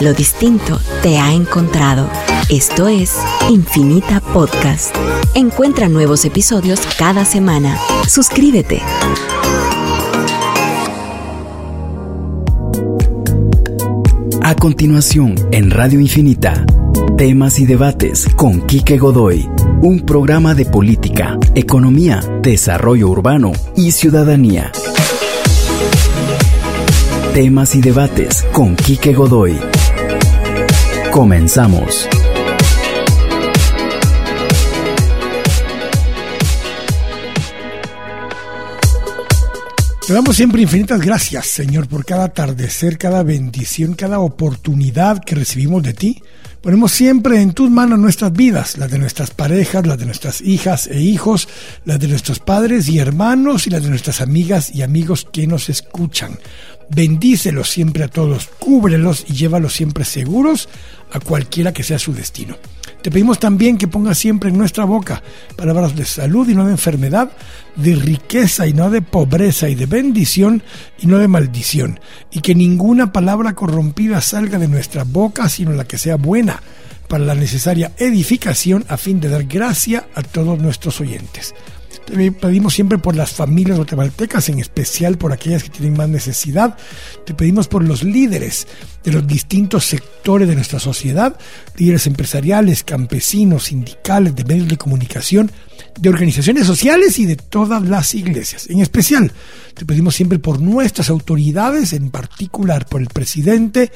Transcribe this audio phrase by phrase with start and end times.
[0.00, 2.08] Lo distinto te ha encontrado.
[2.48, 3.16] Esto es
[3.50, 4.94] Infinita Podcast.
[5.34, 7.76] Encuentra nuevos episodios cada semana.
[8.06, 8.80] Suscríbete.
[14.42, 16.64] A continuación, en Radio Infinita,
[17.16, 19.50] temas y debates con Quique Godoy,
[19.82, 24.70] un programa de política, economía, desarrollo urbano y ciudadanía.
[27.34, 29.58] Temas y debates con Quique Godoy.
[31.18, 32.08] Comenzamos.
[40.06, 45.82] Te damos siempre infinitas gracias, Señor, por cada atardecer, cada bendición, cada oportunidad que recibimos
[45.82, 46.22] de ti.
[46.60, 50.86] Ponemos siempre en tus manos nuestras vidas, las de nuestras parejas, las de nuestras hijas
[50.86, 51.48] e hijos,
[51.84, 55.68] las de nuestros padres y hermanos y las de nuestras amigas y amigos que nos
[55.68, 56.38] escuchan.
[56.90, 60.68] Bendícelos siempre a todos, cúbrelos y llévalos siempre seguros
[61.12, 62.56] a cualquiera que sea su destino.
[63.02, 65.22] Te pedimos también que pongas siempre en nuestra boca
[65.56, 67.30] palabras de salud y no de enfermedad,
[67.76, 70.62] de riqueza y no de pobreza y de bendición
[70.98, 72.00] y no de maldición,
[72.32, 76.60] y que ninguna palabra corrompida salga de nuestra boca, sino la que sea buena
[77.06, 81.54] para la necesaria edificación a fin de dar gracia a todos nuestros oyentes.
[82.08, 86.76] Pedimos siempre por las familias guatemaltecas, en especial por aquellas que tienen más necesidad.
[87.24, 88.66] Te pedimos por los líderes
[89.04, 91.38] de los distintos sectores de nuestra sociedad,
[91.76, 95.50] líderes empresariales, campesinos, sindicales, de medios de comunicación,
[96.00, 98.68] de organizaciones sociales y de todas las iglesias.
[98.70, 99.32] En especial,
[99.74, 103.92] te pedimos siempre por nuestras autoridades, en particular por el presidente,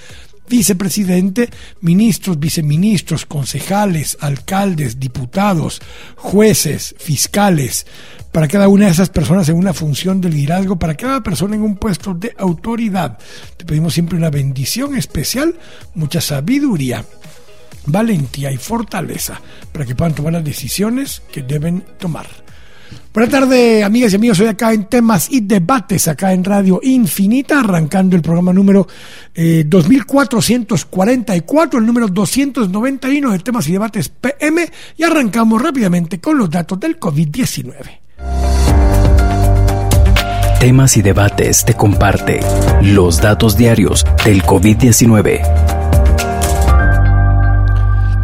[0.52, 1.48] vicepresidente,
[1.80, 5.80] ministros, viceministros, concejales, alcaldes, diputados,
[6.14, 7.86] jueces, fiscales,
[8.32, 11.62] para cada una de esas personas en una función de liderazgo, para cada persona en
[11.62, 13.16] un puesto de autoridad.
[13.56, 15.54] Te pedimos siempre una bendición especial,
[15.94, 17.02] mucha sabiduría,
[17.86, 19.40] valentía y fortaleza
[19.72, 22.41] para que puedan tomar las decisiones que deben tomar.
[23.12, 24.40] Buenas tardes, amigas y amigos.
[24.40, 28.88] Hoy acá en temas y debates, acá en Radio Infinita, arrancando el programa número
[29.34, 36.80] 2444, el número 291 de temas y debates PM, y arrancamos rápidamente con los datos
[36.80, 37.74] del COVID-19.
[40.58, 42.40] Temas y debates te comparte
[42.80, 46.01] los datos diarios del COVID-19.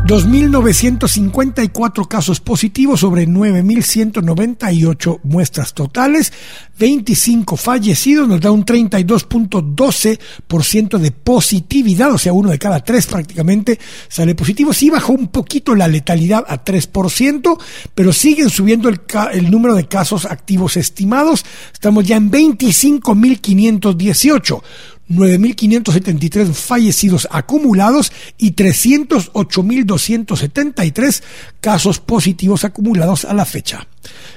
[0.08, 6.32] 2.954 casos positivos sobre 9.198 muestras totales,
[6.78, 13.78] 25 fallecidos, nos da un 32.12% de positividad, o sea, uno de cada tres prácticamente
[14.08, 14.72] sale positivo.
[14.72, 17.58] Sí bajó un poquito la letalidad a 3%,
[17.94, 19.02] pero siguen subiendo el,
[19.34, 21.44] el número de casos activos estimados.
[21.74, 24.62] Estamos ya en 25.518.
[25.10, 31.22] 9.573 fallecidos acumulados y 308.273
[31.60, 33.86] casos positivos acumulados a la fecha.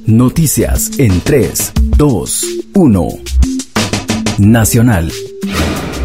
[0.05, 2.45] Noticias en 3, 2,
[2.75, 3.09] 1.
[4.39, 5.11] Nacional.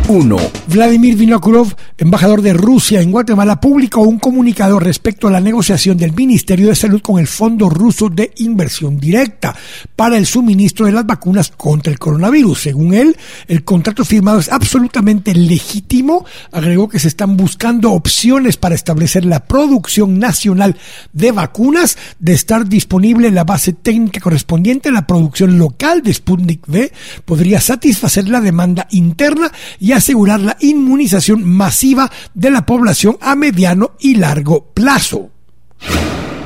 [0.08, 0.36] 1.
[0.68, 6.14] Vladimir Vinokurov, embajador de Rusia en Guatemala, publicó un comunicado respecto a la negociación del
[6.14, 9.56] Ministerio de Salud con el Fondo Ruso de Inversión Directa
[9.96, 12.60] para el suministro de las vacunas contra el coronavirus.
[12.60, 13.16] Según él,
[13.48, 16.24] el contrato firmado es absolutamente legítimo.
[16.52, 20.76] Agregó que se están buscando opciones para establecer la producción nacional
[21.12, 26.92] de vacunas, de estar disponible la base técnica correspondiente la producción local de Sputnik V,
[27.24, 29.50] podría satisfacer la demanda interna
[29.80, 35.31] y asegurar la inmunización masiva de la población a mediano y largo plazo.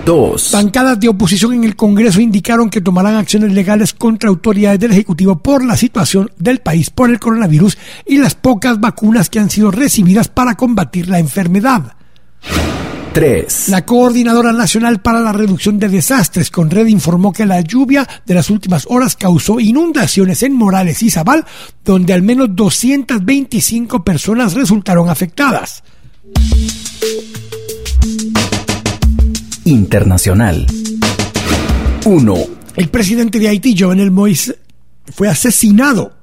[0.04, 0.50] Dos.
[0.52, 5.38] Bancadas de oposición en el Congreso indicaron que tomarán acciones legales contra autoridades del Ejecutivo
[5.38, 7.76] por la situación del país por el coronavirus
[8.06, 11.96] y las pocas vacunas que han sido recibidas para combatir la enfermedad.
[13.12, 13.68] 3.
[13.68, 18.34] La Coordinadora Nacional para la Reducción de Desastres, con red informó que la lluvia de
[18.34, 21.44] las últimas horas causó inundaciones en Morales y Zabal,
[21.84, 25.82] donde al menos 225 personas resultaron afectadas.
[29.64, 30.66] Internacional.
[32.04, 32.34] 1.
[32.76, 34.56] El presidente de Haití, Jovenel Moïse,
[35.12, 36.19] fue asesinado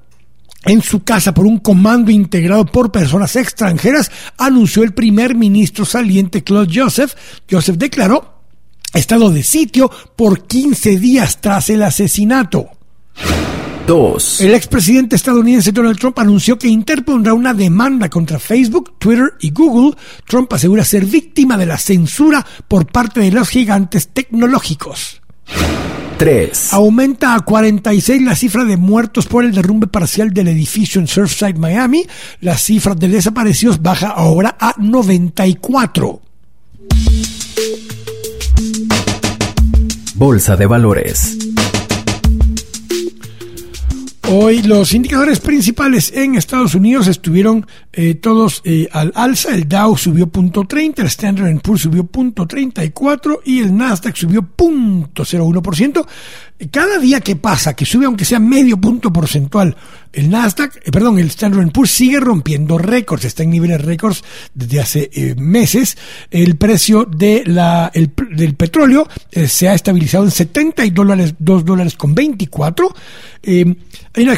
[0.64, 6.42] en su casa por un comando integrado por personas extranjeras, anunció el primer ministro saliente
[6.42, 7.14] Claude Joseph.
[7.50, 8.38] Joseph declaró
[8.92, 12.70] estado de sitio por 15 días tras el asesinato.
[13.86, 14.42] 2.
[14.42, 19.96] El expresidente estadounidense Donald Trump anunció que interpondrá una demanda contra Facebook, Twitter y Google.
[20.26, 25.22] Trump asegura ser víctima de la censura por parte de los gigantes tecnológicos.
[26.18, 26.74] 3.
[26.74, 31.54] Aumenta a 46 la cifra de muertos por el derrumbe parcial del edificio en Surfside,
[31.54, 32.06] Miami.
[32.40, 36.20] La cifra de desaparecidos baja ahora a 94.
[40.16, 41.47] Bolsa de Valores.
[44.30, 49.54] Hoy los indicadores principales en Estados Unidos estuvieron eh, todos eh, al alza.
[49.54, 56.06] El Dow subió .30, el Standard Poor's subió .34 y el Nasdaq subió .01%.
[56.70, 59.76] Cada día que pasa, que sube aunque sea medio punto porcentual,
[60.12, 64.24] el Nasdaq, eh, perdón, el Standard Poor's sigue rompiendo récords, está en niveles récords
[64.54, 65.96] desde hace meses.
[66.30, 71.94] El precio de la, el, del petróleo se ha estabilizado en 70 dólares, 2 dólares
[71.94, 72.92] con 24.
[73.44, 73.76] Hay
[74.16, 74.32] una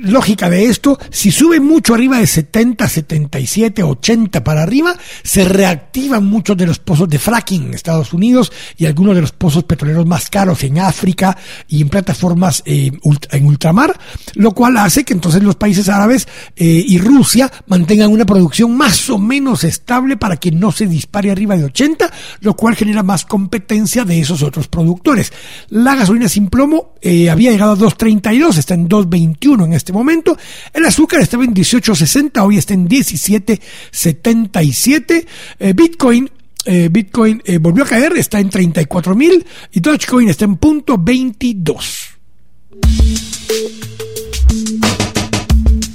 [0.00, 6.24] lógica de esto, si sube mucho arriba de 70, 77, 80 para arriba, se reactivan
[6.24, 10.06] muchos de los pozos de fracking en Estados Unidos y algunos de los pozos petroleros
[10.06, 11.36] más caros en África
[11.68, 12.92] y en plataformas eh,
[13.30, 13.98] en ultramar,
[14.34, 19.10] lo cual hace que entonces los países árabes eh, y Rusia mantengan una producción más
[19.10, 22.10] o menos estable para que no se dispare arriba de 80,
[22.40, 25.32] lo cual genera más competencia de esos otros productores.
[25.68, 29.94] La gasolina sin plomo eh, había llegado a 2.32, está en 2.21 en este este
[29.94, 30.36] momento.
[30.74, 35.26] El azúcar estaba en 18.60, hoy está en 17.77.
[35.58, 36.30] Eh, Bitcoin
[36.66, 40.98] eh, Bitcoin eh, volvió a caer, está en 34 mil y Dogecoin está en punto
[40.98, 42.08] 22.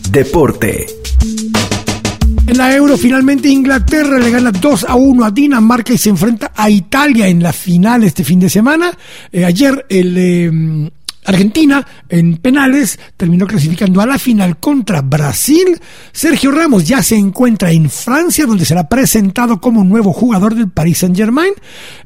[0.10, 0.88] Deporte.
[2.48, 6.51] En la Euro, finalmente Inglaterra le gana 2 a 1 a Dinamarca y se enfrenta
[6.56, 8.92] a Italia en la final este fin de semana.
[9.31, 10.92] ayer el
[11.25, 15.79] Argentina en penales terminó clasificando a la final contra Brasil.
[16.11, 20.99] Sergio Ramos ya se encuentra en Francia, donde será presentado como nuevo jugador del Paris
[20.99, 21.53] Saint Germain.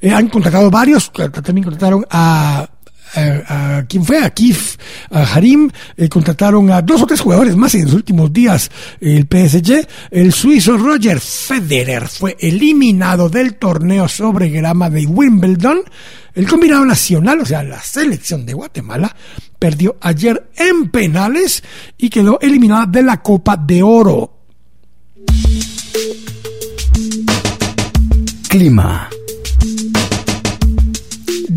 [0.01, 2.67] Eh, han contratado varios, también contrataron a
[3.15, 4.75] a, quién fue, a Kif,
[5.11, 8.69] a Harim, eh, contrataron a dos o tres jugadores más en los últimos días
[8.99, 9.87] el PSG.
[10.11, 15.81] El suizo Roger Federer fue eliminado del torneo sobre grama de Wimbledon.
[16.37, 19.15] El combinado nacional, o sea, la selección de Guatemala,
[19.57, 21.63] perdió ayer en penales
[21.97, 24.37] y quedó eliminada de la Copa de Oro.
[28.47, 29.09] Clima.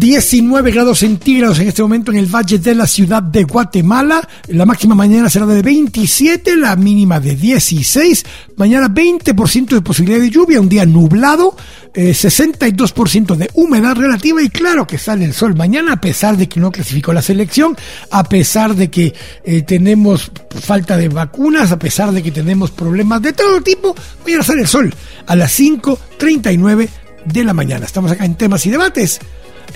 [0.01, 4.27] 19 grados centígrados en este momento en el valle de la ciudad de Guatemala.
[4.49, 8.25] La máxima mañana será de 27, la mínima de 16.
[8.57, 11.55] Mañana 20% de posibilidad de lluvia, un día nublado,
[11.93, 16.49] 62% eh, de humedad relativa y claro que sale el sol mañana a pesar de
[16.49, 17.77] que no clasificó la selección,
[18.11, 19.13] a pesar de que
[19.45, 20.33] eh, tenemos
[20.63, 23.95] falta de vacunas, a pesar de que tenemos problemas de todo tipo,
[24.25, 24.95] mañana sale el sol
[25.27, 26.89] a las 5.39
[27.27, 27.85] de la mañana.
[27.85, 29.21] Estamos acá en temas y debates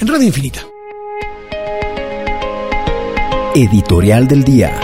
[0.01, 0.61] en Radio Infinita.
[3.55, 4.81] Editorial del Día.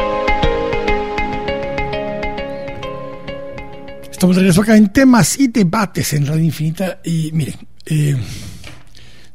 [4.10, 7.00] Estamos de regreso acá en temas y debates en Radio Infinita.
[7.04, 7.54] Y miren,
[7.86, 8.16] eh,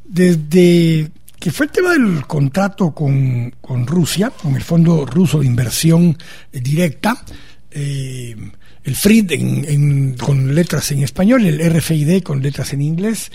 [0.03, 3.53] desde que fue el tema del contrato con,
[3.85, 6.17] Rusia, con el Fondo Ruso de Inversión
[6.51, 7.23] Directa,
[7.71, 8.35] eh,
[8.83, 13.31] el FRID con letras en español, el RFID con letras en inglés,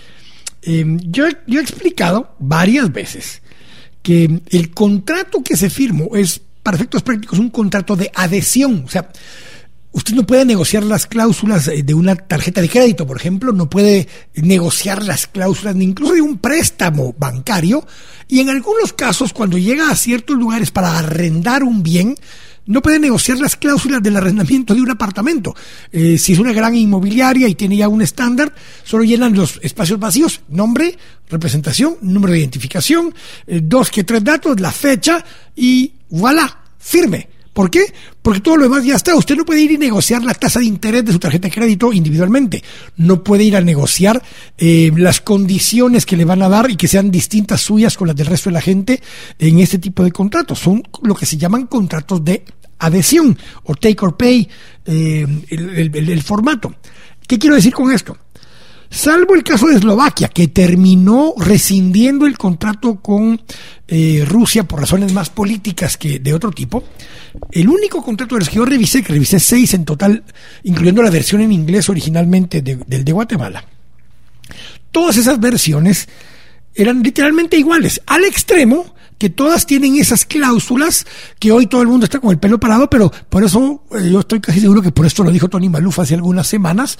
[0.61, 3.41] Em, yo, yo he explicado varias veces
[4.01, 8.83] que el contrato que se firmó es, para efectos prácticos, un contrato de adhesión.
[8.85, 9.09] O sea,
[9.91, 14.07] usted no puede negociar las cláusulas de una tarjeta de crédito, por ejemplo, no puede
[14.35, 17.85] negociar las cláusulas ni incluso de un préstamo bancario.
[18.27, 22.15] Y en algunos casos, cuando llega a ciertos lugares para arrendar un bien,
[22.65, 25.55] no puede negociar las cláusulas del arrendamiento de un apartamento.
[25.91, 28.53] Eh, si es una gran inmobiliaria y tiene ya un estándar,
[28.83, 30.97] solo llenan los espacios vacíos, nombre,
[31.29, 33.13] representación, número de identificación,
[33.47, 35.23] eh, dos que tres datos, la fecha
[35.55, 37.29] y voilà, firme.
[37.53, 37.81] ¿Por qué?
[38.21, 39.15] Porque todo lo demás ya está.
[39.15, 41.91] Usted no puede ir y negociar la tasa de interés de su tarjeta de crédito
[41.91, 42.63] individualmente.
[42.95, 44.21] No puede ir a negociar
[44.57, 48.15] eh, las condiciones que le van a dar y que sean distintas suyas con las
[48.15, 49.01] del resto de la gente
[49.37, 50.59] en este tipo de contratos.
[50.59, 52.45] Son lo que se llaman contratos de
[52.79, 54.47] adhesión o take or pay,
[54.85, 56.73] eh, el, formato.
[57.27, 58.17] ¿Qué quiero decir con esto?
[58.91, 63.41] Salvo el caso de Eslovaquia, que terminó rescindiendo el contrato con
[63.87, 66.83] eh, Rusia por razones más políticas que de otro tipo,
[67.51, 70.23] el único contrato de los que yo revisé, que revisé seis en total,
[70.63, 73.65] incluyendo la versión en inglés originalmente del de Guatemala,
[74.91, 76.09] todas esas versiones
[76.75, 81.05] eran literalmente iguales, al extremo que todas tienen esas cláusulas
[81.37, 84.21] que hoy todo el mundo está con el pelo parado, pero por eso eh, yo
[84.21, 86.97] estoy casi seguro que por esto lo dijo Tony Maluf hace algunas semanas.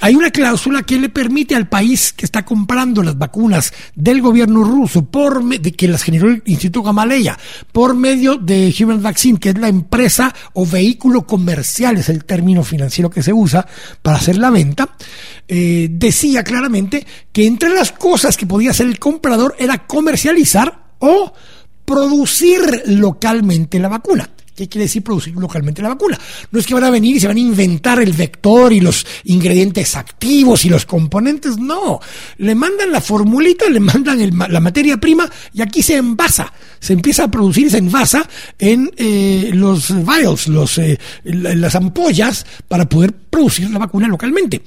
[0.00, 4.64] Hay una cláusula que le permite al país que está comprando las vacunas del gobierno
[4.64, 7.38] ruso por de que las generó el Instituto Gamaleya
[7.70, 12.64] por medio de Human Vaccine, que es la empresa o vehículo comercial, es el término
[12.64, 13.66] financiero que se usa
[14.00, 14.96] para hacer la venta,
[15.46, 21.32] eh, decía claramente que entre las cosas que podía hacer el comprador era comercializar o
[21.88, 24.28] producir localmente la vacuna.
[24.54, 26.18] ¿Qué quiere decir producir localmente la vacuna?
[26.50, 29.06] No es que van a venir y se van a inventar el vector y los
[29.24, 32.00] ingredientes activos y los componentes, no.
[32.38, 34.18] Le mandan la formulita, le mandan
[34.50, 36.52] la materia prima y aquí se envasa.
[36.80, 38.28] Se empieza a producir, se envasa
[38.58, 44.60] en eh, los vials, los, eh, las ampollas para poder producir la vacuna localmente.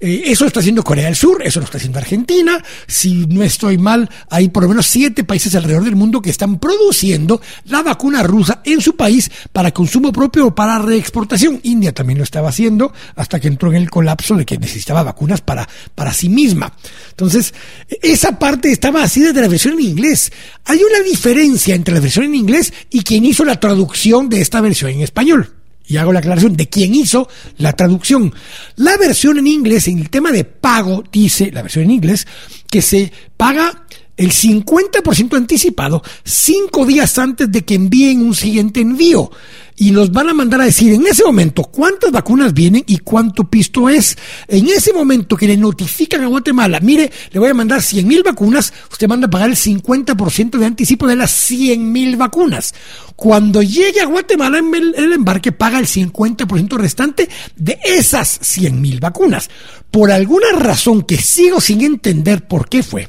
[0.00, 2.62] Eh, eso lo está haciendo Corea del Sur, eso lo está haciendo Argentina.
[2.86, 6.58] Si no estoy mal, hay por lo menos siete países alrededor del mundo que están
[6.58, 11.60] produciendo la vacuna rusa en su país para consumo propio o para reexportación.
[11.62, 15.40] India también lo estaba haciendo hasta que entró en el colapso de que necesitaba vacunas
[15.40, 16.72] para, para sí misma.
[17.10, 17.54] Entonces,
[18.02, 20.32] esa parte estaba así desde la versión en inglés.
[20.64, 24.60] Hay una diferencia entre la versión en inglés y quien hizo la traducción de esta
[24.60, 28.34] versión en español y hago la aclaración de quién hizo la traducción.
[28.76, 32.26] La versión en inglés, en el tema de pago, dice la versión en inglés,
[32.70, 33.84] que se paga
[34.16, 39.30] el 50% anticipado cinco días antes de que envíen un siguiente envío
[39.76, 43.44] y nos van a mandar a decir en ese momento cuántas vacunas vienen y cuánto
[43.44, 44.16] pisto es.
[44.46, 48.22] En ese momento que le notifican a Guatemala, mire, le voy a mandar 100 mil
[48.22, 52.74] vacunas, usted manda a pagar el 50% de anticipo de las 100 mil vacunas.
[53.16, 59.00] Cuando llegue a Guatemala en el, embarque, paga el 50% restante de esas 100 mil
[59.00, 59.50] vacunas.
[59.90, 63.08] Por alguna razón que sigo sin entender por qué fue,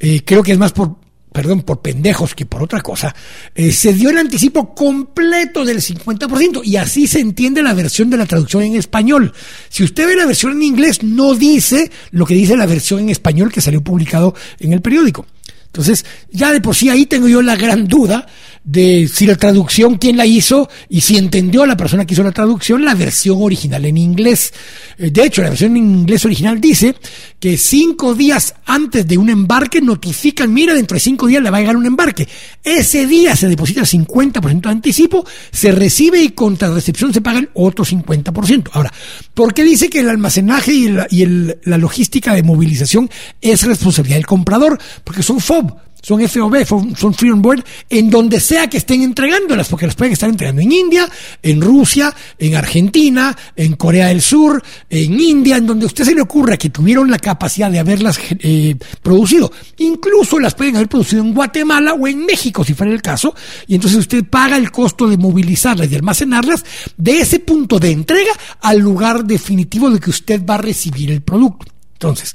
[0.00, 1.03] eh, creo que es más por
[1.34, 3.12] perdón, por pendejos que por otra cosa,
[3.56, 8.16] eh, se dio el anticipo completo del 50% y así se entiende la versión de
[8.16, 9.32] la traducción en español.
[9.68, 13.10] Si usted ve la versión en inglés, no dice lo que dice la versión en
[13.10, 15.26] español que salió publicado en el periódico.
[15.74, 18.28] Entonces, ya de por sí ahí tengo yo la gran duda
[18.62, 22.30] de si la traducción, quién la hizo y si entendió la persona que hizo la
[22.30, 24.54] traducción la versión original en inglés.
[24.96, 26.94] Eh, de hecho, la versión en inglés original dice
[27.40, 31.56] que cinco días antes de un embarque notifican, mira, dentro de cinco días le va
[31.56, 32.28] a llegar un embarque.
[32.62, 37.40] Ese día se deposita el 50% de anticipo, se recibe y contra recepción se paga
[37.40, 38.70] el otro 50%.
[38.72, 38.92] Ahora,
[39.34, 43.64] ¿por qué dice que el almacenaje y, la, y el, la logística de movilización es
[43.64, 44.78] responsabilidad del comprador?
[45.02, 45.63] Porque son FOB
[46.04, 50.12] son FOB, son Free On Board, en donde sea que estén entregándolas, porque las pueden
[50.12, 51.08] estar entregando en India,
[51.42, 56.14] en Rusia, en Argentina, en Corea del Sur, en India, en donde a usted se
[56.14, 59.50] le ocurra que tuvieron la capacidad de haberlas eh, producido.
[59.78, 63.34] Incluso las pueden haber producido en Guatemala o en México, si fuera el caso,
[63.66, 66.66] y entonces usted paga el costo de movilizarlas y almacenarlas
[66.98, 71.22] de ese punto de entrega al lugar definitivo de que usted va a recibir el
[71.22, 71.64] producto.
[71.94, 72.34] Entonces,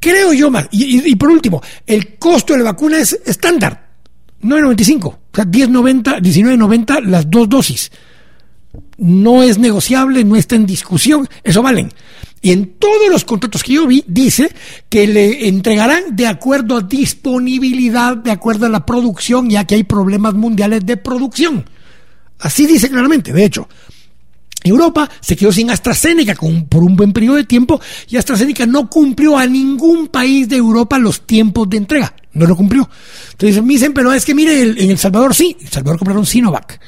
[0.00, 0.68] creo yo más.
[0.70, 3.88] Y, por último, el costo de la vacuna es estándar,
[4.42, 7.90] 9.95, o sea, 10.90, 19.90 las dos dosis.
[8.98, 11.90] No es negociable, no está en discusión, eso valen.
[12.42, 14.54] Y en todos los contratos que yo vi, dice
[14.88, 19.84] que le entregarán de acuerdo a disponibilidad, de acuerdo a la producción, ya que hay
[19.84, 21.68] problemas mundiales de producción.
[22.38, 23.68] Así dice claramente, de hecho.
[24.66, 26.34] Europa se quedó sin AstraZeneca
[26.68, 30.98] por un buen periodo de tiempo y AstraZeneca no cumplió a ningún país de Europa
[30.98, 32.14] los tiempos de entrega.
[32.32, 32.88] No lo cumplió.
[33.32, 35.56] Entonces me dicen, pero es que mire, en El Salvador sí.
[35.60, 36.80] El Salvador compraron Sinovac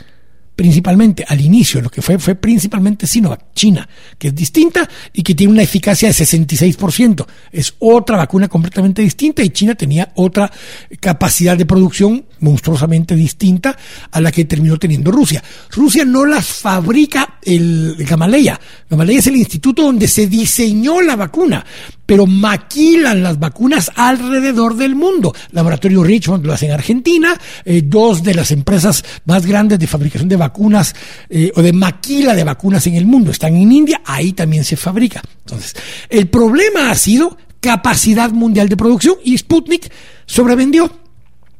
[0.59, 3.89] principalmente al inicio, lo que fue fue principalmente Sinovac, China,
[4.19, 7.25] que es distinta y que tiene una eficacia de 66%.
[7.53, 10.51] Es otra vacuna completamente distinta y China tenía otra
[10.99, 13.79] capacidad de producción monstruosamente distinta
[14.11, 15.45] a la que terminó teniendo Rusia.
[15.71, 18.61] Rusia no las fabrica el Gamaleya.
[18.91, 21.65] Gamaleya es el instituto donde se diseñó la vacuna,
[22.09, 25.35] pero maquilan las vacunas alrededor del mundo.
[25.51, 30.27] Laboratorio Richmond lo hace en Argentina, eh, dos de las empresas más grandes de fabricación
[30.27, 30.95] de vacunas
[31.29, 34.79] eh, o de maquila de vacunas en el mundo están en India, ahí también se
[34.79, 35.21] fabrica.
[35.41, 35.77] Entonces,
[36.09, 39.93] el problema ha sido capacidad mundial de producción y Sputnik
[40.25, 40.91] sobrevendió.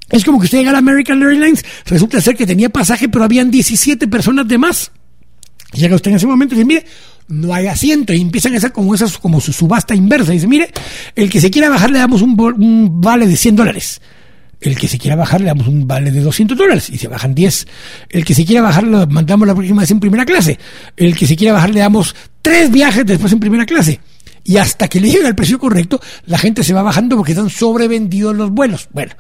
[0.09, 3.23] Es como que usted llega a la American Airlines, resulta ser que tenía pasaje, pero
[3.23, 4.93] habían 17 personas de más.
[5.75, 6.87] Llega usted en ese momento y dice, mire,
[7.29, 8.13] no hay asiento.
[8.13, 10.33] Y empiezan a hacer como esas, como su subasta inversa.
[10.33, 10.71] Dice, mire,
[11.15, 14.01] el que se quiera bajar le damos un, vale de 100 dólares.
[14.61, 17.35] El que se quiera bajar le damos un vale de 200 dólares y se bajan
[17.35, 17.69] 10.
[18.09, 20.59] El que se quiera bajar le mandamos la próxima vez en primera clase.
[20.97, 24.01] El que se quiera bajar le damos tres viajes después en primera clase.
[24.43, 27.51] Y hasta que le llegue el precio correcto, la gente se va bajando porque están
[27.51, 28.89] sobrevendidos los vuelos.
[28.93, 29.13] Bueno,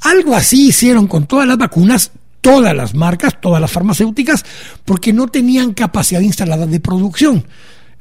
[0.00, 2.12] algo así hicieron con todas las vacunas,
[2.46, 4.44] todas las marcas, todas las farmacéuticas,
[4.84, 7.44] porque no tenían capacidad instalada de producción.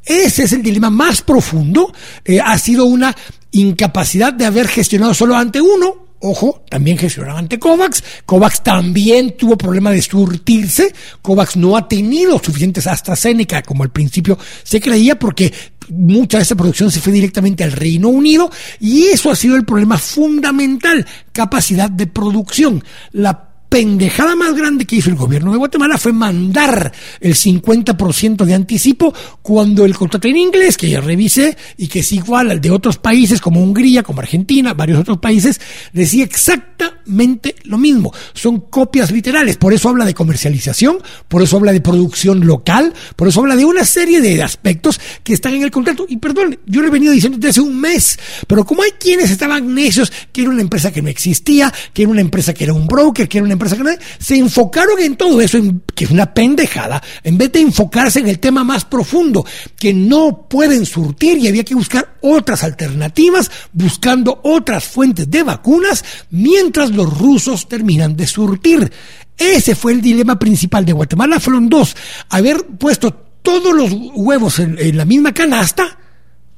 [0.05, 1.91] Ese es el dilema más profundo.
[2.23, 3.15] Eh, ha sido una
[3.49, 8.03] incapacidad de haber gestionado solo ante uno Ojo, también gestionaron ante COVAX.
[8.25, 10.91] COVAX también tuvo problema de surtirse.
[11.21, 15.53] COVAX no ha tenido suficientes AstraZeneca como al principio se creía porque
[15.89, 18.49] mucha de esa producción se fue directamente al Reino Unido
[18.79, 22.83] y eso ha sido el problema fundamental, capacidad de producción.
[23.11, 28.53] La pendejada más grande que hizo el gobierno de Guatemala fue mandar el 50% de
[28.53, 32.71] anticipo cuando el contrato en inglés, que ya revisé y que es igual al de
[32.71, 35.59] otros países como Hungría, como Argentina, varios otros países,
[35.93, 38.13] decía exactamente lo mismo.
[38.33, 39.57] Son copias literales.
[39.57, 43.65] Por eso habla de comercialización, por eso habla de producción local, por eso habla de
[43.65, 46.05] una serie de aspectos que están en el contrato.
[46.07, 48.17] Y perdón, yo lo he venido diciendo desde hace un mes,
[48.47, 52.11] pero como hay quienes estaban necios, que era una empresa que no existía, que era
[52.11, 53.64] una empresa que era un broker, que era una empresa
[54.19, 55.59] se enfocaron en todo eso,
[55.93, 59.45] que es una pendejada, en vez de enfocarse en el tema más profundo,
[59.77, 66.03] que no pueden surtir y había que buscar otras alternativas, buscando otras fuentes de vacunas,
[66.31, 68.91] mientras los rusos terminan de surtir.
[69.37, 71.39] Ese fue el dilema principal de Guatemala.
[71.39, 71.95] Fueron dos,
[72.29, 75.99] haber puesto todos los huevos en la misma canasta,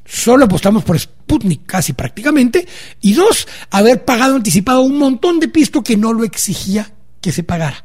[0.08, 2.68] solo apostamos por Sputnik casi prácticamente,
[3.02, 7.44] y dos, haber pagado anticipado un montón de pisto que no lo exigía que se
[7.44, 7.84] pagara.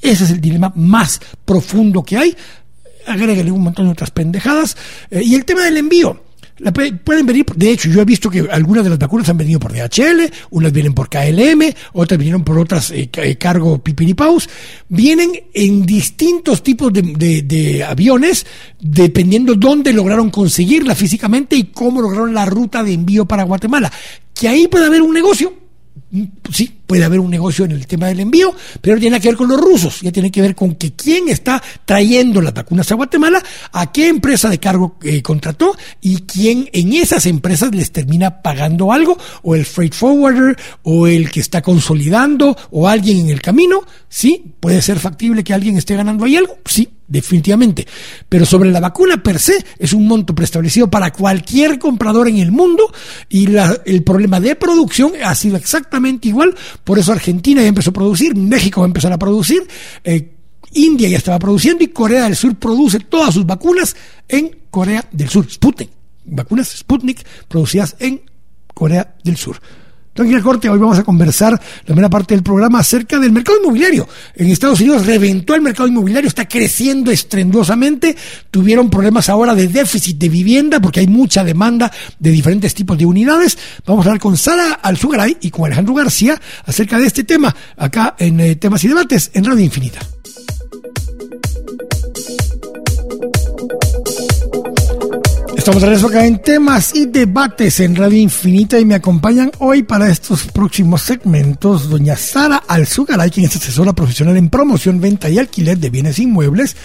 [0.00, 2.36] Ese es el dilema más profundo que hay.
[3.06, 4.76] Agrégale un montón de otras pendejadas.
[5.10, 6.24] Eh, y el tema del envío.
[7.04, 9.72] pueden venir, de hecho, yo he visto que algunas de las vacunas han venido por
[9.72, 14.48] DHL, unas vienen por KLM, otras vinieron por otras eh, eh, cargo pipiripaus.
[14.88, 18.46] Vienen en distintos tipos de, de aviones,
[18.78, 23.92] dependiendo dónde lograron conseguirla físicamente y cómo lograron la ruta de envío para Guatemala.
[24.32, 25.60] Que ahí puede haber un negocio
[26.52, 29.48] sí, puede haber un negocio en el tema del envío, pero tiene que ver con
[29.48, 33.40] los rusos, ya tiene que ver con que quién está trayendo las vacunas a Guatemala,
[33.72, 38.92] a qué empresa de cargo eh, contrató y quién en esas empresas les termina pagando
[38.92, 43.82] algo, o el freight forwarder, o el que está consolidando, o alguien en el camino,
[44.08, 47.86] sí, puede ser factible que alguien esté ganando ahí algo, sí, definitivamente.
[48.28, 52.50] Pero sobre la vacuna per se es un monto preestablecido para cualquier comprador en el
[52.50, 52.92] mundo
[53.28, 53.48] y
[53.84, 56.54] el problema de producción ha sido exactamente igual.
[56.84, 59.66] Por eso Argentina ya empezó a producir, México va a empezar a producir,
[60.04, 60.32] eh,
[60.72, 63.96] India ya estaba produciendo y Corea del Sur produce todas sus vacunas
[64.28, 65.50] en Corea del Sur.
[65.50, 65.90] Sputnik,
[66.24, 68.22] vacunas Sputnik producidas en
[68.74, 69.60] Corea del Sur.
[70.12, 74.08] Tranquila Corte, hoy vamos a conversar la primera parte del programa acerca del mercado inmobiliario.
[74.34, 78.16] En Estados Unidos reventó el mercado inmobiliario, está creciendo estrendosamente.
[78.50, 83.06] Tuvieron problemas ahora de déficit de vivienda porque hay mucha demanda de diferentes tipos de
[83.06, 83.56] unidades.
[83.86, 88.16] Vamos a hablar con Sara Alzugaray y con Alejandro García acerca de este tema acá
[88.18, 90.00] en eh, Temas y Debates en Radio Infinita.
[95.60, 99.82] Estamos de regreso acá en temas y debates en Radio Infinita y me acompañan hoy
[99.82, 105.38] para estos próximos segmentos doña Sara Alzugaray, quien es asesora profesional en promoción, venta y
[105.38, 106.76] alquiler de bienes inmuebles,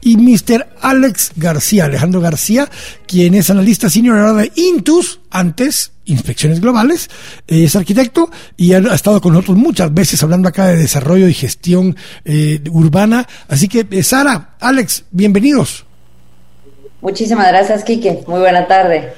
[0.00, 0.66] y Mr.
[0.80, 2.70] Alex García, Alejandro García,
[3.06, 7.10] quien es analista senior de Intus, antes Inspecciones Globales,
[7.46, 11.94] es arquitecto y ha estado con nosotros muchas veces hablando acá de desarrollo y gestión
[12.24, 13.28] eh, urbana.
[13.48, 15.84] Así que, eh, Sara, Alex, bienvenidos.
[17.02, 18.22] Muchísimas gracias, Quique.
[18.26, 19.12] Muy buena tarde.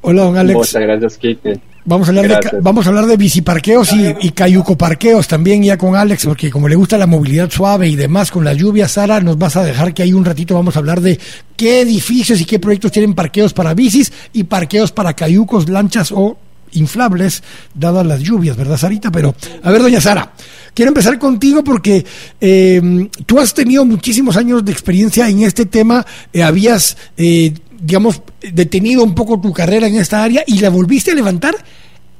[0.00, 0.56] Hola, don Alex.
[0.56, 1.60] Muchas gracias, Quique.
[1.84, 5.96] Vamos a, hablar de, vamos a hablar de biciparqueos y, y cayucoparqueos también ya con
[5.96, 9.36] Alex, porque como le gusta la movilidad suave y demás con la lluvia, Sara, nos
[9.36, 11.18] vas a dejar que ahí un ratito vamos a hablar de
[11.56, 16.36] qué edificios y qué proyectos tienen parqueos para bicis y parqueos para cayucos, lanchas o
[16.70, 17.42] inflables,
[17.74, 19.10] dadas las lluvias, ¿verdad, Sarita?
[19.10, 20.32] Pero, a ver, doña Sara,
[20.74, 22.04] quiero empezar contigo porque
[22.40, 28.22] eh, tú has tenido muchísimos años de experiencia en este tema, eh, habías, eh, digamos,
[28.40, 31.54] detenido un poco tu carrera en esta área y la volviste a levantar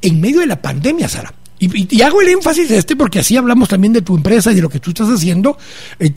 [0.01, 1.33] en medio de la pandemia, Sara.
[1.65, 4.63] Y, hago el énfasis de este porque así hablamos también de tu empresa y de
[4.63, 5.57] lo que tú estás haciendo.
[6.01, 6.11] Eh,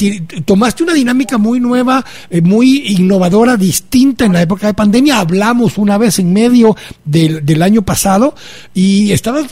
[0.43, 5.19] tomaste una dinámica muy nueva, eh, muy innovadora, distinta en la época de pandemia.
[5.19, 8.33] Hablamos una vez en medio del, año pasado
[8.73, 9.45] y estabas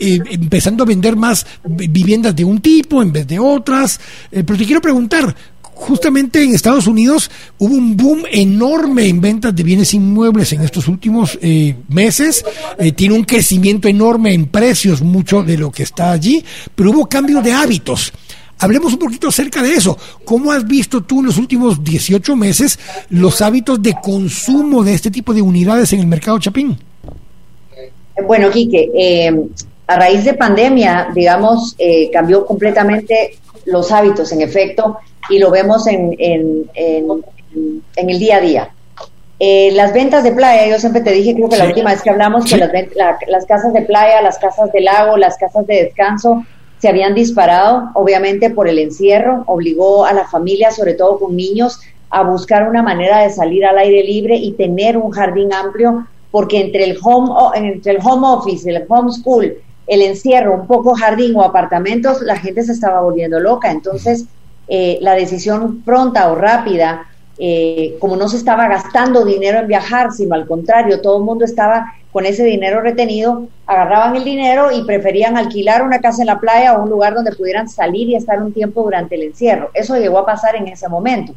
[0.00, 4.00] eh, empezando a vender más viviendas de un tipo en vez de otras.
[4.30, 5.34] pero te quiero preguntar,
[5.80, 10.86] justamente en Estados Unidos hubo un boom enorme en ventas de bienes inmuebles en estos
[10.88, 12.44] últimos eh, meses.
[12.78, 17.08] Eh, tiene un crecimiento enorme en precios, mucho de lo que está allí, pero hubo
[17.08, 18.12] cambio de hábitos.
[18.58, 19.96] Hablemos un poquito acerca de eso.
[20.26, 25.10] ¿Cómo has visto tú en los últimos 18 meses los hábitos de consumo de este
[25.10, 26.76] tipo de unidades en el mercado Chapín?
[28.26, 29.34] Bueno, Quique, eh,
[29.90, 34.98] a raíz de pandemia, digamos, eh, cambió completamente los hábitos, en efecto,
[35.28, 36.70] y lo vemos en, en,
[37.96, 38.70] el día a día.
[39.40, 42.10] Eh, las ventas de playa, yo siempre te dije, creo que la última vez que
[42.10, 42.70] hablamos, que las,
[43.26, 46.44] las casas de playa, las casas de lago, las casas de descanso,
[46.78, 51.80] se habían disparado, obviamente por el encierro, obligó a la familia, sobre todo con niños,
[52.10, 56.60] a buscar una manera de salir al aire libre y tener un jardín amplio, porque
[56.60, 59.56] entre el home, entre el home office, el home school,
[59.90, 63.72] el encierro, un poco jardín o apartamentos, la gente se estaba volviendo loca.
[63.72, 64.24] Entonces,
[64.68, 70.12] eh, la decisión pronta o rápida, eh, como no se estaba gastando dinero en viajar,
[70.12, 74.84] sino al contrario, todo el mundo estaba con ese dinero retenido, agarraban el dinero y
[74.84, 78.40] preferían alquilar una casa en la playa o un lugar donde pudieran salir y estar
[78.40, 79.70] un tiempo durante el encierro.
[79.74, 81.34] Eso llegó a pasar en ese momento.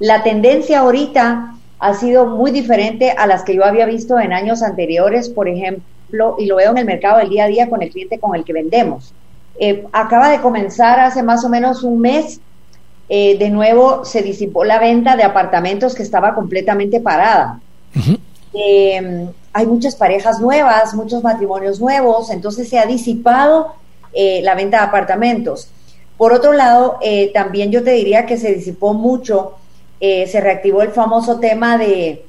[0.00, 4.64] La tendencia ahorita ha sido muy diferente a las que yo había visto en años
[4.64, 7.90] anteriores, por ejemplo, y lo veo en el mercado del día a día con el
[7.90, 9.12] cliente con el que vendemos.
[9.58, 12.40] Eh, acaba de comenzar hace más o menos un mes,
[13.08, 17.60] eh, de nuevo se disipó la venta de apartamentos que estaba completamente parada
[19.54, 23.72] hay muchas parejas nuevas, muchos matrimonios nuevos, entonces se ha disipado
[24.12, 25.68] eh, la venta de apartamentos.
[26.18, 29.54] Por otro lado, eh, también yo te diría que se disipó mucho,
[30.00, 32.26] eh, se reactivó el famoso tema de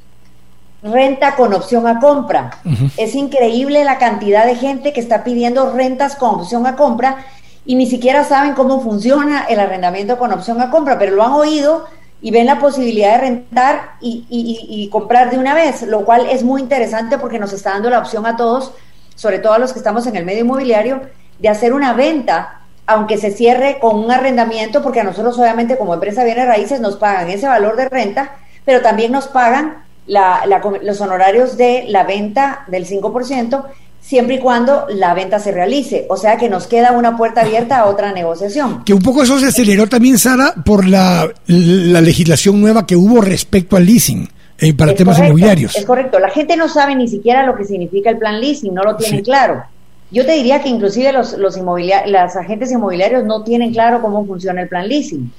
[0.85, 2.51] renta con opción a compra.
[2.97, 7.25] Es increíble la cantidad de gente que está pidiendo rentas con opción a compra
[7.65, 11.33] y ni siquiera saben cómo funciona el arrendamiento con opción a compra, pero lo han
[11.33, 11.85] oído
[12.21, 16.61] y ven la posibilidad de rentar y, comprar de una vez, lo cual es muy
[16.61, 18.71] interesante porque nos está dando la opción a todos,
[19.15, 21.01] sobre todo a los que estamos en el medio inmobiliario,
[21.39, 25.95] de hacer una venta, aunque se cierre con un arrendamiento, porque a nosotros obviamente como
[25.95, 31.57] empresa Bienes Raíces nos pagan ese valor de renta, pero también nos pagan los honorarios
[31.57, 33.65] de la venta del 5%
[34.05, 36.05] siempre y cuando la venta se realice.
[36.09, 38.83] O sea que nos queda una puerta abierta a otra negociación.
[38.83, 43.75] Que un poco eso se aceleró también, Sara, por la, legislación nueva que hubo respecto
[43.75, 44.29] al leasing.
[44.57, 45.75] Eh, para temas inmobiliarios.
[45.75, 46.17] Es correcto.
[46.17, 49.21] La gente no sabe ni siquiera lo que significa el plan leasing, no lo tienen
[49.21, 49.65] claro.
[50.11, 51.59] Yo te diría que inclusive los, los
[52.05, 55.29] las agentes inmobiliarios no tienen claro cómo funciona el plan leasing.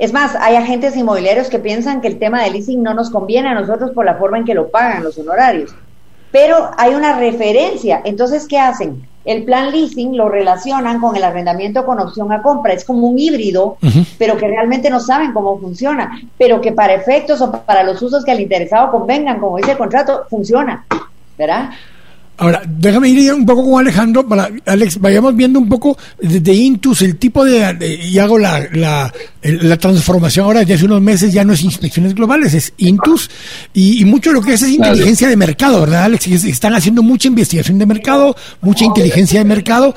[0.00, 3.50] Es más, hay agentes inmobiliarios que piensan que el tema del leasing no nos conviene
[3.50, 5.72] a nosotros por la forma en que lo pagan los honorarios
[6.30, 8.02] pero hay una referencia.
[8.04, 9.06] Entonces, ¿qué hacen?
[9.24, 12.72] El plan leasing lo relacionan con el arrendamiento con opción a compra.
[12.72, 13.76] Es como un híbrido,
[14.18, 18.24] pero que realmente no saben cómo funciona, pero que para efectos o para los usos
[18.24, 20.86] que al interesado convengan, como dice el contrato, funciona.
[21.36, 21.70] ¿Verdad?
[22.40, 27.02] Ahora, déjame ir un poco con Alejandro para, Alex, vayamos viendo un poco desde Intus
[27.02, 31.44] el tipo de, y hago la, la, la, transformación ahora desde hace unos meses ya
[31.44, 33.30] no es inspecciones globales, es Intus
[33.74, 36.28] y, mucho lo que es es inteligencia de mercado, ¿verdad, Alex?
[36.44, 39.94] Están haciendo mucha investigación de mercado, mucha inteligencia de mercado.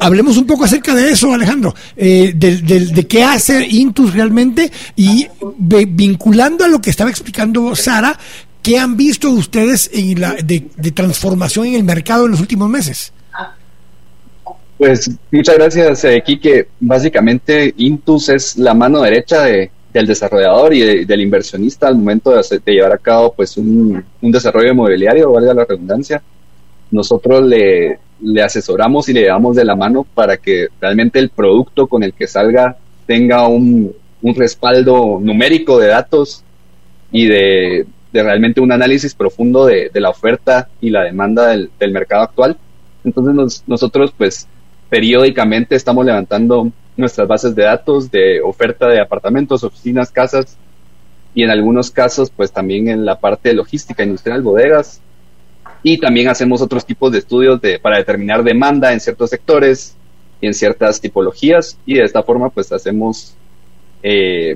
[0.00, 5.26] Hablemos un poco acerca de eso, Alejandro, eh, de, de, qué hace Intus realmente y
[5.58, 8.18] vinculando a lo que estaba explicando Sara,
[8.62, 13.12] ¿Qué han visto ustedes de, transformación en el mercado en los últimos meses?
[14.78, 16.68] Pues muchas gracias, eh, Quique.
[16.78, 22.60] Básicamente, Intus es la mano derecha de, del desarrollador y del inversionista al momento de,
[22.66, 26.22] llevar a cabo pues un, desarrollo inmobiliario, valga la redundancia.
[26.90, 27.98] Nosotros le,
[28.42, 32.28] asesoramos y le llevamos de la mano para que realmente el producto con el que
[32.28, 33.94] salga tenga un
[34.36, 36.44] respaldo numérico de datos
[37.10, 42.22] y de, de realmente un análisis profundo de, la oferta y la demanda del, mercado
[42.22, 42.56] actual.
[43.04, 44.46] Entonces nosotros pues
[44.90, 50.58] periódicamente estamos levantando nuestras bases de datos de oferta de apartamentos, oficinas, casas
[51.34, 55.00] y en algunos casos pues también en la parte de logística industrial, bodegas
[55.82, 59.96] y también hacemos otros tipos de estudios de, para determinar demanda en ciertos sectores
[60.40, 63.34] y en ciertas tipologías y de esta forma pues hacemos
[64.02, 64.54] eh,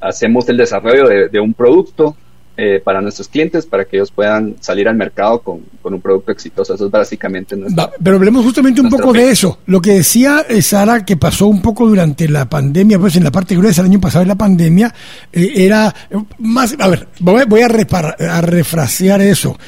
[0.00, 2.14] hacemos el desarrollo de un producto
[2.62, 6.30] eh, para nuestros clientes, para que ellos puedan salir al mercado con, con un producto
[6.30, 6.74] exitoso.
[6.74, 7.90] Eso es básicamente nuestro.
[8.02, 9.60] pero hablemos justamente un poco de eso.
[9.64, 13.30] Lo que decía eh, Sara, que pasó un poco durante la pandemia, pues en la
[13.30, 14.94] parte gruesa el año pasado de la pandemia,
[15.32, 15.94] eh, era
[16.36, 16.76] más.
[16.78, 19.58] A ver, voy, a, a refrasear eso.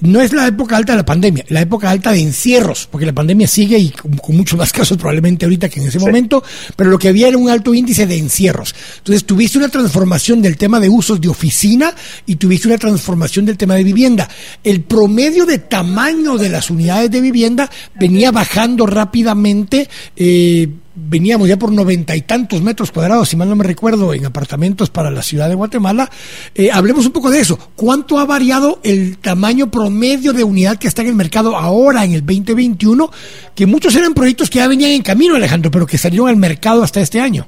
[0.00, 3.12] no es la época alta de la pandemia, la época alta de encierros, porque la
[3.12, 6.42] pandemia sigue y con, muchos más casos probablemente ahorita que en ese momento,
[6.74, 8.74] pero lo que había era un alto índice de encierros.
[8.96, 11.94] Entonces tuviste una transformación del tema de usos de oficina
[12.26, 14.28] y tuviste una transformación del tema de vivienda.
[14.62, 19.88] El promedio de tamaño de las unidades de vivienda venía bajando rápidamente.
[20.16, 24.26] Eh, veníamos ya por noventa y tantos metros cuadrados, si mal no me recuerdo, en
[24.26, 26.10] apartamentos para la ciudad de Guatemala.
[26.54, 27.58] Eh, hablemos un poco de eso.
[27.74, 32.12] ¿Cuánto ha variado el tamaño promedio de unidad que está en el mercado ahora, en
[32.12, 33.10] el 2021?
[33.54, 36.82] Que muchos eran proyectos que ya venían en camino, Alejandro, pero que salieron al mercado
[36.82, 37.46] hasta este año.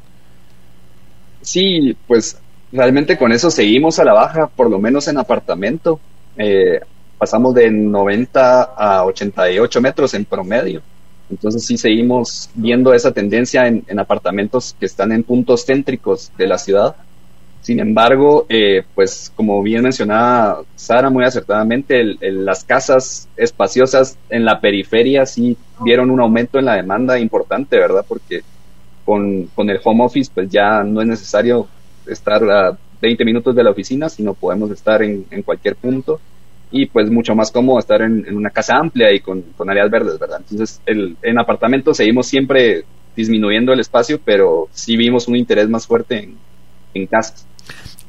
[1.42, 2.36] Sí, pues
[2.76, 5.98] realmente con eso seguimos a la baja, por lo menos en apartamento.
[6.36, 6.80] Eh,
[7.18, 10.82] pasamos de 90 a 88 metros en promedio.
[11.30, 16.58] Entonces sí seguimos viendo esa tendencia en, apartamentos que están en puntos céntricos de la
[16.58, 16.94] ciudad.
[17.62, 24.60] Sin embargo, eh, pues como bien mencionaba Sara muy acertadamente, las casas espaciosas en la
[24.60, 28.04] periferia sí vieron un aumento en la demanda importante, ¿verdad?
[28.06, 28.42] Porque
[29.04, 31.66] con, con el home office pues ya no es necesario
[32.06, 36.20] estar a 20 minutos de la oficina, sino podemos estar en, cualquier punto
[36.70, 40.40] y pues mucho más cómodo estar en, una casa amplia y con, áreas verdes, ¿verdad?
[40.40, 45.86] Entonces, el, en apartamentos seguimos siempre disminuyendo el espacio, pero sí vimos un interés más
[45.86, 46.36] fuerte en,
[46.94, 47.46] en casas.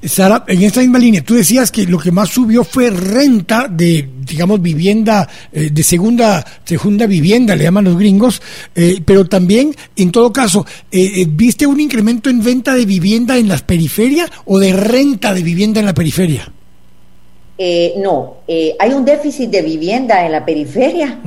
[0.03, 4.07] Sara, en esta misma línea, tú decías que lo que más subió fue renta de,
[4.19, 8.41] digamos, vivienda, eh, de segunda, segunda vivienda, le llaman los gringos,
[8.75, 13.47] eh, pero también, en todo caso, eh, ¿viste un incremento en venta de vivienda en
[13.47, 16.51] las periferias o de renta de vivienda en la periferia?
[17.97, 21.19] no, hay un déficit de vivienda en la periferia.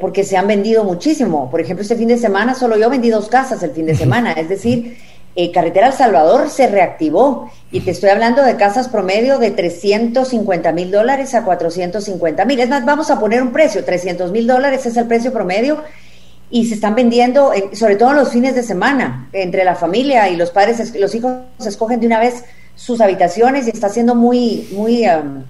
[0.00, 1.50] porque se han vendido muchísimo.
[1.50, 4.32] Por ejemplo, este fin de semana solo yo vendí dos casas el fin de semana,
[4.32, 4.96] es decir,
[5.36, 10.72] eh, Carretera El Salvador se reactivó y te estoy hablando de casas promedio de 350
[10.72, 12.58] mil dólares a 450 mil.
[12.58, 15.82] Es más, vamos a poner un precio, 300 mil dólares es el precio promedio
[16.48, 20.36] y se están vendiendo, sobre todo en los fines de semana, entre la familia y
[20.36, 22.44] los padres, los hijos escogen de una vez
[22.74, 25.06] sus habitaciones y está siendo muy, muy...
[25.06, 25.44] Um,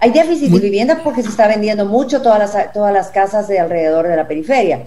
[0.00, 3.58] hay déficit de vivienda porque se está vendiendo mucho todas las, todas las casas de
[3.58, 4.86] alrededor de la periferia.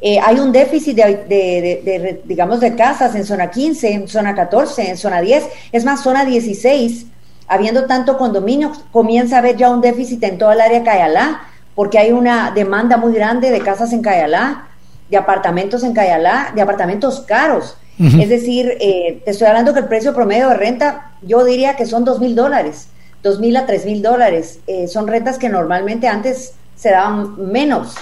[0.00, 4.96] Eh, hay un déficit de, digamos, de casas en zona 15, en zona 14, en
[4.96, 7.06] zona 10, es más, zona 16,
[7.48, 11.42] habiendo tanto condominio, comienza a haber ya un déficit en toda el área Cayalá,
[11.74, 14.68] porque hay una demanda muy grande de casas en Cayalá,
[15.10, 17.76] de apartamentos en Cayalá, de apartamentos caros.
[17.98, 21.84] Es decir, eh, te estoy hablando que el precio promedio de renta, yo diría que
[21.84, 22.86] son dos mil dólares,
[23.24, 24.60] dos mil a tres mil dólares.
[24.68, 27.96] Eh, son rentas que normalmente antes se daban menos.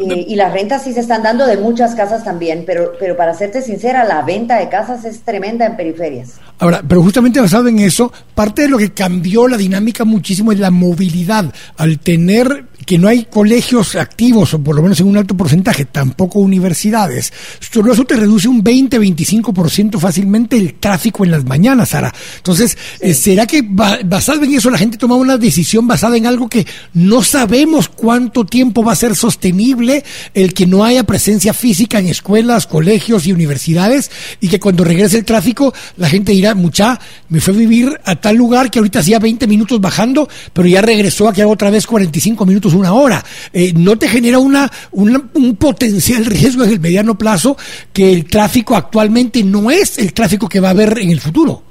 [0.00, 3.34] Eh, y las rentas sí se están dando de muchas casas también, pero, pero para
[3.34, 6.40] serte sincera, la venta de casas es tremenda en periferias.
[6.58, 10.58] Ahora, pero justamente basado en eso, parte de lo que cambió la dinámica muchísimo es
[10.58, 11.52] la movilidad.
[11.76, 15.84] Al tener que no hay colegios activos, o por lo menos en un alto porcentaje,
[15.84, 22.12] tampoco universidades, solo eso te reduce un 20-25% fácilmente el tráfico en las mañanas, Sara.
[22.38, 26.48] Entonces, eh, ¿será que basado en eso la gente toma una decisión basada en algo
[26.48, 29.89] que no sabemos cuánto tiempo va a ser sostenible,
[30.34, 35.18] el que no haya presencia física en escuelas, colegios y universidades, y que cuando regrese
[35.18, 36.98] el tráfico la gente dirá, mucha,
[37.28, 40.82] me fue a vivir a tal lugar que ahorita hacía 20 minutos bajando, pero ya
[40.82, 43.24] regresó a quedar otra vez 45 minutos, una hora.
[43.52, 47.56] Eh, ¿No te genera una, un potencial riesgo en el mediano plazo
[47.92, 51.69] que el tráfico actualmente no es el tráfico que va a haber en el futuro?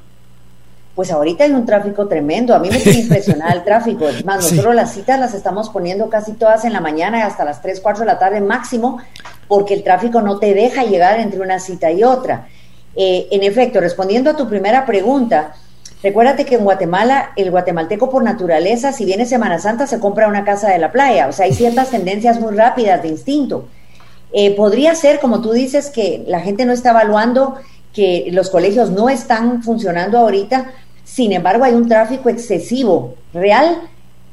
[0.99, 2.53] Pues ahorita hay un tráfico tremendo.
[2.53, 4.09] A mí me tiene impresionado el tráfico.
[4.09, 7.45] Es más, nosotros las citas las estamos poniendo casi todas en la mañana y hasta
[7.45, 8.97] las 3, 4 de la tarde máximo,
[9.47, 12.49] porque el tráfico no te deja llegar entre una cita y otra.
[12.97, 15.53] Eh, en efecto, respondiendo a tu primera pregunta,
[16.03, 20.43] recuérdate que en Guatemala, el guatemalteco por naturaleza, si viene Semana Santa, se compra una
[20.43, 21.29] casa de la playa.
[21.29, 23.69] O sea, hay ciertas tendencias muy rápidas de instinto.
[24.33, 27.55] Eh, podría ser, como tú dices, que la gente no está evaluando
[27.93, 30.71] que los colegios no están funcionando ahorita,
[31.11, 33.81] sin embargo hay un tráfico excesivo, real,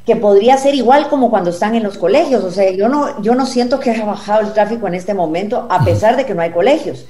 [0.05, 2.45] que podría ser igual como cuando están en los colegios.
[2.45, 5.67] O sea, yo no, yo no siento que haya bajado el tráfico en este momento,
[5.71, 7.07] a pesar de que no hay colegios.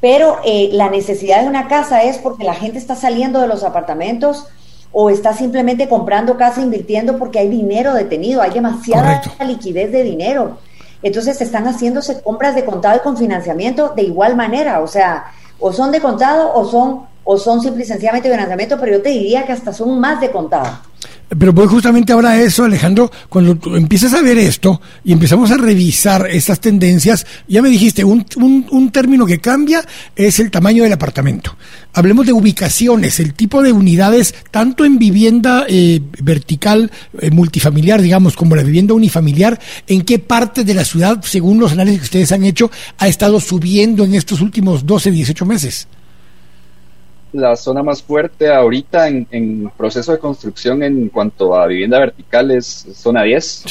[0.00, 3.64] Pero eh, la necesidad de una casa es porque la gente está saliendo de los
[3.64, 4.46] apartamentos
[4.92, 10.58] o está simplemente comprando casa, invirtiendo porque hay dinero detenido, hay demasiada liquidez de dinero.
[11.02, 15.72] Entonces están haciéndose compras de contado y con financiamiento de igual manera, o sea, o
[15.72, 19.44] son de contado o son o son simple y sencillamente financiamiento, pero yo te diría
[19.44, 20.66] que hasta son más de contado.
[21.36, 25.50] Pero voy justamente ahora a eso, Alejandro, cuando tú empiezas a ver esto y empezamos
[25.50, 29.84] a revisar estas tendencias, ya me dijiste, un, un, término que cambia
[30.16, 31.54] es el tamaño del apartamento.
[31.92, 38.34] Hablemos de ubicaciones, el tipo de unidades, tanto en vivienda eh, vertical, eh, multifamiliar, digamos,
[38.34, 42.32] como la vivienda unifamiliar, en qué parte de la ciudad, según los análisis que ustedes
[42.32, 45.88] han hecho, ha estado subiendo en estos últimos 12, 18 meses
[47.32, 52.86] la zona más fuerte ahorita en, proceso de construcción en cuanto a vivienda vertical es
[52.94, 53.64] zona 10.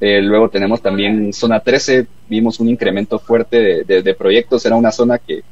[0.00, 5.18] Eh, luego tenemos también zona 13, vimos un incremento fuerte de, proyectos, era una zona
[5.18, 5.42] que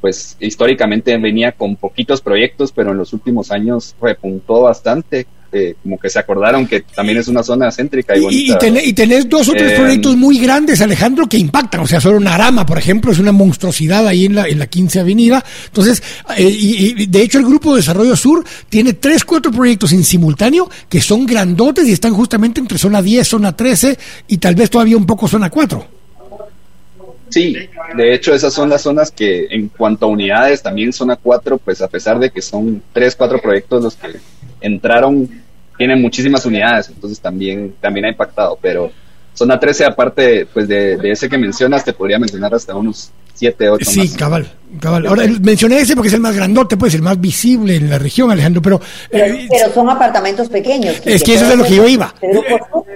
[0.00, 5.26] pues históricamente venía con poquitos proyectos, pero en los últimos años repuntó bastante.
[5.52, 8.68] Eh, como que se acordaron que también es una zona céntrica y bonita.
[8.84, 11.80] Y, tenés, dos o tres eh, proyectos muy grandes, Alejandro, que impactan.
[11.80, 15.00] O sea, solo Narama, por ejemplo, es una monstruosidad ahí en la, en la 15
[15.00, 15.44] Avenida.
[15.66, 16.04] Entonces,
[16.36, 20.70] eh, y, de hecho el Grupo de Desarrollo Sur tiene tres, cuatro proyectos en simultáneo
[20.88, 24.96] que son grandotes y están justamente entre zona 10, zona 13 y tal vez todavía
[24.96, 25.99] un poco zona 4.
[27.30, 27.56] Sí,
[27.96, 31.80] de hecho esas son las zonas que en cuanto a unidades también zona 4, pues
[31.80, 34.18] a pesar de que son tres, cuatro proyectos los que
[34.60, 35.28] entraron,
[35.78, 38.90] tienen muchísimas unidades, entonces también, también ha impactado, pero
[39.32, 43.90] zona 13 aparte pues de, ese que mencionas, te podría mencionar hasta unos 7, 8
[43.90, 45.06] Sí, cabal, cabal.
[45.06, 48.30] Ahora mencioné ese porque es el más grandote, pues el más visible en la región,
[48.30, 48.80] Alejandro, pero...
[49.10, 50.96] Eh, pero, son apartamentos pequeños.
[51.04, 52.14] es que eso es a lo que yo iba.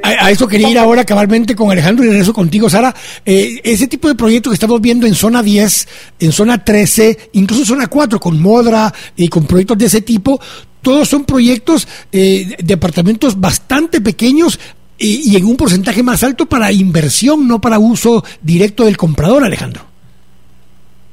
[0.03, 2.95] A, eso quería ir ahora cabalmente con Alejandro y regreso contigo, Sara.
[3.25, 5.89] Eh, ese tipo de proyectos que estamos viendo en zona 10,
[6.21, 10.41] en zona 13, incluso zona 4, con Modra y con proyectos de ese tipo,
[10.83, 14.61] todos son proyectos eh, de apartamentos bastante pequeños
[14.99, 19.94] y, en un porcentaje más alto para inversión, no para uso directo del comprador, Alejandro.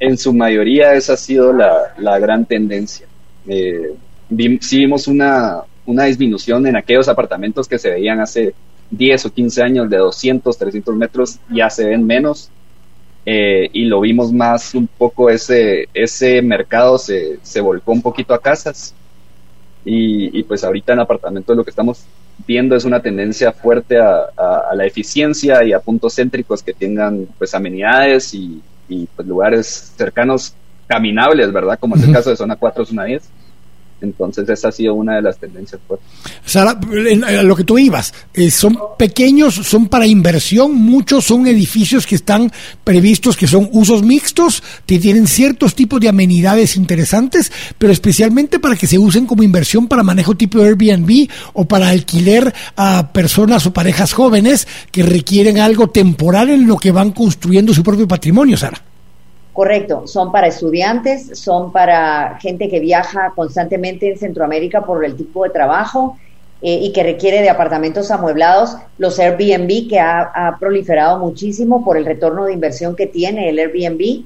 [0.02, 3.06] En su mayoría esa ha sido la, gran tendencia.
[3.48, 3.94] Eh,
[4.60, 8.56] sí vimos una, una disminución en aquellos apartamentos que se veían hace
[8.90, 12.50] 10 o 15 años de 200, 300 metros, ya se ven menos.
[13.28, 18.34] Eh, y lo vimos más un poco ese, ese mercado se, se volcó un poquito
[18.34, 18.96] a casas
[19.86, 22.06] y, pues ahorita en apartamentos lo que estamos
[22.48, 27.54] viendo es una tendencia fuerte a, la eficiencia y a puntos céntricos que tengan pues
[27.54, 28.64] amenidades y,
[29.16, 30.54] pues lugares cercanos
[30.88, 31.80] caminables, ¿verdad?
[31.80, 33.30] Como es el caso de zona 4, zona 10.
[34.02, 35.82] Entonces esa ha sido una de las tendencias.
[36.46, 42.06] Sara, a lo que tú ibas, eh, son pequeños, son para inversión, muchos son edificios
[42.06, 42.52] que están
[42.84, 48.76] previstos que son usos mixtos, que tienen ciertos tipos de amenidades interesantes, pero especialmente para
[48.76, 53.74] que se usen como inversión para manejo tipo Airbnb o para alquiler a personas o
[53.74, 58.91] parejas jóvenes que requieren algo temporal en lo que van construyendo su propio patrimonio, Sara.
[59.54, 65.44] Correcto, son para estudiantes, son para gente que viaja constantemente en Centroamérica por el tipo
[65.44, 66.18] de trabajo
[66.62, 72.06] eh, y que requiere de apartamentos amueblados, los Airbnb que ha, proliferado muchísimo por el
[72.06, 74.24] retorno de inversión que tiene el Airbnb.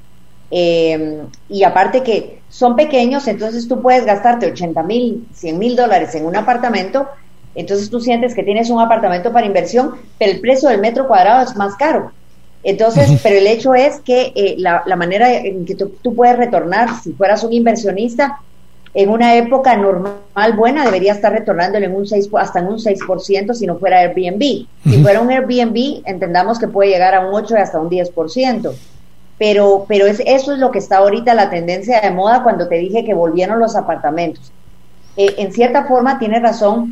[0.51, 6.13] Eh, y aparte que son pequeños, entonces tú puedes gastarte 80 mil, 100 mil dólares
[6.13, 7.07] en un apartamento,
[7.55, 11.41] entonces tú sientes que tienes un apartamento para inversión, pero el precio del metro cuadrado
[11.41, 12.11] es más caro.
[12.65, 17.13] Entonces, pero el hecho es que eh, la, manera en que tú, puedes retornar, si
[17.13, 18.39] fueras un inversionista,
[18.95, 23.53] en una época normal buena debería estar retornándole en un 6, hasta en un 6%
[23.53, 24.65] si no fuera Airbnb.
[24.83, 28.73] Si fuera un Airbnb, entendamos que puede llegar a un 8 y hasta un 10%.
[29.37, 32.79] Pero, pero es, eso es lo que está ahorita la tendencia de moda cuando te
[32.79, 34.51] dije que volvieron los apartamentos.
[35.17, 36.89] Eh, en cierta forma tiene razón,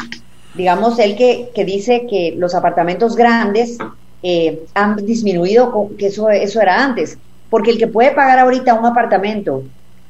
[0.53, 3.79] digamos, él que, que dice que los apartamentos grandes
[4.23, 7.17] eh, han disminuido, que eso, eso era antes,
[7.49, 9.63] porque el que puede pagar ahorita un apartamento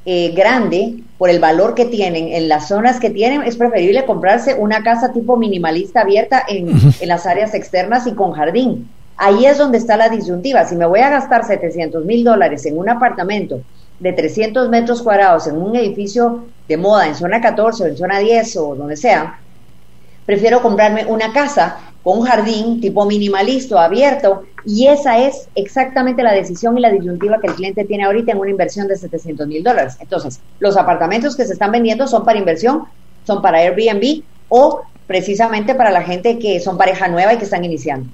[0.06, 4.54] eh, grande por el valor que tienen en las zonas que tienen, es preferible comprarse
[4.54, 8.89] una casa tipo minimalista abierta en, en las áreas externas y con jardín.
[9.17, 10.65] Ahí es donde está la disyuntiva.
[10.65, 13.62] Si me voy a gastar 700 mil dólares en un apartamento
[13.99, 18.19] de 300 metros cuadrados en un edificio de moda en zona 14 o en zona
[18.19, 19.39] 10 o donde sea,
[20.26, 26.34] prefiero comprarme una casa con un jardín tipo minimalista abierto y esa es exactamente la
[26.34, 29.63] decisión y la disyuntiva que el cliente tiene ahorita en una inversión de 700 mil
[29.63, 29.98] dólares.
[30.00, 32.84] Entonces, los apartamentos que se están vendiendo son para inversión,
[33.26, 37.63] son para Airbnb o precisamente para la gente que son pareja nueva y que están
[37.63, 38.10] iniciando.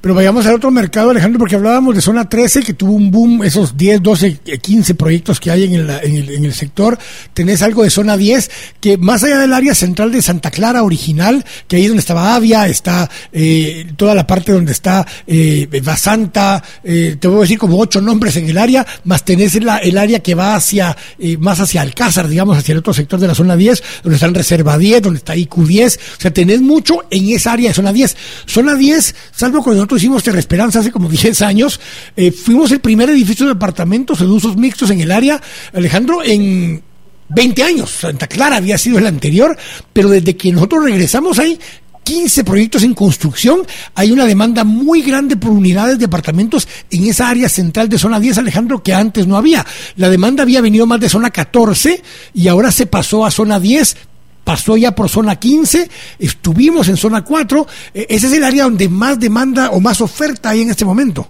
[0.00, 3.42] Pero, vayamos al otro mercado, Alejandro, porque hablábamos de zona 13, que tuvo un boom,
[3.44, 6.98] esos 10, 12, 15 proyectos que hay en el, en el, sector.
[7.32, 8.50] Tenés algo de zona 10,
[8.80, 12.34] que más allá del área central de Santa Clara original, que ahí es donde estaba
[12.34, 17.58] Avia, está eh, toda la parte donde está eh, Basanta, eh, te voy a decir
[17.58, 21.36] como ocho nombres en el área, más tenés el, el área que va hacia, eh,
[21.38, 24.34] más hacia Alcázar, digamos, hacia el otro sector de la zona 10, donde está en
[24.34, 27.92] Reserva 10, donde está IQ 10, o sea, tenés mucho en esa área de zona
[27.92, 28.16] 10.
[28.46, 31.80] Zona 10, salvo cuando nosotros hicimos Terra Esperanza hace como 10 años,
[32.16, 35.40] eh, fuimos el primer edificio de apartamentos de usos mixtos en el área,
[35.72, 36.82] Alejandro, en
[37.28, 37.90] 20 años.
[37.90, 39.56] Santa Clara había sido el anterior,
[39.92, 41.58] pero desde que nosotros regresamos ahí,
[42.04, 43.60] 15 proyectos en construcción,
[43.94, 48.18] hay una demanda muy grande por unidades de apartamentos en esa área central de zona
[48.18, 49.64] 10, Alejandro, que antes no había.
[49.96, 52.02] La demanda había venido más de zona 14
[52.34, 53.96] y ahora se pasó a zona 10,
[54.44, 55.88] pasó ya por zona 15,
[56.18, 60.50] estuvimos en zona 4, e, ese es el área donde más demanda o más oferta
[60.50, 61.28] hay en este momento.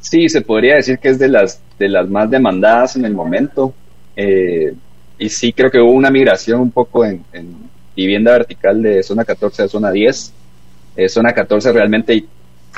[0.00, 3.72] Sí, se podría decir que es de las, de las más demandadas en el momento.
[4.16, 4.74] Eh,
[5.18, 7.24] y sí creo que hubo una migración un poco en,
[7.94, 10.32] vivienda vertical de zona 14 a zona 10.
[10.96, 12.24] Eh, zona 14 realmente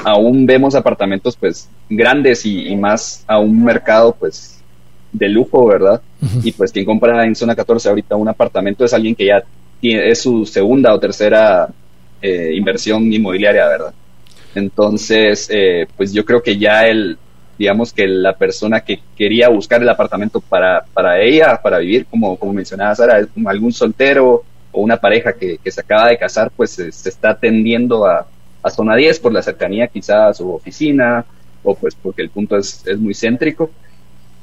[0.04, 4.53] aún vemos apartamentos pues grandes y, y, más a un mercado pues
[5.14, 6.02] de lujo, ¿verdad?
[6.42, 9.42] Y pues quien compra en zona 14 ahorita un apartamento es alguien que ya
[9.80, 11.68] tiene, es su segunda o tercera
[12.20, 13.94] eh, inversión inmobiliaria, ¿verdad?
[14.54, 17.16] Entonces, eh, pues yo creo que ya el,
[17.58, 22.36] digamos que la persona que quería buscar el apartamento para, para ella, para vivir, como,
[22.36, 24.42] como mencionaba Sara, algún soltero
[24.72, 28.26] o una pareja que, que se acaba de casar, pues se, está atendiendo a,
[28.62, 31.24] a, zona 10 por la cercanía quizá a su oficina
[31.62, 33.70] o pues porque el punto es, es muy céntrico.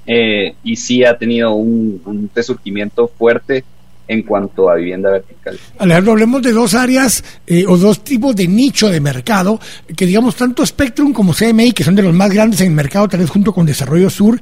[0.05, 3.63] Eh, y sí ha tenido un, resurgimiento fuerte
[4.07, 5.57] en cuanto a vivienda vertical.
[5.77, 9.59] Alejandro, hablemos de dos áreas eh, o dos tipos de nicho de mercado,
[9.95, 13.07] que digamos tanto Spectrum como CMI, que son de los más grandes en el mercado,
[13.07, 14.41] tal vez junto con Desarrollo Sur,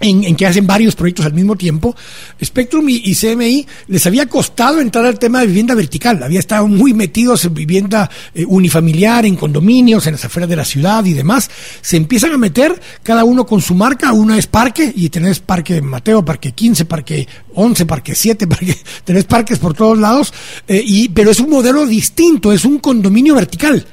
[0.00, 1.94] en, que hacen varios proyectos al mismo tiempo.
[2.42, 6.92] Spectrum y, CMI les había costado entrar al tema de vivienda vertical, había estado muy
[6.94, 11.50] metidos en vivienda eh, unifamiliar, en condominios, en las afueras de la ciudad y demás.
[11.80, 15.80] Se empiezan a meter, cada uno con su marca, uno es parque, y tenés parque
[15.80, 20.32] Mateo, parque 15, parque 11, parque 7, parque, tenés parques por todos lados,
[20.68, 23.86] eh, y, pero es un modelo distinto, es un condominio vertical.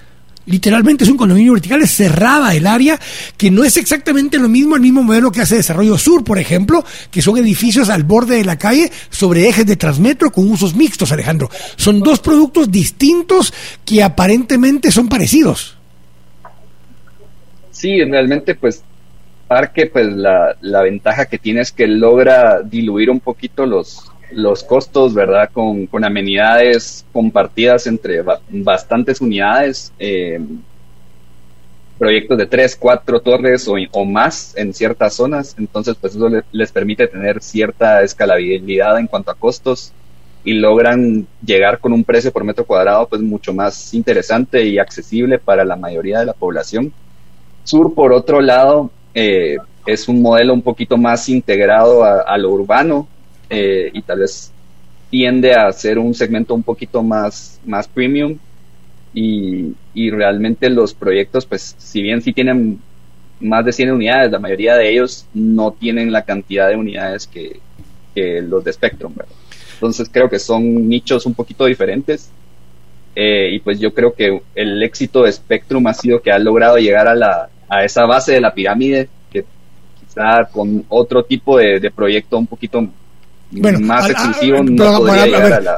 [0.46, 3.00] Literalmente es un condominio vertical, es cerrada el área,
[3.38, 6.84] que no es exactamente lo mismo, el mismo modelo que hace Desarrollo Sur, por ejemplo,
[7.12, 11.12] que son edificios al borde de la calle sobre ejes de Transmetro con usos mixtos,
[11.12, 11.50] Alejandro.
[11.76, 13.54] Son dos productos distintos
[13.86, 15.78] que aparentemente son parecidos.
[17.72, 18.84] Sí, realmente pues
[19.48, 24.64] Parque, pues la, la ventaja que tiene es que logra diluir un poquito los, los
[24.64, 25.50] costos, ¿verdad?
[25.52, 30.40] Con, con amenidades compartidas entre bastantes unidades, eh,
[32.02, 37.06] proyectos de tres, cuatro torres o, más en ciertas zonas, entonces pues eso les permite
[37.06, 39.94] tener cierta escalabilidad en cuanto a costos
[40.44, 45.38] y logran llegar con un precio por metro cuadrado pues mucho más interesante y accesible
[45.38, 46.92] para la mayoría de la población.
[47.64, 53.08] Sur, por otro lado, eh, es un modelo un poquito más integrado a lo urbano,
[53.52, 54.52] eh, y tal vez
[55.10, 58.38] tiende a ser un segmento un poquito más, más premium.
[59.14, 62.80] Y, y, realmente los proyectos, pues si bien sí tienen
[63.42, 67.60] más de 100 unidades, la mayoría de ellos no tienen la cantidad de unidades que,
[68.16, 69.14] los de Spectrum,
[69.74, 72.32] Entonces creo que son nichos un poquito diferentes.
[73.14, 76.78] Eh, y pues yo creo que el éxito de Spectrum ha sido que ha logrado
[76.78, 79.44] llegar a, la, a esa base de la pirámide que
[80.00, 82.88] quizá con otro tipo de, de proyecto un poquito
[83.52, 84.58] bueno, más exclusivo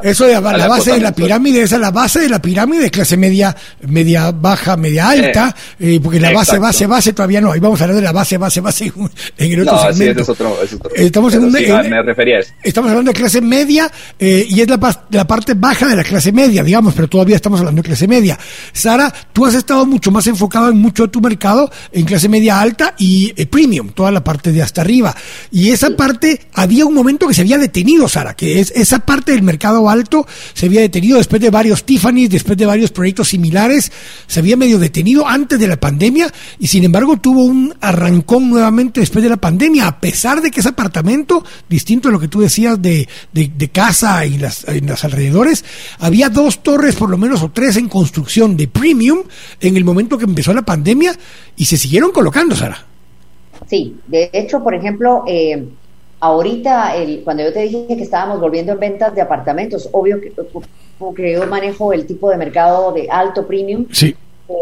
[0.02, 2.90] eso de la, base de la pirámide esa es la base de la pirámide de
[2.90, 3.54] clase media
[3.88, 7.84] media baja media alta eh, porque la base base base todavía no ahí vamos a
[7.84, 8.92] hablar de la base base base
[9.38, 10.22] en el otro segmento.
[10.22, 10.90] es otro, es otro.
[10.94, 12.52] estamos en, me refería a eso.
[12.62, 16.32] estamos hablando de clase media eh, y es la, la parte baja de la clase
[16.32, 18.38] media digamos pero todavía estamos hablando de clase media.
[18.72, 22.60] Sara tú has estado mucho más enfocado en mucho de tu mercado en clase media
[22.60, 25.14] alta y eh, premium toda la parte de hasta arriba.
[25.50, 29.32] Y esa parte había un momento que se había detenido, Sara, que es esa parte
[29.32, 33.90] del mercado alto se había detenido después de varios Tiffany, después de varios proyectos similares,
[34.26, 39.00] se había medio detenido antes de la pandemia y sin embargo tuvo un arrancón nuevamente
[39.00, 42.40] después de la pandemia, a pesar de que ese apartamento, distinto a lo que tú
[42.40, 45.64] decías de, de, casa y las, en los alrededores,
[45.98, 49.20] había dos torres por lo menos o tres en construcción de premium
[49.60, 51.14] en el momento que empezó la pandemia
[51.56, 52.86] y se siguieron colocando, Sara.
[53.68, 55.64] Sí, de hecho, por ejemplo, eh,
[56.24, 60.32] Ahorita, el, cuando yo te dije que estábamos volviendo en ventas de apartamentos, obvio que
[60.98, 63.84] porque yo manejo el tipo de mercado de alto premium.
[63.92, 64.16] Sí.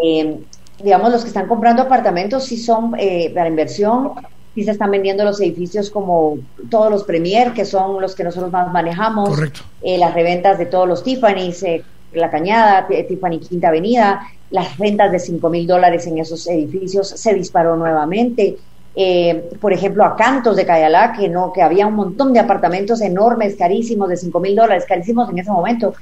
[0.04, 0.38] Eh,
[0.82, 4.10] digamos, los que están comprando apartamentos sí son eh, para inversión,
[4.56, 6.38] sí se están vendiendo los edificios como
[6.68, 9.28] todos los Premier, que son los que nosotros más manejamos.
[9.28, 9.60] Correcto.
[9.82, 11.64] Eh, las reventas de todos los Tiffany's,
[12.12, 17.34] La Cañada, Tiffany Quinta Avenida, las rentas de 5 mil dólares en esos edificios se
[17.34, 18.56] disparó nuevamente.
[18.94, 23.00] Eh, por ejemplo, a Cantos de Cayalá, que no, que había un montón de apartamentos
[23.00, 25.94] enormes, carísimos, de 5 mil dólares, carísimos en ese momento.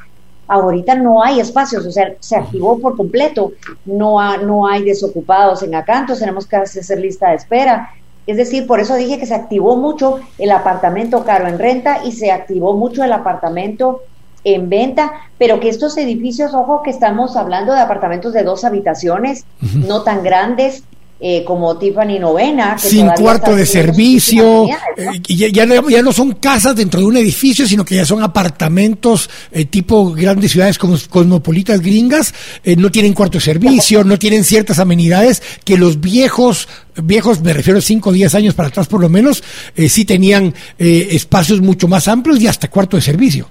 [0.49, 3.53] Ahorita no hay espacios, o sea, se activó por completo,
[3.85, 7.91] no, no hay desocupados en Acantos, tenemos que hacer lista de espera.
[8.27, 12.13] Es decir, por eso dije que se activó mucho el apartamento caro en renta y
[12.13, 14.03] se activó mucho el apartamento
[14.43, 19.45] en venta, pero que estos edificios, ojo, que estamos hablando de apartamentos de dos habitaciones,
[19.75, 20.85] no tan grandes,
[21.23, 22.79] eh, como Tiffany Novena.
[22.79, 24.67] Sin cuarto de servicio,
[24.97, 29.29] eh, ya, ya, no son casas dentro de un edificio, sino que ya son apartamentos
[29.53, 32.33] eh, tipo grandes ciudades como cosmopolitas gringas,
[32.65, 36.69] no tienen cuarto de servicio, no tienen ciertas amenidades que los viejos,
[37.03, 39.45] viejos, me refiero a 5 o 10 años para atrás por lo menos,
[39.77, 43.47] sí tenían espacios mucho más amplios y hasta cuarto de servicio.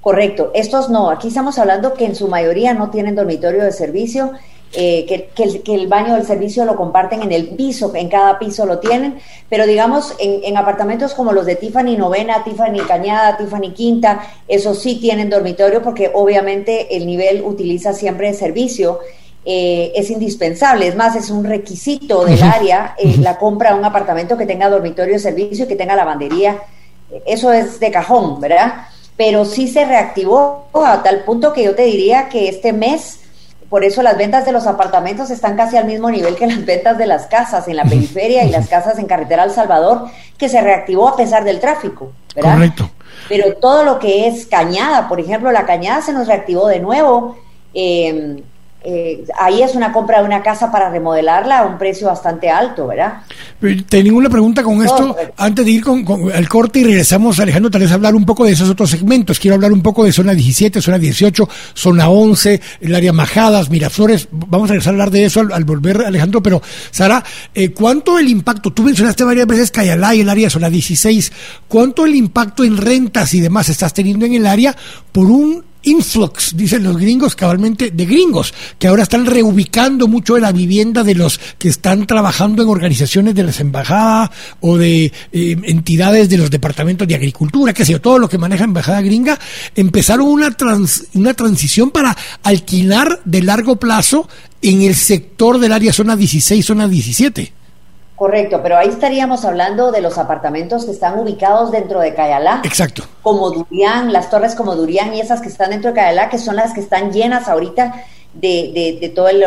[0.00, 4.32] Correcto, estos no, aquí estamos hablando que en su mayoría no tienen dormitorio de servicio
[4.72, 8.78] eh, que, el, baño del servicio lo comparten en el piso, en cada piso lo
[8.78, 14.82] tienen, pero digamos en, apartamentos como los de Tiffany Novena, Tiffany Cañada, Tiffany Quinta, esos
[14.82, 18.98] sí tienen dormitorio porque obviamente el nivel utiliza siempre el servicio.
[19.48, 23.84] Eh, es indispensable, es más, es un requisito del área eh, la compra de un
[23.84, 26.58] apartamento que tenga dormitorio de servicio y que tenga lavandería.
[27.24, 28.88] Eso es de cajón, ¿verdad?
[29.16, 33.20] Pero sí se reactivó a tal punto que yo te diría que este mes
[33.68, 36.98] por eso las ventas de los apartamentos están casi al mismo nivel que las ventas
[36.98, 40.06] de las casas en la periferia y las casas en carretera El Salvador,
[40.38, 42.54] que se reactivó a pesar del tráfico, ¿verdad?
[42.54, 42.90] Correcto.
[43.28, 47.36] Pero todo lo que es cañada, por ejemplo, la cañada se nos reactivó de nuevo.
[47.74, 48.42] Eh,
[48.88, 52.86] eh, ahí es una compra de una casa para remodelarla a un precio bastante alto,
[52.86, 53.14] ¿verdad?
[53.88, 57.80] Tengo una pregunta con esto, antes de ir con, el corte y regresamos, Alejandro, tal
[57.80, 59.40] vez hablar un poco de esos otros segmentos.
[59.40, 64.28] Quiero hablar un poco de zona 17, zona 18, zona 11, el área Majadas, Miraflores.
[64.30, 66.62] Vamos a regresar a hablar de eso al, volver, Alejandro, pero
[66.92, 67.24] Sara,
[67.54, 68.72] eh, ¿cuánto el impacto?
[68.72, 71.32] Tú mencionaste varias veces Cayalá y el área zona 16.
[71.66, 74.76] ¿Cuánto el impacto en rentas y demás estás teniendo en el área
[75.10, 80.40] por un influx, dicen los gringos, cabalmente de gringos, que ahora están reubicando mucho de
[80.40, 84.30] la vivienda de los que están trabajando en organizaciones de las embajadas
[84.60, 85.12] o de eh,
[85.64, 89.38] entidades de los departamentos de agricultura, qué sé yo, todo lo que maneja embajada gringa,
[89.74, 90.54] empezaron una,
[91.14, 94.28] una transición para alquilar de largo plazo
[94.62, 97.52] en el sector del área zona 16, zona 17.
[98.16, 102.62] Correcto, pero ahí estaríamos hablando de los apartamentos que están ubicados dentro de Cayalá.
[102.64, 103.04] Exacto.
[103.22, 106.56] Como Durián, las torres como Durián y esas que están dentro de Cayalá, que son
[106.56, 109.40] las que están llenas ahorita de, de, todo el,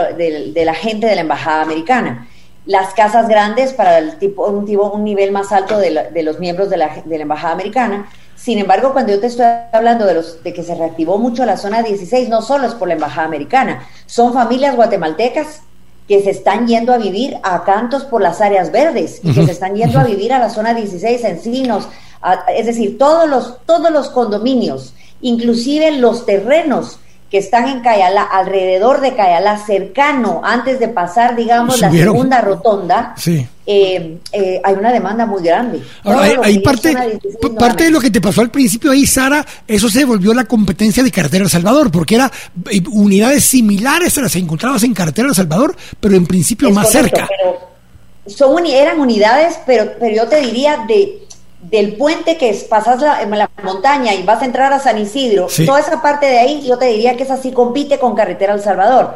[0.54, 2.28] de, la gente de la embajada americana.
[2.68, 6.70] Las casas grandes para el tipo, un, tipo, un nivel más alto de, los miembros
[6.70, 8.08] de la, de la embajada americana.
[8.36, 11.58] Sin embargo, cuando yo te estoy hablando de, los, de que se reactivó mucho la
[11.58, 15.62] zona 16, no solo es por la embajada americana, son familias guatemaltecas
[16.10, 19.52] que se están yendo a vivir a cantos por las áreas verdes y que se
[19.52, 21.88] están yendo a vivir a la zona 16 Encinos,
[22.52, 26.98] es decir, todos los, todos los condominios, inclusive los terrenos
[27.30, 33.14] que están en Cayalá, alrededor de Cayalá, cercano, antes de pasar, digamos, la segunda rotonda,
[33.68, 35.84] eh, eh, hay una demanda muy grande.
[36.04, 36.96] Ahora, hay, parte,
[37.58, 41.04] parte de lo que te pasó al principio ahí, Sara, eso se volvió la competencia
[41.04, 42.32] de Carretera El Salvador, porque era
[42.72, 46.92] eh, unidades similares a las que encontrabas en Carretera El Salvador, pero en principio más
[46.92, 47.28] cerca.
[48.26, 51.29] son, eran unidades, pero, pero yo te diría de
[51.62, 55.48] del puente que es, pasas la, la, montaña y vas a entrar a San Isidro,
[55.66, 58.62] toda esa parte de ahí yo te diría que es así, compite con Carretera El
[58.62, 59.16] Salvador.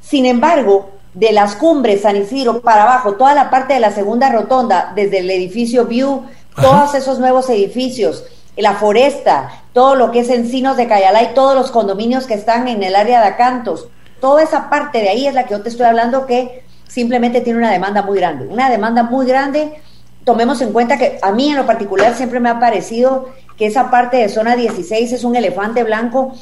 [0.00, 4.30] Sin embargo, de las cumbres San Isidro para abajo, toda la parte de la segunda
[4.30, 6.24] rotonda, desde el edificio View,
[6.54, 8.24] todos esos nuevos edificios,
[8.56, 12.68] la foresta, todo lo que es Encinos de Cayalá y todos los condominios que están
[12.68, 13.88] en el área de Acantos,
[14.20, 17.58] toda esa parte de ahí es la que yo te estoy hablando que simplemente tiene
[17.58, 19.82] una demanda muy grande, una demanda muy grande
[20.26, 23.92] tomemos en cuenta que a mí en lo particular siempre me ha parecido que esa
[23.92, 26.34] parte de zona 16 es un elefante blanco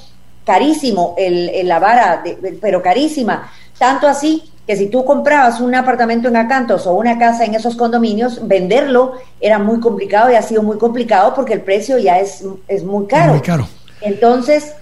[0.47, 2.25] carísimo, el, la vara,
[2.63, 3.53] pero carísima.
[3.79, 7.77] Tanto así que si tú comprabas un apartamento en Acantos o una casa en esos
[7.77, 12.43] condominios, venderlo era muy complicado y ha sido muy complicado porque el precio ya es,
[12.67, 13.33] es muy caro.
[13.33, 13.69] Muy caro.
[14.01, 14.75] Entonces,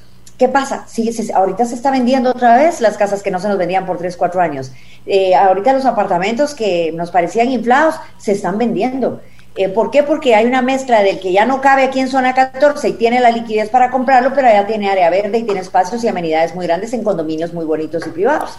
[0.43, 0.87] ¿Qué pasa?
[0.89, 3.99] Sí, ahorita se está vendiendo otra vez las casas que no se nos vendían por
[3.99, 4.73] 3, 4 años.
[5.07, 9.21] Eh, ahorita los apartamentos que nos parecían inflados se están vendiendo.
[9.55, 10.03] Eh, ¿Por qué?
[10.03, 13.21] Porque hay una mezcla del que ya no cabe aquí en zona 14 y tiene
[13.21, 16.67] la liquidez para comprarlo, pero allá tiene área verde y tiene espacios y amenidades muy
[16.67, 18.51] grandes en condominios muy bonitos y privados.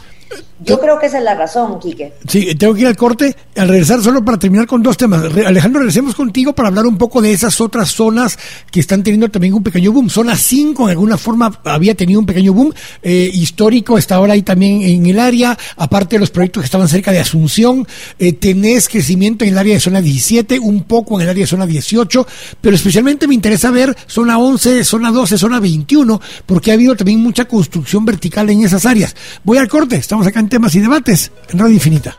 [0.65, 2.13] Yo creo que esa es la razón, Quique.
[2.27, 5.23] Sí, tengo que ir al corte, al regresar solo para terminar con dos temas.
[5.45, 8.37] Alejandro, regresemos contigo para hablar un poco de esas otras zonas
[8.71, 10.09] que están teniendo también un pequeño boom.
[10.09, 14.41] Zona 5, en alguna forma, había tenido un pequeño boom eh, histórico, está ahora ahí
[14.41, 17.85] también en el área, aparte de los proyectos que estaban cerca de Asunción,
[18.19, 21.47] eh, tenés crecimiento en el área de zona 17, un poco en el área de
[21.47, 22.27] zona 18,
[22.61, 27.19] pero especialmente me interesa ver zona 11, zona 12, zona 21, porque ha habido también
[27.19, 29.15] mucha construcción vertical en esas áreas.
[29.43, 32.17] Voy al corte, estamos acá en temas y debates en Radio Infinita.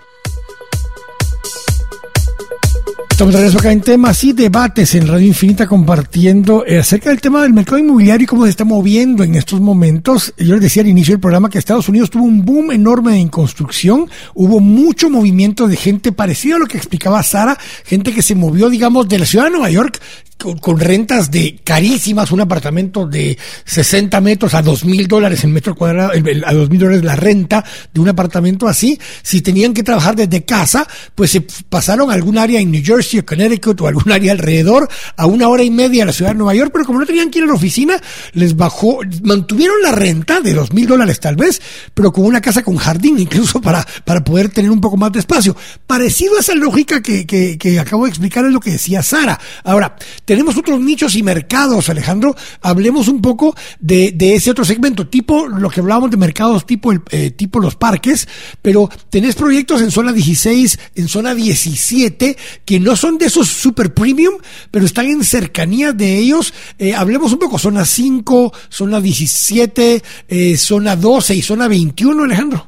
[3.15, 7.21] Estamos de regreso acá en temas y debates en Radio Infinita compartiendo eh, acerca del
[7.21, 10.35] tema del mercado inmobiliario y cómo se está moviendo en estos momentos.
[10.37, 13.29] Yo les decía al inicio del programa que Estados Unidos tuvo un boom enorme en
[13.29, 18.35] construcción, hubo mucho movimiento de gente parecido a lo que explicaba Sara, gente que se
[18.35, 20.01] movió, digamos, de la ciudad de Nueva York
[20.39, 25.75] con, rentas de carísimas, un apartamento de 60 metros a dos mil dólares el metro
[25.75, 30.17] cuadrado, a dos mil dólares la renta de un apartamento así, si tenían que trabajar
[30.17, 34.13] desde casa, pues se pasaron a algún área en New Jersey o Connecticut o algún
[34.13, 37.01] área alrededor, a una hora y media a la ciudad de Nueva York, pero como
[37.01, 38.01] no tenían que ir a la oficina,
[38.33, 41.61] les bajó, mantuvieron la renta de dos mil dólares tal vez,
[41.95, 45.21] pero con una casa con jardín incluso para, para poder tener un poco más de
[45.21, 45.57] espacio.
[45.87, 49.39] Parecido a esa lógica que, que, que acabo de explicar es lo que decía Sara.
[49.63, 49.97] Ahora,
[50.35, 52.35] tenemos otros nichos y mercados, Alejandro.
[52.61, 57.03] Hablemos un poco de, ese otro segmento, tipo lo que hablábamos de mercados tipo, el,
[57.13, 58.27] eh, tipo los parques,
[58.61, 63.95] pero tenés proyectos en zona 16, en zona 17, que no son de esos super
[63.95, 64.35] premium,
[64.73, 66.53] pero están en cercanía de ellos.
[66.81, 72.67] Eh, hablemos un poco, zona 5, zona 17, eh, zona 12 y zona 21, Alejandro.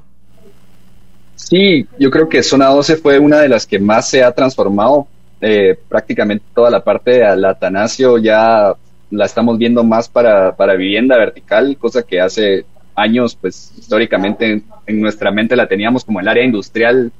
[1.34, 5.08] Sí, yo creo que zona 12 fue una de las que más se ha transformado
[5.40, 8.74] eh, prácticamente toda la parte de Atanasio ya
[9.10, 12.64] la estamos viendo más para, para vivienda vertical, cosa que hace
[12.94, 17.12] años, pues históricamente en, nuestra mente la teníamos como el área industrial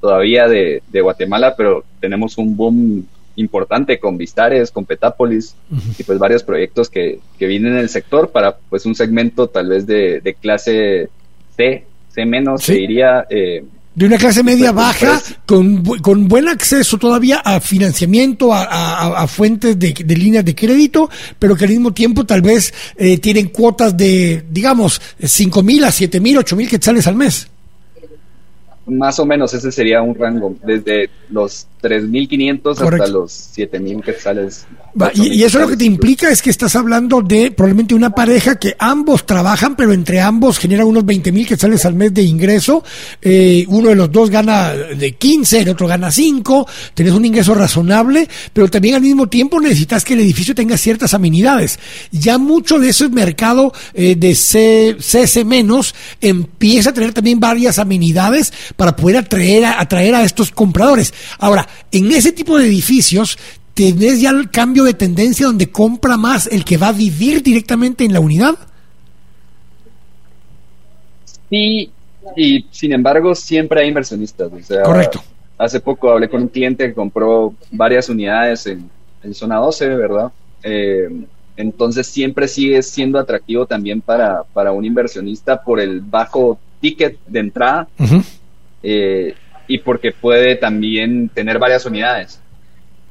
[0.00, 3.06] todavía de, Guatemala, pero tenemos un boom
[3.36, 5.54] importante con Vistares, con Petápolis
[5.98, 9.68] y pues varios proyectos que, que vienen en el sector para pues un segmento tal
[9.68, 11.08] vez de, de clase
[11.56, 13.64] C, C menos, se diría, eh,
[14.00, 19.78] de una clase media baja, pues, con, con buen acceso todavía a financiamiento, a, fuentes
[19.78, 24.42] de, líneas de crédito, pero que al mismo tiempo tal vez eh, tienen cuotas de,
[24.50, 27.48] digamos, cinco mil a siete mil, ocho mil quetzales al mes.
[28.90, 34.66] Más o menos ese sería un rango, desde los 3.500 hasta los 7.000 quetzales.
[35.14, 38.58] y, y, eso lo que te implica es que estás hablando de probablemente una pareja
[38.58, 42.84] que ambos trabajan, pero entre ambos generan unos 20.000 quetzales al mes de ingreso.
[43.22, 46.66] Eh, uno de los dos gana de 15, el otro gana 5.
[46.94, 51.14] Tenés un ingreso razonable, pero también al mismo tiempo necesitas que el edificio tenga ciertas
[51.14, 51.78] amenidades.
[52.10, 57.78] Ya mucho de ese mercado eh, de C, CS menos empieza a tener también varias
[57.78, 61.12] amenidades para poder atraer atraer a estos compradores.
[61.38, 63.36] Ahora, en ese tipo de edificios
[63.74, 68.06] tenés ya el cambio de tendencia donde compra más el que va a vivir directamente
[68.06, 68.54] en la unidad.
[71.50, 71.90] Sí,
[72.34, 74.50] y sin embargo siempre hay inversionistas.
[74.82, 75.22] Correcto.
[75.58, 78.88] Hace poco hablé con un cliente que compró varias unidades en,
[79.34, 80.32] zona 12, ¿verdad?
[80.62, 81.06] Eh,
[81.58, 87.40] entonces siempre sigue siendo atractivo también para, para un inversionista por el bajo ticket de
[87.40, 87.86] entrada
[88.82, 92.40] y porque puede también tener varias unidades.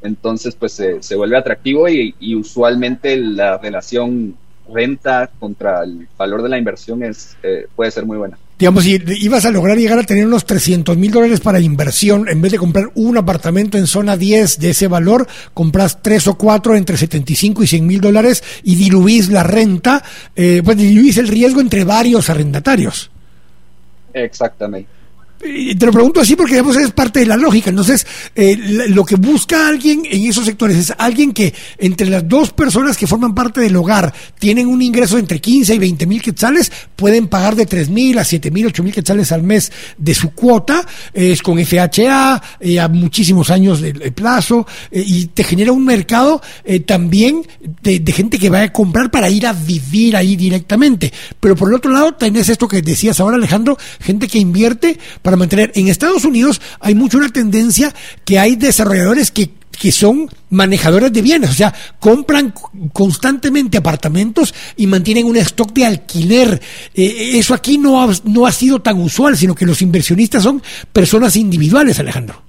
[0.02, 4.36] Entonces, pues se, vuelve atractivo y, usualmente la relación
[4.72, 8.38] renta contra el valor de la inversión es eh, puede ser muy buena.
[8.60, 12.42] Digamos, si ibas a lograr llegar a tener unos 300 mil dólares para inversión, en
[12.42, 16.76] vez de comprar un apartamento en zona 10 de ese valor, compras tres o cuatro
[16.76, 20.04] entre 75 y 100 mil dólares y diluís la renta,
[20.36, 23.10] eh, pues diluís el riesgo entre varios arrendatarios.
[24.14, 24.99] Exactamente
[25.40, 27.70] te lo pregunto así porque digamos, es parte de la lógica.
[27.70, 28.58] Entonces, eh,
[28.90, 33.08] lo que busca alguien en esos sectores es alguien que entre las dos personas que
[33.08, 37.56] forman parte del hogar tienen un ingreso entre 15 y 20 mil quetzales, pueden pagar
[37.56, 41.42] de 3 mil a 7 mil, 8 mil quetzales al mes de su cuota, es
[41.42, 46.42] con FHA, eh, a muchísimos años de, plazo, eh, y te genera un mercado
[46.86, 47.48] también
[47.82, 51.14] de, gente que va a comprar para ir a vivir ahí directamente.
[51.40, 55.00] Pero por el otro lado, tenés esto que decías ahora, Alejandro, gente que invierte
[55.38, 55.72] mantener.
[55.76, 57.94] En Estados Unidos hay mucho una tendencia
[58.26, 62.54] que hay desarrolladores que que son manejadores de bienes, o sea, compran
[62.92, 66.62] constantemente apartamentos y mantienen un stock de alquiler.
[66.94, 70.62] Eh, eso aquí no ha, no ha sido tan usual, sino que los inversionistas son
[70.92, 72.49] personas individuales, Alejandro.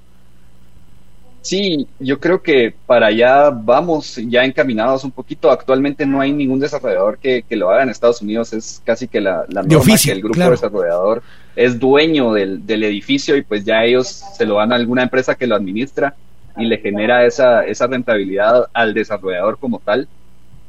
[1.42, 5.50] Sí, yo creo que para allá vamos ya encaminados un poquito.
[5.50, 8.52] Actualmente no hay ningún desarrollador que, lo haga en Estados Unidos.
[8.52, 11.22] Es casi que la, la norma que el grupo desarrollador
[11.56, 15.34] es dueño del, del, edificio y pues ya ellos se lo dan a alguna empresa
[15.34, 16.14] que lo administra
[16.56, 20.08] y le genera esa, esa rentabilidad al desarrollador como tal.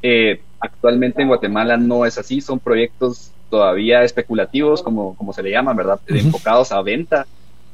[0.02, 5.50] Eh, actualmente en Guatemala no es así, son proyectos todavía especulativos, como, como se le
[5.50, 6.00] llaman, ¿verdad?
[6.06, 7.26] Enfocados a venta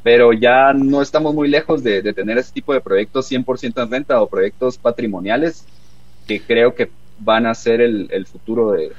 [0.03, 4.23] pero ya no estamos muy lejos de, tener ese tipo de proyectos 100% en renta
[4.23, 5.65] o proyectos patrimoniales
[6.27, 8.93] que creo que van a ser el, futuro de,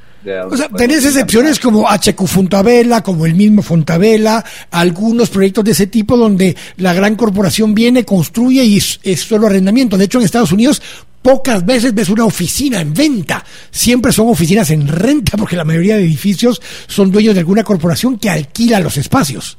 [0.49, 5.87] o sea, tenés excepciones como HQ Fontavela, como el mismo Fontavela, algunos proyectos de ese
[5.87, 9.97] tipo donde la gran corporación viene, construye y es, solo arrendamiento.
[9.97, 10.81] De hecho, en Estados Unidos
[11.21, 13.45] pocas veces ves una oficina en venta.
[13.71, 18.17] Siempre son oficinas en renta porque la mayoría de edificios son dueños de alguna corporación
[18.17, 19.57] que alquila los espacios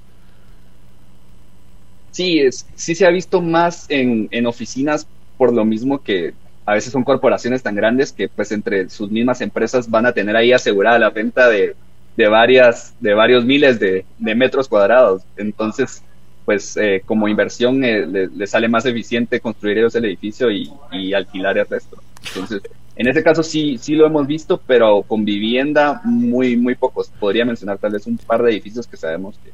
[2.11, 5.07] sí, es, sí se ha visto más en, en oficinas
[5.37, 6.35] por lo mismo que
[6.67, 10.37] a veces son corporaciones tan grandes que pues entre sus mismas empresas van a tener
[10.37, 11.75] ahí asegurada la venta de,
[12.17, 15.23] de varias, de varios miles de, de metros cuadrados.
[15.37, 16.03] Entonces,
[16.45, 21.13] pues eh, como inversión eh, le, sale más eficiente construir ellos el edificio y, y,
[21.13, 22.03] alquilar el resto.
[22.27, 22.63] Entonces,
[22.97, 27.11] en ese caso sí, sí lo hemos visto, pero con vivienda muy, muy pocos.
[27.19, 29.51] Podría mencionar tal vez un par de edificios que sabemos que,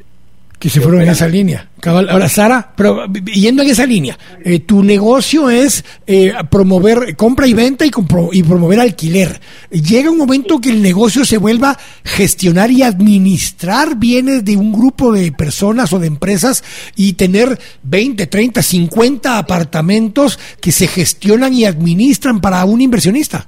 [0.58, 1.68] que se fueron en esa línea.
[1.84, 7.52] Ahora, Sara, pero yendo en esa línea, eh, tu negocio es eh, promover compra y
[7.52, 7.90] venta y,
[8.32, 9.40] y promover alquiler.
[9.70, 15.12] Llega un momento que el negocio se vuelva gestionar y administrar bienes de un grupo
[15.12, 16.64] de personas o de empresas
[16.96, 23.46] y tener 20, 30, 50 apartamentos que se gestionan y administran para un inversionista.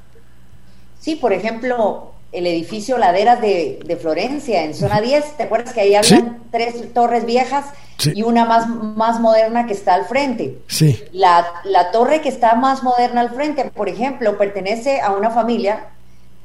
[1.01, 5.37] Sí, por ejemplo, el edificio Laderas de, de, Florencia, en zona 10.
[5.37, 7.67] ¿Te acuerdas que ahí habían tres torres viejas
[8.05, 10.59] y una más, más moderna que está al frente?
[10.67, 11.03] Sí.
[11.13, 15.87] La, la torre que está más moderna al frente, por ejemplo, pertenece a una familia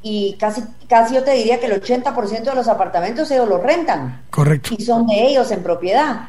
[0.01, 4.23] y casi, casi yo te diría que el 80% de los apartamentos ellos los rentan.
[4.29, 4.75] Correcto.
[4.77, 6.27] Y son de ellos en propiedad.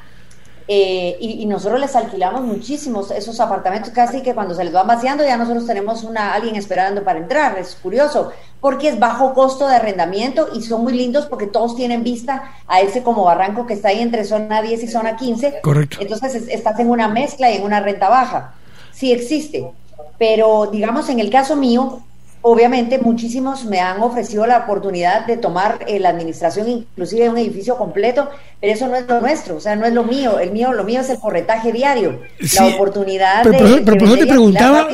[0.66, 5.22] Eh, y, nosotros les alquilamos muchísimos esos apartamentos, casi que cuando se les van vaciando
[5.22, 7.58] ya nosotros tenemos una alguien esperando para entrar.
[7.58, 12.02] Es curioso, porque es bajo costo de arrendamiento y son muy lindos porque todos tienen
[12.02, 15.60] vista a ese como barranco que está ahí entre zona 10 y zona 15.
[15.62, 15.98] Correcto.
[16.00, 18.54] Entonces estás en una mezcla y en una renta baja.
[18.90, 19.70] Sí existe,
[20.18, 22.00] pero digamos en el caso mío,
[22.47, 27.38] obviamente muchísimos me han ofrecido la oportunidad de tomar eh, la administración inclusive de un
[27.38, 28.28] edificio completo,
[28.61, 30.84] pero eso no es lo nuestro, o sea, no es lo mío, el mío, lo
[30.84, 32.20] mío es el corretaje diario,
[32.55, 33.51] la oportunidad de,
[33.82, 34.88] pero por eso te preguntaba,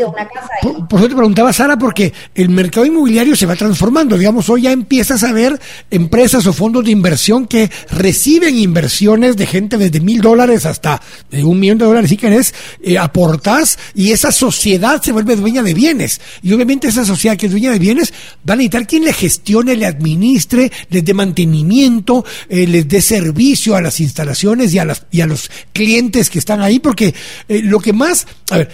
[0.89, 4.71] por, eso te preguntaba Sara, porque el mercado inmobiliario se va transformando, digamos, hoy ya
[4.71, 5.59] empiezas a ver
[5.91, 11.43] empresas o fondos de inversión que reciben inversiones de gente desde mil dólares hasta de
[11.43, 15.75] un millón de dólares, si querés, eh, aportás y esa sociedad se vuelve dueña de
[15.75, 18.13] bienes, y obviamente esa sociedad que es dueña de bienes,
[18.49, 23.75] va a necesitar quien le gestione, le administre, les dé mantenimiento, eh, les dé servicio
[23.75, 27.15] a las instalaciones y a, los clientes que están ahí, porque
[27.49, 28.71] eh, lo que más, a ver,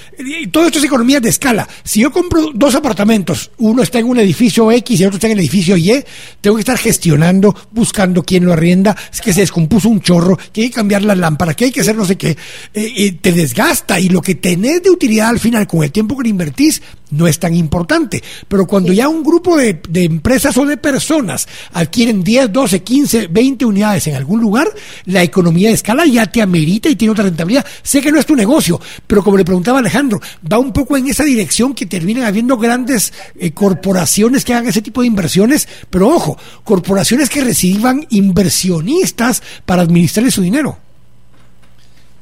[0.51, 1.69] todo esto es economía de escala.
[1.85, 5.29] Si yo compro dos apartamentos, uno está en un edificio X y el otro está
[5.29, 6.05] en el edificio Y,
[6.41, 10.63] tengo que estar gestionando, buscando quién lo arrienda, es que se descompuso un chorro, que
[10.63, 12.37] hay que cambiar la lámpara, que hay que hacer no sé qué,
[12.75, 16.25] eh, te desgasta y lo que tenés de utilidad al final con el tiempo que
[16.25, 18.23] le invertís no es tan importante.
[18.49, 23.65] Pero cuando ya un grupo de, empresas o de personas adquieren 10, 12, 15, 20
[23.65, 24.69] unidades en algún lugar,
[25.07, 27.67] la economía de escala ya te amerita y tiene otra rentabilidad.
[27.83, 31.09] Sé que no es tu negocio, pero como le preguntaba Alejandro, va un poco en
[31.09, 36.09] esa dirección que terminan habiendo grandes eh, corporaciones que hagan ese tipo de inversiones, pero
[36.09, 40.79] ojo, corporaciones que reciban inversionistas para administrar su dinero.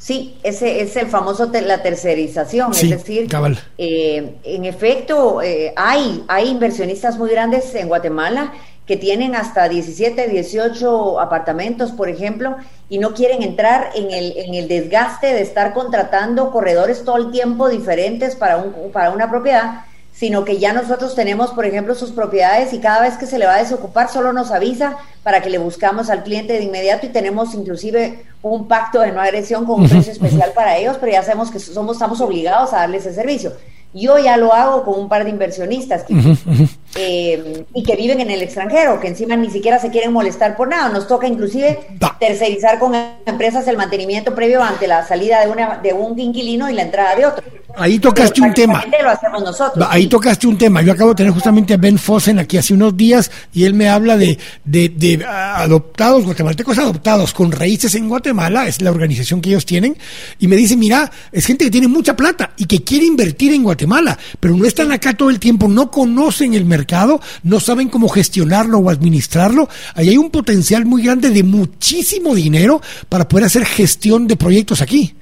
[0.04, 3.26] Sí, ese es el famoso la tercerización, es decir,
[3.78, 8.52] eh, en efecto eh, hay, hay inversionistas muy grandes en Guatemala
[8.86, 12.54] que tienen hasta 17, 18 apartamentos, por ejemplo,
[12.90, 17.30] y no quieren entrar en el, en el desgaste de estar contratando corredores todo el
[17.30, 22.12] tiempo diferentes para, un, para una propiedad, sino que ya nosotros tenemos, por ejemplo, sus
[22.12, 25.50] propiedades y cada vez que se le va a desocupar solo nos avisa para que
[25.50, 29.82] le buscamos al cliente de inmediato y tenemos inclusive un pacto de no agresión con
[29.82, 33.16] un precio especial para ellos, pero ya sabemos que somos, estamos obligados a darles ese
[33.16, 33.52] servicio.
[33.92, 36.04] Yo ya lo hago con un par de inversionistas.
[36.96, 40.68] eh, y que viven en el extranjero, que encima ni siquiera se quieren molestar por
[40.68, 40.88] nada.
[40.88, 41.78] Nos toca inclusive
[42.18, 42.94] tercerizar con
[43.26, 47.16] empresas el mantenimiento previo ante la salida de, una, de un inquilino y la entrada
[47.16, 47.44] de otro.
[47.76, 48.84] Ahí tocaste un tema.
[49.02, 49.86] Lo hacemos nosotros.
[49.90, 50.80] Ahí tocaste un tema.
[50.82, 53.88] Yo acabo de tener justamente a Ben Fossen aquí hace unos días y él me
[53.88, 59.40] habla de, de, de ah, adoptados, guatemaltecos adoptados con raíces en Guatemala, es la organización
[59.40, 59.96] que ellos tienen,
[60.38, 63.62] y me dice, mira, es gente que tiene mucha plata y que quiere invertir en
[63.62, 66.83] Guatemala, pero no están acá todo el tiempo, no conocen el mercado,
[67.42, 69.68] no saben cómo gestionarlo o administrarlo.
[69.94, 74.82] Ahí hay un potencial muy grande de muchísimo dinero para poder hacer gestión de proyectos
[74.82, 75.14] aquí.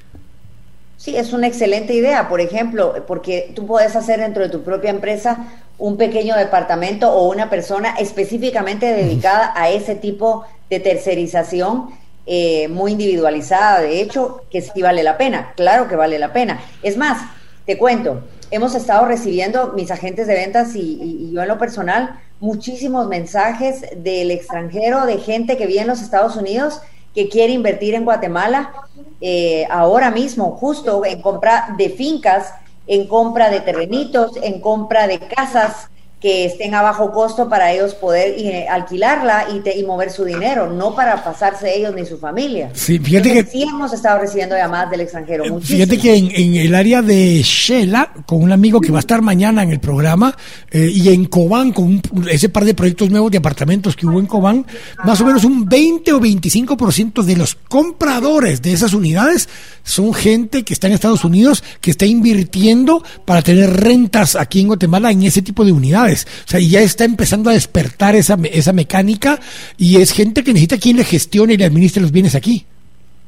[0.96, 4.90] Sí, es una excelente idea, por ejemplo, porque tú puedes hacer dentro de tu propia
[4.90, 5.48] empresa
[5.78, 11.88] un pequeño departamento o una persona específicamente dedicada a ese tipo de tercerización
[12.24, 13.80] eh, muy individualizada.
[13.80, 16.60] De hecho, que sí vale la pena, claro que vale la pena.
[16.84, 17.18] Es más,
[17.66, 23.08] te cuento, hemos estado recibiendo, mis agentes de ventas y, yo en lo personal, muchísimos
[23.08, 26.80] mensajes del extranjero, de gente que vive en los Estados Unidos
[27.14, 28.72] que quiere invertir en Guatemala
[29.20, 32.52] eh, ahora mismo, justo en compra de fincas,
[32.86, 35.88] en compra de terrenitos, en compra de casas
[36.22, 40.94] que estén a bajo costo para ellos poder eh, alquilarla y, mover su dinero, no
[40.94, 42.70] para pasarse ellos ni su familia.
[42.74, 45.44] Sí, fíjate que sí hemos estado recibiendo llamadas del extranjero.
[45.44, 49.20] Eh, fíjate que en, el área de Shela, con un amigo que va a estar
[49.20, 50.36] mañana en el programa,
[50.70, 52.00] eh, y en Cobán, con
[52.30, 54.64] ese par de proyectos nuevos de apartamentos que hubo en Cobán,
[55.04, 59.48] más o menos un 20 o 25% de los compradores de esas unidades
[59.84, 64.68] son gente que está en Estados Unidos, que está invirtiendo para tener rentas aquí en
[64.68, 66.11] Guatemala en ese tipo de unidades.
[66.12, 69.40] O sea, ya está empezando a despertar esa, esa mecánica
[69.76, 72.66] y es gente que necesita quien le gestione y le administre los bienes aquí.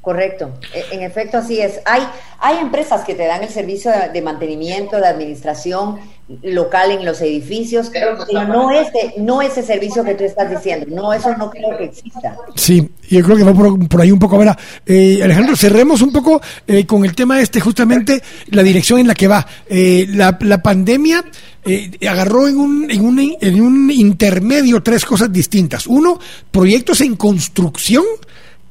[0.04, 1.80] Correcto, e, en efecto así es.
[1.86, 2.02] Hay,
[2.38, 5.96] hay empresas que te dan el servicio de, mantenimiento, de administración
[6.42, 11.14] local en los edificios, pero no ese, no ese servicio que tú estás diciendo, no,
[11.14, 12.36] eso no creo que exista.
[12.54, 13.54] Sí, yo creo que va
[13.88, 14.38] por, ahí un poco.
[14.42, 19.08] A eh, Alejandro, cerremos un poco eh, con el tema este, justamente la dirección en
[19.08, 19.46] la que va.
[19.66, 21.24] Eh, la, la pandemia
[21.64, 25.86] eh, agarró en un, en, un, en un intermedio tres cosas distintas.
[25.86, 26.18] Uno,
[26.50, 28.04] proyectos en construcción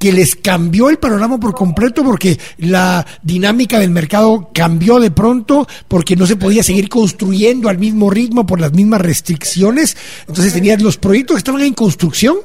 [0.04, 5.66] que les cambió el panorama por completo porque la dinámica del mercado cambió de pronto,
[5.88, 9.96] porque no se podía seguir construyendo al mismo ritmo por las mismas restricciones.
[10.28, 12.36] Entonces tenías los proyectos que estaban en construcción,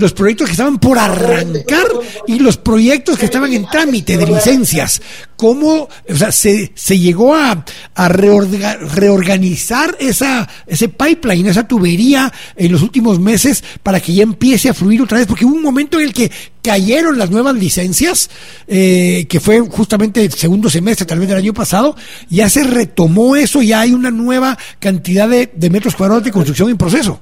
[0.00, 1.86] los proyectos que estaban por arrancar
[2.26, 5.00] y los proyectos que estaban en trámite de licencias.
[5.36, 12.72] ¿Cómo o sea, se, se llegó a, a reorganizar esa, ese pipeline, esa tubería en
[12.72, 15.26] los últimos meses para que ya empiece a fluir otra vez?
[15.26, 16.30] Porque hubo un momento en el que
[16.64, 18.30] cayeron las nuevas licencias,
[18.66, 21.94] eh, que fue justamente el segundo semestre tal vez del año pasado,
[22.30, 26.78] ya se retomó eso, ya hay una nueva cantidad de, metros cuadrados de construcción en
[26.78, 27.20] proceso.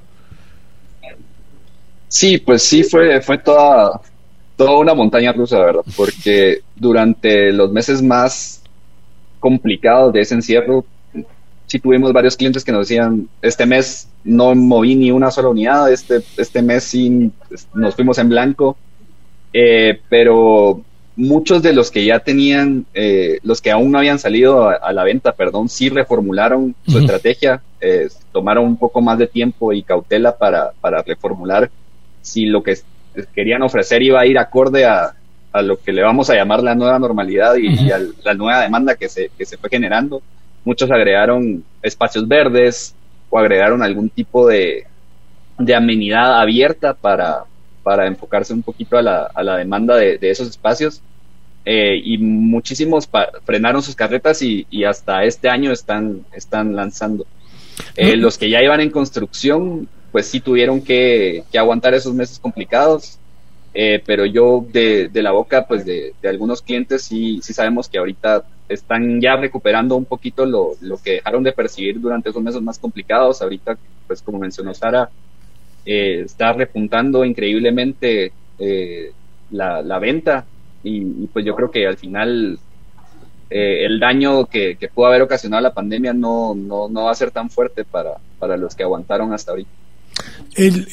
[2.07, 4.01] Sí, pues sí, fue, fue toda,
[4.57, 5.83] toda una montaña rusa, ¿verdad?
[5.97, 8.63] Porque durante los meses más
[9.41, 10.85] complicados de ese encierro,
[11.67, 15.91] sí tuvimos varios clientes que nos decían, este mes no moví ni una sola unidad,
[15.91, 17.33] este, este mes sí
[17.75, 18.77] nos fuimos en blanco
[19.53, 20.83] eh, pero
[21.15, 25.05] muchos de los que ya tenían, eh, los que aún no habían salido a, la
[25.05, 30.37] venta, perdón, sí reformularon su estrategia, eh, tomaron un poco más de tiempo y cautela
[30.37, 31.71] para, para reformular
[32.23, 32.79] si lo que
[33.35, 35.15] querían ofrecer iba a ir acorde a,
[35.53, 38.97] a lo que le vamos a llamar la nueva normalidad y, a la nueva demanda
[38.97, 40.23] que se, que se fue generando.
[40.65, 42.95] Muchos agregaron espacios verdes
[43.29, 44.87] o agregaron algún tipo de,
[45.59, 47.45] de amenidad abierta para,
[47.83, 51.03] para enfocarse un poquito a la, a la demanda de, esos espacios.
[51.65, 53.09] Eh, y muchísimos
[53.45, 57.27] frenaron sus carretas y, hasta este año están, están lanzando.
[57.97, 63.19] Eh, los que ya iban en construcción, pues sí tuvieron que, aguantar esos meses complicados.
[63.75, 69.19] Eh, pero yo de, la boca pues de, algunos clientes sí, sabemos que ahorita están
[69.19, 73.41] ya recuperando un poquito lo, lo que dejaron de percibir durante esos meses más complicados.
[73.41, 75.09] Ahorita, pues como mencionó Sara,
[75.87, 79.13] eh, está repuntando increíblemente eh,
[79.51, 80.45] la, venta
[80.85, 82.59] y, pues yo creo que al final
[83.49, 87.51] el daño que, pudo haber ocasionado la pandemia no, no, no, va a ser tan
[87.51, 89.82] fuerte para, para los que aguantaron hasta ahorita.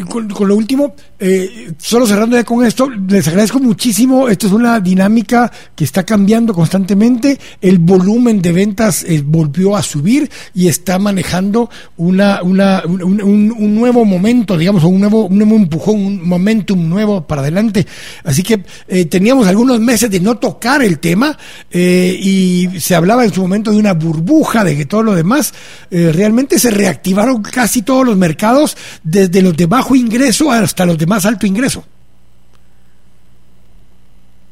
[0.10, 4.30] Con, lo último, eh, solo cerrando ya con esto, les agradezco muchísimo.
[4.30, 7.38] Esto es una dinámica que está cambiando constantemente.
[7.60, 14.06] El volumen de ventas eh, volvió a subir y está manejando una, una, un, nuevo
[14.06, 17.86] momento, digamos, un nuevo, un nuevo empujón, un momentum nuevo para adelante.
[18.24, 21.38] Así que eh, teníamos algunos meses de no tocar el tema
[21.72, 25.54] y se hablaba en su momento de una burbuja, de que todo lo demás
[25.92, 28.78] realmente se reactivaron casi todos los mercados
[29.20, 31.84] desde los de bajo ingreso hasta los de más alto ingreso.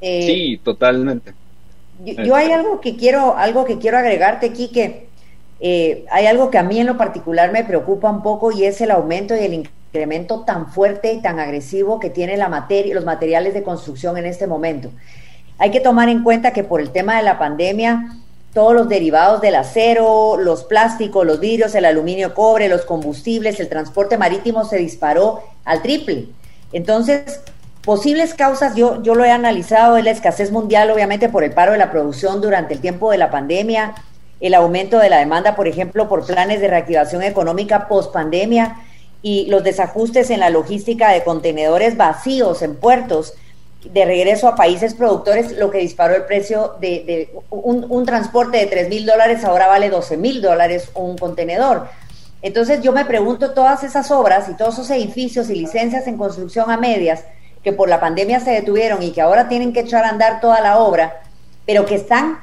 [0.01, 1.33] Eh, sí, totalmente.
[2.05, 5.07] Yo, hay algo que quiero, algo que quiero agregarte, aquí que
[5.59, 8.79] eh, hay algo que a mí en lo particular me preocupa un poco y es
[8.81, 13.05] el aumento y el incremento tan fuerte y tan agresivo que tiene la materia, los
[13.05, 14.91] materiales de construcción en este momento.
[15.57, 18.15] Hay que tomar en cuenta que por el tema de la pandemia,
[18.57, 23.69] todos los derivados del acero, los plásticos, los vidrios, el aluminio, cobre, los combustibles, el
[23.69, 26.29] transporte marítimo se disparó al triple.
[26.73, 27.39] Entonces,
[27.83, 31.73] posibles causas, yo, yo lo he analizado, es la escasez mundial, obviamente, por el paro
[31.73, 33.93] de la producción durante el tiempo de la pandemia,
[34.39, 38.77] el aumento de la demanda, por ejemplo, por planes de reactivación económica post pandemia
[39.21, 43.35] y los desajustes en la logística de contenedores vacíos en puertos
[43.91, 48.89] de regreso a países productores, lo que disparó el precio de, un, transporte de 3
[48.89, 51.87] mil dólares, ahora vale 12 mil dólares un contenedor.
[52.41, 56.69] Entonces yo me pregunto, todas esas obras y todos esos edificios y licencias en construcción
[56.69, 57.23] a medias
[57.63, 60.61] que por la pandemia se detuvieron y que ahora tienen que echar a andar toda
[60.61, 61.21] la obra,
[61.65, 62.39] pero que están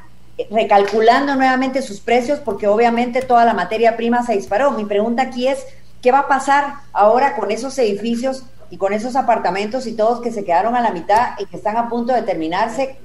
[0.51, 4.72] recalculando nuevamente sus precios porque obviamente toda la materia prima se disparó.
[4.72, 5.64] Mi pregunta aquí es,
[6.03, 10.33] ¿qué va a pasar ahora con esos edificios y con esos apartamentos y todos que
[10.33, 12.97] se quedaron a la mitad y que están a punto de terminarse.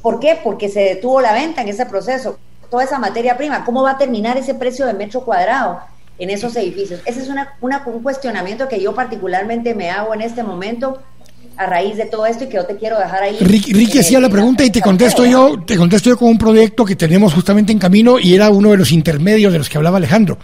[0.00, 0.38] ¿Por qué?
[0.42, 2.38] Porque se detuvo la venta en ese proceso.
[2.70, 5.80] Toda esa materia prima, ¿cómo va a terminar ese precio de metro cuadrado
[6.18, 7.00] en esos edificios?
[7.04, 11.02] Ese es una, un cuestionamiento que yo particularmente me hago en este momento
[11.56, 13.36] a raíz de todo esto y que yo te quiero dejar ahí.
[13.38, 16.96] Ricky, hacía la pregunta y te contesto yo, te contesto yo con un proyecto que
[16.96, 20.38] tenemos justamente en camino y era uno de los intermedios de los que hablaba Alejandro.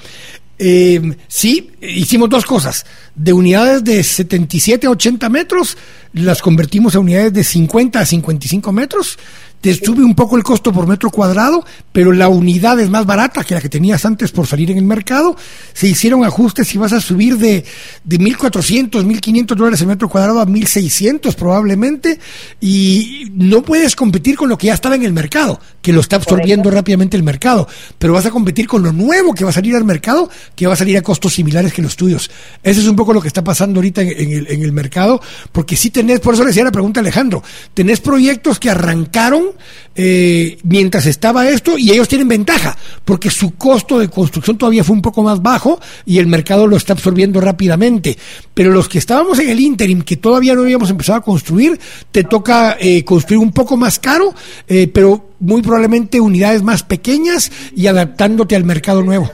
[0.58, 2.84] Eh, sí, hicimos dos cosas.
[3.14, 5.76] De unidades de 77 a 80 metros,
[6.12, 9.18] las convertimos a unidades de 50 a 55 metros
[9.60, 13.42] te sube un poco el costo por metro cuadrado, pero la unidad es más barata
[13.44, 15.36] que la que tenías antes por salir en el mercado.
[15.72, 17.64] Se hicieron ajustes y vas a subir de,
[18.04, 22.18] de 1.400, 1.500 dólares el metro cuadrado a 1.600 probablemente,
[22.60, 26.16] y no puedes competir con lo que ya estaba en el mercado, que lo está
[26.16, 29.74] absorbiendo rápidamente el mercado, pero vas a competir con lo nuevo que va a salir
[29.74, 32.30] al mercado, que va a salir a costos similares que los tuyos.
[32.62, 35.20] Ese es un poco lo que está pasando ahorita en, el, en el mercado,
[35.52, 37.42] porque si tenés, por eso le decía la pregunta a Alejandro,
[37.74, 39.47] tenés proyectos que arrancaron
[39.94, 44.94] eh, mientras estaba esto y ellos tienen ventaja porque su costo de construcción todavía fue
[44.94, 48.16] un poco más bajo y el mercado lo está absorbiendo rápidamente.
[48.54, 51.78] Pero los que estábamos en el interim, que todavía no habíamos empezado a construir,
[52.12, 54.34] te toca eh, construir un poco más caro,
[54.68, 59.30] eh, pero muy probablemente unidades más pequeñas y adaptándote al mercado nuevo.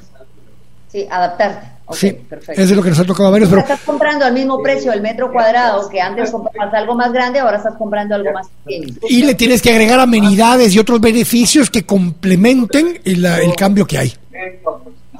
[0.90, 2.53] Sí, adaptarte sí, perfecto.
[2.61, 3.51] Eso es lo que nos ha tocado a varios.
[3.51, 3.61] Pero...
[3.62, 7.59] Estás comprando al mismo precio el metro cuadrado que antes comprabas algo más grande, ahora
[7.59, 8.95] estás comprando algo más pequeño.
[9.09, 13.99] Y le tienes que agregar amenidades y otros beneficios que complementen el, el cambio que
[13.99, 14.14] hay.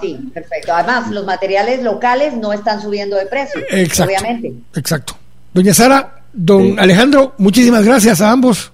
[0.01, 0.75] Sí, perfecto.
[0.75, 4.53] Además, los materiales locales no están subiendo de precio, exacto, obviamente.
[4.75, 5.17] Exacto.
[5.53, 8.73] Doña Sara, don Alejandro, muchísimas gracias a ambos.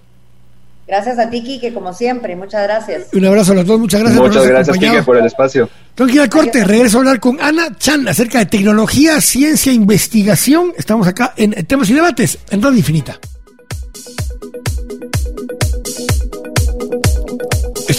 [0.90, 2.34] Gracias a ti, Kike, como siempre.
[2.34, 3.06] Muchas gracias.
[3.12, 3.78] Un abrazo a los dos.
[3.78, 5.68] Muchas gracias Muchas gracias, Kike, por el espacio.
[5.94, 6.64] Tranquila corte.
[6.64, 10.72] Regreso a hablar con Ana Chan acerca de tecnología, ciencia e investigación.
[10.76, 13.20] Estamos acá en Temas y Debates en Radio Infinita.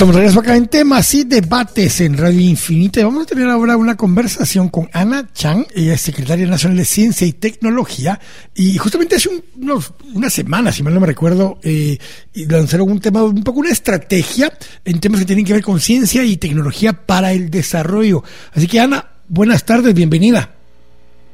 [0.01, 3.03] Estamos regreso acá en temas y debates en Radio Infinita.
[3.03, 7.27] Vamos a tener ahora una conversación con Ana Chang, ella es secretaria nacional de Ciencia
[7.27, 8.19] y Tecnología,
[8.55, 11.99] y justamente hace unos, una semana, si mal no me recuerdo, eh,
[12.33, 14.51] lanzaron un tema, un poco una estrategia
[14.83, 18.23] en temas que tienen que ver con ciencia y tecnología para el desarrollo.
[18.55, 20.60] Así que Ana, buenas tardes, bienvenida.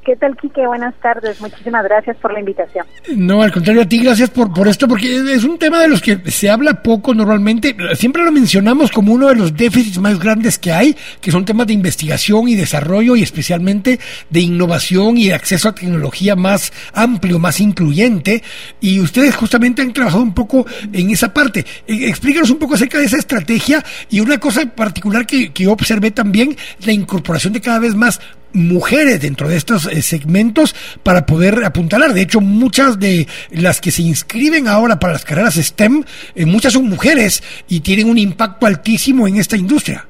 [0.08, 0.66] ¿Qué tal, Quique?
[0.66, 1.42] Buenas tardes.
[1.42, 2.86] Muchísimas gracias por la invitación.
[3.14, 6.02] No, al contrario, a ti gracias por, por esto, porque es un tema de los
[6.02, 7.76] que se habla poco normalmente.
[7.96, 11.68] Siempre lo mencionamos como uno de los déficits más grandes que hay, que son temas
[11.68, 14.00] de investigación y desarrollo y especialmente
[14.30, 18.44] de innovación y acceso a tecnología más amplio, más incluyente.
[18.80, 21.66] Y ustedes justamente han trabajado un poco en esa parte.
[21.86, 26.12] Eh, explícanos un poco acerca de esa estrategia y una cosa particular que, que observé
[26.12, 26.56] también,
[26.86, 28.22] la incorporación de cada vez más
[28.58, 32.14] mujeres dentro de estos eh, segmentos para poder apuntalar.
[32.14, 36.04] De hecho, muchas de las que se inscriben ahora para las carreras STEM,
[36.36, 40.06] eh, muchas son mujeres y tienen un impacto altísimo en esta industria.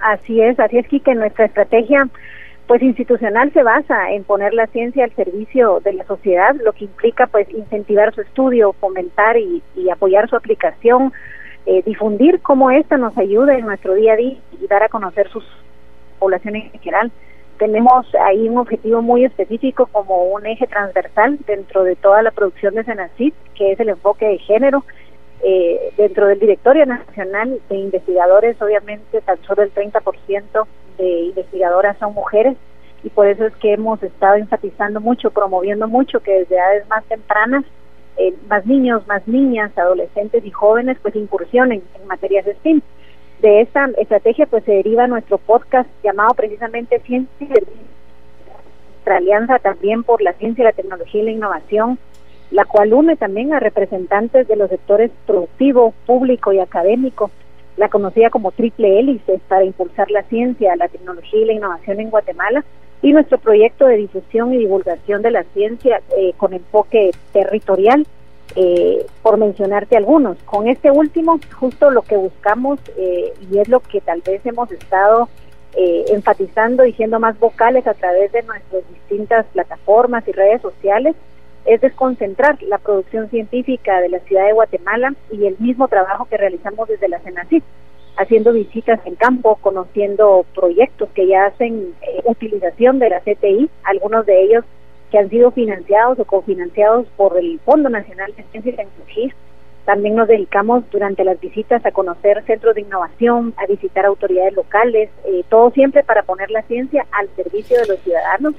[0.00, 2.08] Así es, así es, que nuestra estrategia
[2.66, 6.84] pues institucional se basa en poner la ciencia al servicio de la sociedad, lo que
[6.84, 9.60] implica pues incentivar su estudio, fomentar y,
[9.92, 11.12] apoyar su aplicación,
[11.66, 15.28] eh, difundir cómo esta nos ayuda en nuestro día a día y dar a conocer
[15.30, 15.44] sus
[16.20, 17.10] poblaciones en general.
[17.60, 22.74] Tenemos ahí un objetivo muy específico como un eje transversal dentro de toda la producción
[22.74, 24.82] de Senacid, que es el enfoque de género.
[25.42, 32.14] Eh, dentro del Directorio Nacional de Investigadores, obviamente, tan solo el 30% de investigadoras son
[32.14, 32.56] mujeres
[33.02, 37.04] y por eso es que hemos estado enfatizando mucho, promoviendo mucho que desde edades más
[37.04, 37.64] tempranas
[38.16, 42.82] eh, más niños, más niñas, adolescentes y jóvenes pues incursionen en materias de STEAM.
[43.40, 47.90] De esta estrategia pues se deriva nuestro podcast llamado precisamente Ciencia y
[48.92, 51.98] nuestra alianza también por la ciencia, la tecnología y la innovación,
[52.50, 57.30] la cual une también a representantes de los sectores productivo, público y académico.
[57.78, 62.10] La conocida como Triple Hélice para impulsar la ciencia, la tecnología y la innovación en
[62.10, 62.62] Guatemala,
[63.00, 68.06] y nuestro proyecto de difusión y divulgación de la ciencia eh, con enfoque territorial,
[68.56, 70.36] eh, por mencionarte algunos.
[70.44, 74.70] Con este último, justo lo que buscamos, eh, y es lo que tal vez hemos
[74.72, 75.28] estado
[75.72, 81.14] enfatizando y siendo más vocales a través de nuestras distintas plataformas y redes sociales,
[81.64, 86.36] es desconcentrar la producción científica de la ciudad de Guatemala y el mismo trabajo que
[86.36, 87.62] realizamos desde la CENACIT,
[88.16, 94.26] haciendo visitas en campo, conociendo proyectos que ya hacen eh, utilización de la CTI, algunos
[94.26, 94.64] de ellos
[95.10, 99.34] que han sido financiados o cofinanciados por el Fondo Nacional de Ciencia y Tecnología.
[99.84, 105.10] También nos dedicamos durante las visitas a conocer centros de innovación, a visitar autoridades locales,
[105.24, 108.54] eh, todo siempre para poner la ciencia al servicio de los ciudadanos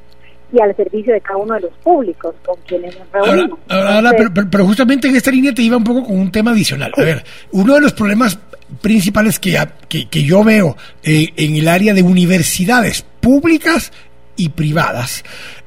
[0.51, 3.59] y al servicio de cada uno de los públicos con quienes nos reunimos.
[3.69, 4.11] Ahora,
[4.49, 6.91] pero, justamente en esta línea te iba un poco con un tema adicional.
[6.97, 8.37] A ver, uno de los problemas
[8.81, 13.93] principales que, que, yo veo eh, en el área de universidades públicas
[14.35, 15.23] y privadas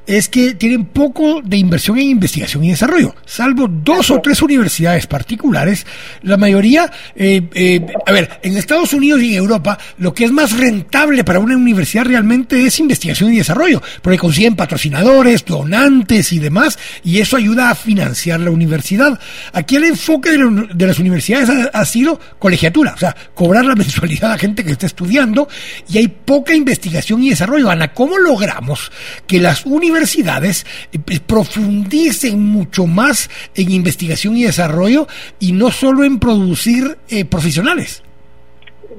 [0.07, 5.07] es que tienen poco de inversión en investigación y desarrollo, salvo dos o tres universidades
[5.07, 5.85] particulares,
[6.21, 10.31] la mayoría, eh, eh, a ver, en Estados Unidos y en Europa, lo que es
[10.31, 16.39] más rentable para una universidad realmente es investigación y desarrollo, porque consiguen patrocinadores, donantes y
[16.39, 19.19] demás, y eso ayuda a financiar la universidad.
[19.53, 24.33] Aquí el enfoque de, las universidades ha, sido colegiatura, o sea, cobrar la mensualidad a
[24.33, 25.47] la gente que está estudiando,
[25.89, 27.69] y hay poca investigación y desarrollo.
[27.69, 28.91] Ana, ¿cómo logramos
[29.27, 35.07] que las universidades universidades eh, pues, profundicen mucho más en investigación y desarrollo
[35.39, 38.03] y no solo en producir eh, profesionales.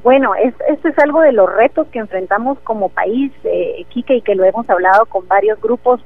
[0.02, 4.34] Bueno, esto es algo de los retos que enfrentamos como país, eh, Quique, y que
[4.34, 6.00] lo hemos hablado con varios grupos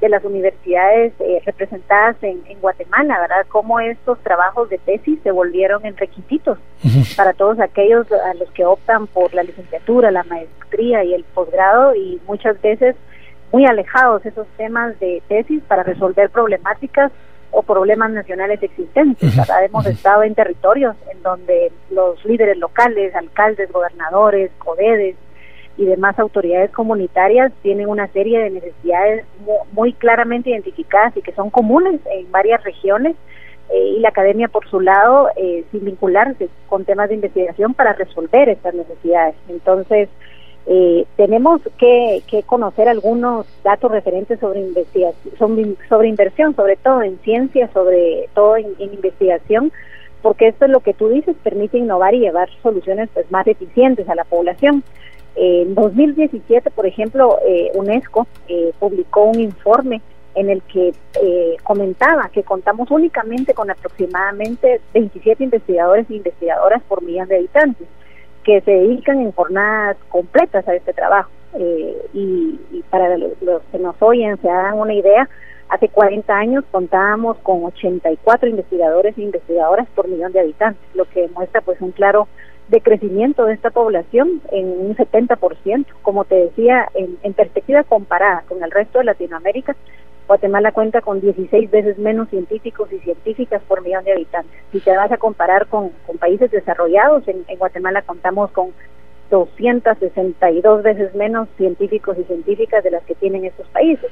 [0.00, 3.46] de las universidades eh, representadas en, Guatemala, ¿verdad?
[3.48, 6.58] Cómo estos trabajos de tesis se volvieron en requisitos
[7.16, 11.94] para todos aquellos a los que optan por la licenciatura, la maestría y el posgrado
[11.94, 12.96] y muchas veces
[13.52, 17.12] muy alejados esos temas de tesis para resolver problemáticas
[17.50, 19.32] o problemas nacionales existentes.
[19.64, 25.16] Hemos estado en territorios en donde los líderes locales, alcaldes, gobernadores, codedes
[25.76, 29.24] y demás autoridades comunitarias tienen una serie de necesidades
[29.72, 33.14] muy, claramente identificadas y que son comunes en varias regiones
[33.70, 37.92] eh, y la academia por su lado eh, sin vincularse con temas de investigación para
[37.92, 39.36] resolver estas necesidades.
[39.48, 40.08] Entonces,
[40.70, 45.34] eh, tenemos que, conocer algunos datos referentes sobre investigación,
[45.88, 49.72] sobre, inversión, sobre todo en ciencia, sobre todo en, investigación,
[50.20, 54.06] porque esto es lo que tú dices, permite innovar y llevar soluciones pues, más eficientes
[54.10, 54.84] a la población.
[55.36, 60.02] en 2017, por ejemplo, eh, UNESCO eh, publicó un informe
[60.34, 60.92] en el que
[61.64, 67.88] comentaba que contamos únicamente con aproximadamente 27 investigadores e investigadoras por millón de habitantes
[68.44, 71.30] que se dedican en jornadas completas a este trabajo.
[71.54, 72.58] Eh, y,
[72.90, 73.32] para los,
[73.72, 75.28] que nos oyen se hagan una idea,
[75.68, 81.22] hace 40 años contábamos con 84 investigadores e investigadoras por millón de habitantes, lo que
[81.22, 82.28] demuestra pues un claro
[82.68, 85.86] decrecimiento de esta población en un 70%.
[86.02, 89.74] Como te decía, en perspectiva comparada con el resto de Latinoamérica,
[90.28, 94.60] Guatemala cuenta con 16 veces menos científicos y científicas por millón de habitantes.
[94.70, 98.72] Si te vas a comparar con, países desarrollados, en, Guatemala contamos con
[99.30, 104.10] 262 veces menos científicos y científicas de las que tienen estos países.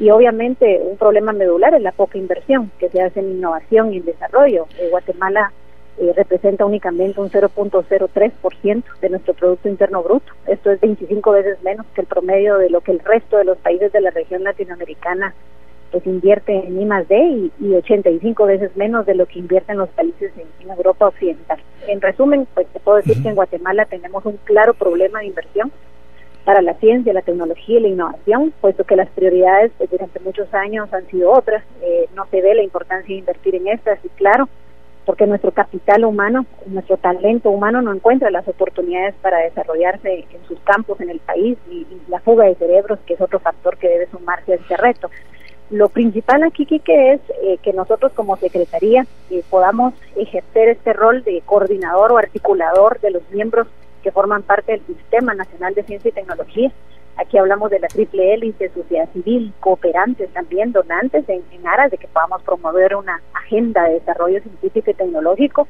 [0.00, 3.98] Y obviamente un problema medular es la poca inversión que se hace en innovación y
[3.98, 4.66] en desarrollo.
[4.80, 5.52] Eh, Guatemala
[5.98, 10.32] eh, representa únicamente un 0.03% de nuestro Producto Interno Bruto.
[10.46, 13.58] Esto es 25 veces menos que el promedio de lo que el resto de los
[13.58, 15.34] países de la región latinoamericana
[15.94, 19.78] pues invierte en I más D y, y 85 veces menos de lo que invierten
[19.78, 21.60] los países en, Europa Occidental.
[21.86, 25.70] En resumen, pues te puedo decir que en Guatemala tenemos un claro problema de inversión
[26.44, 30.52] para la ciencia, la tecnología y la innovación, puesto que las prioridades pues, durante muchos
[30.52, 31.62] años han sido otras.
[31.80, 34.48] Eh, no se ve la importancia de invertir en estas, y claro,
[35.04, 40.58] porque nuestro capital humano, nuestro talento humano no encuentra las oportunidades para desarrollarse en sus
[40.60, 44.08] campos en el país y, la fuga de cerebros, que es otro factor que debe
[44.10, 45.10] sumarse a este reto.
[45.70, 51.24] Lo principal aquí, Kike, es eh, que nosotros como Secretaría eh, podamos ejercer este rol
[51.24, 53.66] de coordinador o articulador de los miembros
[54.02, 56.70] que forman parte del Sistema Nacional de Ciencia y Tecnología.
[57.16, 62.08] Aquí hablamos de la triple hélice, sociedad civil, cooperantes también, donantes, en, aras de que
[62.08, 65.68] podamos promover una agenda de desarrollo científico y tecnológico,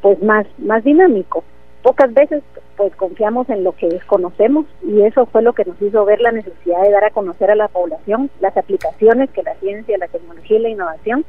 [0.00, 1.44] pues más, más dinámico.
[1.82, 2.42] Pocas veces
[2.76, 6.32] pues confiamos en lo que desconocemos y eso fue lo que nos hizo ver la
[6.32, 10.58] necesidad de dar a conocer a la población las aplicaciones que la ciencia, la tecnología
[10.58, 11.24] y la innovación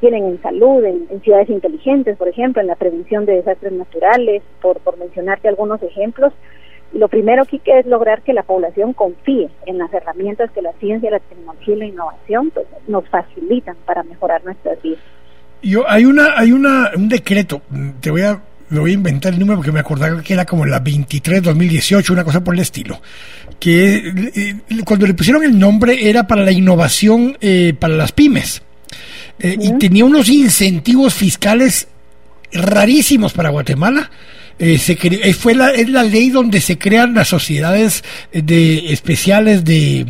[0.00, 4.78] tienen en salud, en, ciudades inteligentes, por ejemplo, en la prevención de desastres naturales, por
[4.98, 6.32] mencionarte algunos ejemplos.
[6.94, 10.72] Lo primero aquí que es lograr que la población confíe en las herramientas que la
[10.74, 15.00] ciencia, la tecnología y la innovación pues, nos facilitan para mejorar nuestras vidas.
[15.62, 17.62] Yo, hay una, hay una, un decreto,
[18.00, 18.40] te voy a
[18.70, 22.24] me voy a inventar el número porque me acordaba que era como la 23-2018, una
[22.24, 23.00] cosa por el estilo,
[23.60, 28.62] que eh, cuando le pusieron el nombre era para la innovación eh, para las pymes.
[29.38, 31.88] Eh, y tenía unos incentivos fiscales
[32.52, 34.10] rarísimos para Guatemala.
[34.58, 39.64] Eh, se eh, fue la, es la ley donde se crean las sociedades de especiales
[39.64, 40.06] de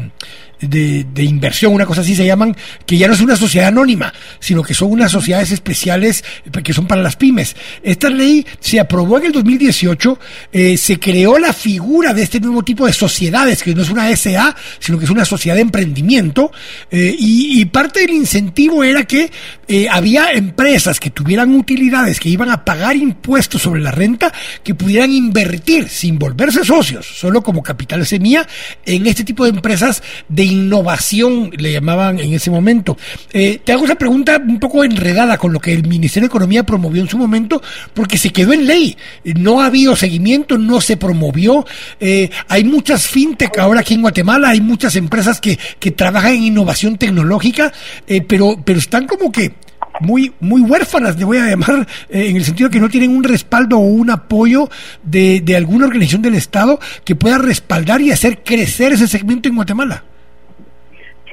[0.68, 4.62] de, inversión, una cosa así se llaman, que ya no es una sociedad anónima, sino
[4.62, 6.24] que son unas sociedades especiales
[6.62, 7.56] que son para las pymes.
[7.82, 10.18] Esta ley se aprobó en el 2018,
[10.52, 14.08] eh, se creó la figura de este nuevo tipo de sociedades, que no es una
[14.16, 16.52] SA, sino que es una sociedad de emprendimiento,
[16.90, 19.32] eh, y, parte del incentivo era que
[19.66, 24.32] eh, había empresas que tuvieran utilidades, que iban a pagar impuestos sobre la renta,
[24.62, 28.46] que pudieran invertir sin volverse socios, solo como capital semilla,
[28.84, 32.96] en este tipo de empresas de innovación, le llamaban en ese momento.
[33.32, 36.64] Eh, te hago esa pregunta un poco enredada con lo que el Ministerio de Economía
[36.64, 37.62] promovió en su momento,
[37.92, 38.96] porque se quedó en ley.
[39.24, 41.66] No ha habido seguimiento, no se promovió.
[42.00, 46.42] Eh, hay muchas fintech ahora aquí en Guatemala, hay muchas empresas que, que trabajan en
[46.44, 47.72] innovación tecnológica,
[48.06, 49.52] eh, pero, pero están como que
[50.00, 53.78] muy, muy huérfanas, le voy a llamar, en el sentido que no tienen un respaldo
[53.78, 54.68] o un apoyo
[55.02, 59.56] de, de alguna organización del Estado que pueda respaldar y hacer crecer ese segmento en
[59.56, 60.04] Guatemala.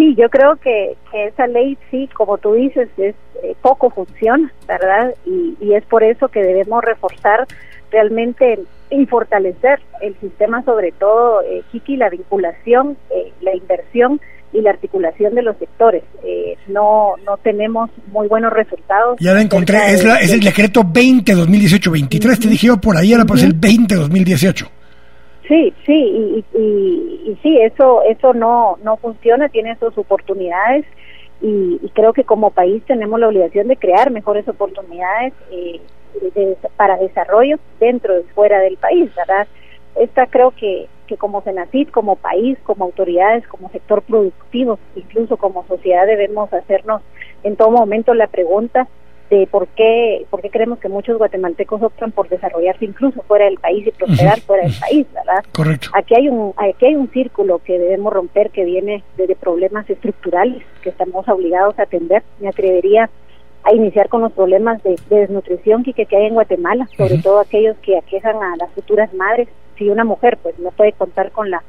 [0.02, 3.14] Sí, yo creo que, esa ley, sí, como tú dices, es
[3.44, 5.14] eh, poco funciona, ¿verdad?
[5.28, 7.46] Y, y es por eso que debemos reforzar
[7.92, 14.20] realmente y fortalecer el sistema, sobre todo, eh, Kiki, la vinculación, eh, la inversión
[14.52, 16.02] y la articulación de los sectores.
[16.24, 19.18] Eh, no no tenemos muy buenos resultados.
[19.20, 23.44] Ya la encontré, es, la, es el decreto 20-2018-23, te dije por ahí, ahora pues
[23.44, 24.81] el 20-2018.
[25.52, 30.86] Sí, sí, y, y, sí, eso eso no no funciona, tiene sus oportunidades
[31.42, 35.82] y, creo que como país tenemos la obligación de crear mejores oportunidades eh,
[36.78, 39.46] para desarrollo dentro y fuera del país, ¿verdad?
[39.98, 45.68] Esta creo que, que como Senacid, como país, como autoridades, como sector productivo, incluso como
[45.68, 47.02] sociedad debemos hacernos
[47.44, 48.88] en todo momento la pregunta
[49.32, 53.58] de por qué, por qué creemos que muchos guatemaltecos optan por desarrollarse incluso fuera del
[53.58, 55.46] país y prosperar fuera del país, ¿verdad?
[55.54, 55.88] Correcto.
[55.94, 60.62] Aquí hay un aquí hay un círculo que debemos romper que viene de problemas estructurales
[60.82, 62.24] que estamos obligados a atender.
[62.42, 63.10] Me atrevería
[63.64, 67.78] a iniciar con los problemas de, desnutrición que, que hay en Guatemala, sobre todo aquellos
[67.78, 69.48] que aquejan a las futuras madres.
[69.78, 71.64] Si una mujer pues no puede contar con la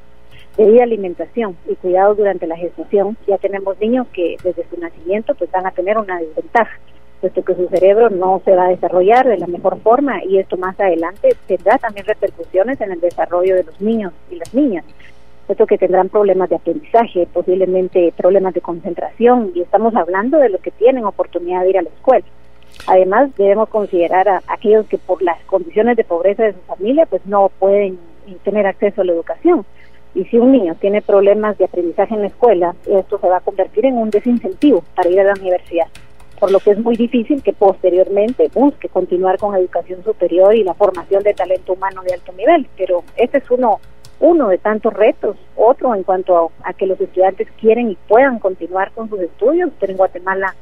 [0.57, 5.49] debida alimentación y cuidado durante la gestación, ya tenemos niños que desde su nacimiento pues
[5.53, 6.77] van a tener una desventaja
[7.23, 10.57] puesto que su cerebro no se va a desarrollar de la mejor forma y esto
[10.57, 14.85] más adelante tendrá también repercusiones en el desarrollo de los niños y las niñas,
[15.47, 20.61] puesto que tendrán problemas de aprendizaje, posiblemente problemas de concentración y estamos hablando de los
[20.61, 22.24] que tienen oportunidad de ir a la escuela.
[22.89, 27.24] Además, debemos considerar a aquellos que por las condiciones de pobreza de su familia pues
[27.24, 28.01] no pueden
[28.43, 29.65] tener acceso a la educación.
[30.16, 33.40] Y si un niño tiene problemas de aprendizaje en la escuela, esto se va a
[33.40, 35.86] convertir en un desincentivo para ir a la universidad
[36.43, 40.74] por lo que es muy difícil que posteriormente busque continuar con educación superior y la
[40.74, 42.66] formación de talento humano de alto nivel.
[42.77, 43.78] Pero este es uno,
[44.19, 45.36] uno de tantos retos.
[45.55, 49.93] Otro en cuanto a que los estudiantes quieren y puedan continuar con sus estudios, pero
[49.93, 50.56] en Guatemala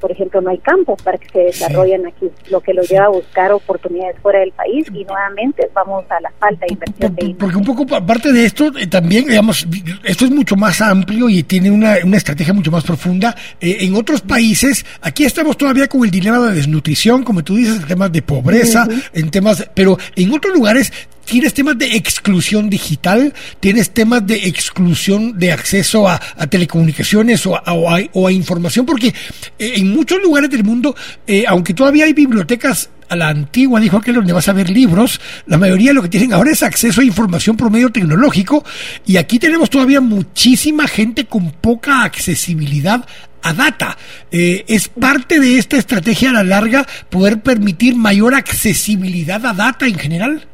[0.00, 3.10] por ejemplo, no hay campos para que se desarrollen aquí, lo que los lleva a
[3.10, 7.36] buscar oportunidades fuera del país y nuevamente vamos a la falta de inversión.
[7.38, 9.66] porque un poco aparte de esto, eh, también, digamos,
[10.04, 13.36] esto es mucho más amplio y tiene una, una estrategia mucho más profunda.
[13.60, 17.76] Eh, en otros países, aquí estamos todavía con el dilema de desnutrición, como tú dices,
[17.80, 20.92] en temas de pobreza, en temas, pero en otros lugares
[21.24, 26.18] tienes temas de exclusión digital, tienes temas de exclusión de acceso a,
[26.48, 29.08] telecomunicaciones o a, información, porque
[29.58, 30.94] eh, en muchos lugares del mundo,
[31.26, 35.20] eh, aunque todavía hay bibliotecas a la antigua, dijo aquel, donde vas a ver libros,
[35.46, 38.64] la mayoría de lo que tienen ahora es acceso a información por medio tecnológico
[39.04, 43.04] y aquí tenemos todavía muchísima gente con poca accesibilidad
[43.42, 43.98] a data.
[44.30, 49.86] Eh, ¿Es parte de esta estrategia a la larga poder permitir mayor accesibilidad a data
[49.86, 50.46] en general?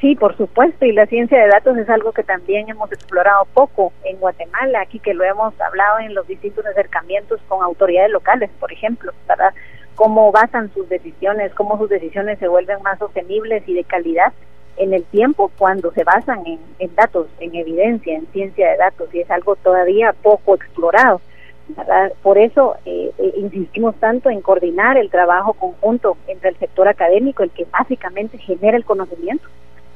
[0.00, 3.92] Sí, por supuesto, y la ciencia de datos es algo que también hemos explorado poco
[4.04, 8.72] en Guatemala, aquí que lo hemos hablado en los distintos acercamientos con autoridades locales, por
[8.72, 9.52] ejemplo, ¿verdad?
[9.96, 14.32] Cómo basan sus decisiones, cómo sus decisiones se vuelven más sostenibles y de calidad
[14.76, 19.20] en el tiempo cuando se basan en, datos, en evidencia, en ciencia de datos, y
[19.20, 21.20] es algo todavía poco explorado.
[22.22, 27.42] Por eso eh, eh, insistimos tanto en coordinar el trabajo conjunto entre el sector académico,
[27.42, 29.48] el que básicamente genera el conocimiento,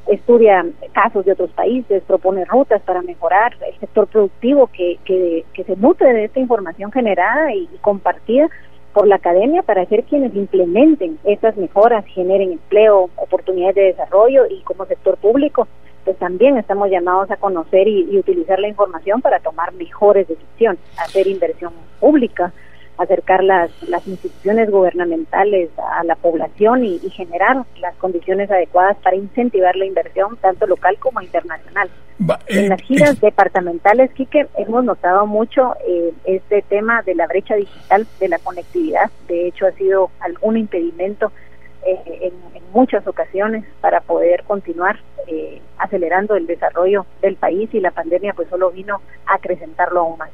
[0.07, 5.77] estudia casos de otros países, propone rutas para mejorar el sector productivo que, que, se
[5.77, 8.49] nutre de esta información generada y, compartida
[8.93, 14.61] por la academia para ser quienes implementen estas mejoras, generen empleo, oportunidades de desarrollo y
[14.62, 15.66] como sector público
[16.05, 21.27] pues también estamos llamados a conocer y, utilizar la información para tomar mejores decisiones, hacer
[21.27, 22.53] inversión pública,
[22.98, 29.77] acercar las, las instituciones gubernamentales a la población y, generar las condiciones adecuadas para incentivar
[29.77, 31.90] la inversión tanto local como internacional.
[32.48, 37.55] en las eh, giras departamentales, Quique, hemos notado mucho eh, este tema de la brecha
[37.55, 39.10] digital, de la conectividad.
[39.28, 41.32] De hecho, ha sido algún impedimento
[41.85, 47.90] eh, en, muchas ocasiones para poder continuar eh, acelerando el desarrollo del país y la
[47.90, 50.31] pandemia pues solo vino a acrecentarlo aún más.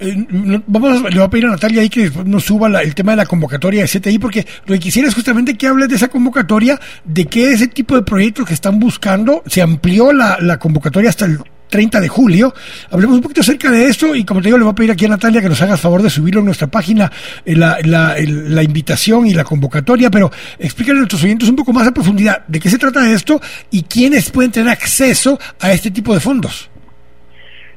[0.00, 0.26] Eh,
[0.66, 3.26] vamos, le voy a pedir a Natalia ahí que nos suba el tema de la
[3.26, 7.26] convocatoria de CTI, porque lo que quisiera es justamente que hables de esa convocatoria, de
[7.26, 9.42] qué ese tipo de proyectos que están buscando.
[9.46, 11.38] Se amplió la, la convocatoria hasta el
[11.74, 12.54] 30 de julio.
[12.90, 15.06] Hablemos un poquito acerca de esto y como te digo, le voy a pedir aquí
[15.06, 17.10] a Natalia que nos haga el favor de subirlo en nuestra página,
[17.44, 21.88] eh, la, la, invitación y la convocatoria, pero explícale a nuestros oyentes un poco más
[21.88, 23.40] a profundidad de qué se trata esto
[23.72, 26.70] y quiénes pueden tener acceso a este tipo de fondos.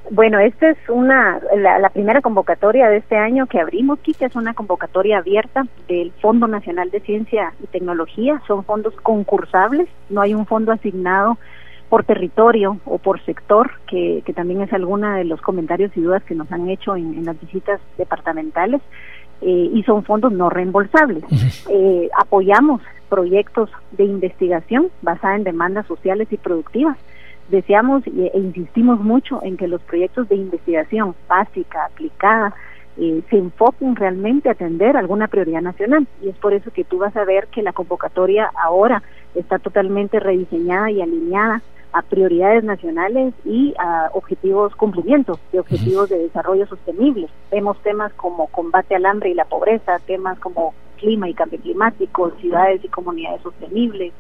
[0.10, 4.54] Bueno, esta es una la, primera convocatoria de este año que abrimos, que es una
[4.54, 8.42] convocatoria abierta del Fondo Nacional de Ciencia y Tecnología.
[8.48, 11.38] Son fondos concursables, no hay un fondo asignado
[11.90, 16.24] por territorio o por sector, que, que también es alguna de los comentarios y dudas
[16.24, 18.82] que nos han hecho en, las visitas departamentales,
[19.42, 21.24] eh, y son fondos no reembolsables.
[21.70, 26.98] Eh, apoyamos proyectos de investigación basada en demandas sociales y productivas.
[27.50, 32.54] Deseamos e, insistimos mucho en que los proyectos de investigación básica, aplicada,
[32.98, 36.08] eh, se enfoquen realmente a atender alguna prioridad nacional.
[36.22, 39.04] Y es por eso que tú vas a ver que la convocatoria ahora
[39.36, 41.62] está totalmente rediseñada y alineada
[41.94, 47.30] a prioridades nacionales y a objetivos cumplimiento de objetivos de desarrollo sostenible.
[47.52, 52.32] Vemos temas como combate al hambre y la pobreza, temas como clima y cambio climático,
[52.40, 54.14] ciudades y comunidades sostenibles,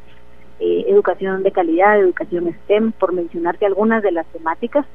[0.59, 4.85] eh, educación de calidad, educación STEM, por mencionarte algunas de las temáticas.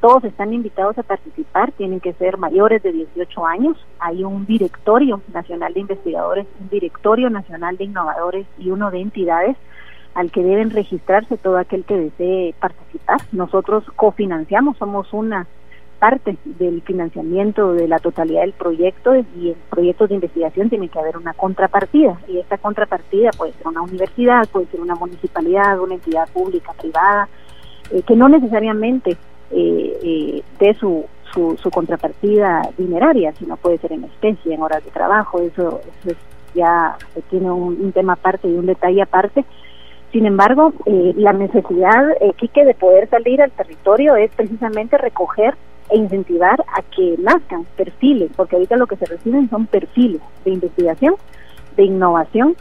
[0.00, 3.76] Todos están invitados a participar, tienen que ser mayores de 18 años.
[3.98, 9.56] Hay un directorio nacional de investigadores, un directorio nacional de innovadores y uno de entidades
[10.14, 13.20] al que deben registrarse todo aquel que desee participar.
[13.32, 15.46] Nosotros cofinanciamos, somos una
[16.00, 20.98] parte del financiamiento de la totalidad del proyecto y en proyectos de investigación tiene que
[20.98, 22.18] haber una contrapartida.
[22.26, 27.28] Y esta contrapartida puede ser una universidad, puede ser una municipalidad, una entidad pública, privada,
[27.92, 29.16] eh, que no necesariamente
[29.52, 34.84] eh, eh, de su, su, su, contrapartida dineraria, sino puede ser en especie, en horas
[34.84, 36.16] de trabajo, eso, eso
[36.54, 36.96] ya
[37.28, 39.44] tiene un, un tema aparte y un detalle aparte,
[40.12, 45.54] sin embargo, eh, la necesidad, eh, Quique, de poder salir al territorio es precisamente recoger
[45.90, 50.52] e incentivar a que nazcan perfiles, porque ahorita lo que se reciben son perfiles de
[50.52, 51.14] investigación,
[51.76, 52.56] de innovación,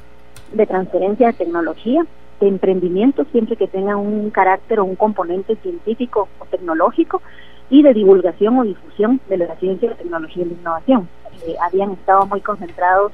[0.52, 2.06] de transferencia de tecnología,
[2.40, 7.22] de emprendimiento, siempre que tengan un carácter o un componente científico o tecnológico,
[7.70, 11.10] y de divulgación o difusión de la ciencia, la tecnología y la innovación.
[11.46, 13.12] Eh, habían estado muy concentrados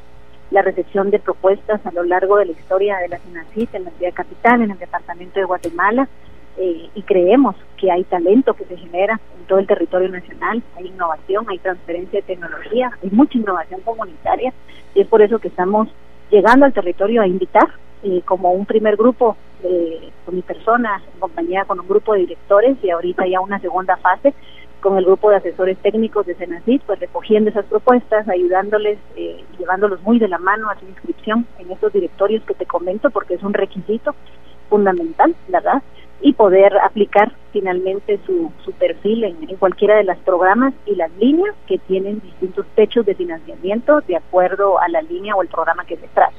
[0.52, 3.92] la recepción de propuestas a lo largo de la historia de la CINACIT en la
[3.92, 6.08] ciudad capital, en el departamento de Guatemala,
[6.58, 10.88] eh, y creemos que hay talento que se genera en todo el territorio nacional, hay
[10.88, 14.54] innovación, hay transferencia de tecnología, hay mucha innovación comunitaria,
[14.94, 15.90] y es por eso que estamos
[16.32, 17.70] llegando al territorio a invitar
[18.04, 22.20] eh, como un primer grupo eh, con mi persona, en compañía con un grupo de
[22.20, 24.34] directores y ahorita ya una segunda fase
[24.80, 30.00] con el grupo de asesores técnicos de Senacid, pues recogiendo esas propuestas, ayudándoles, eh, llevándolos
[30.04, 33.42] muy de la mano a su inscripción en estos directorios que te comento, porque es
[33.42, 34.14] un requisito
[34.70, 35.82] fundamental, ¿verdad?
[36.22, 41.56] Y poder aplicar finalmente su, su perfil en, cualquiera de los programas y las líneas
[41.68, 45.98] que tienen distintos techos de financiamiento de acuerdo a la línea o el programa que
[45.98, 46.34] se trata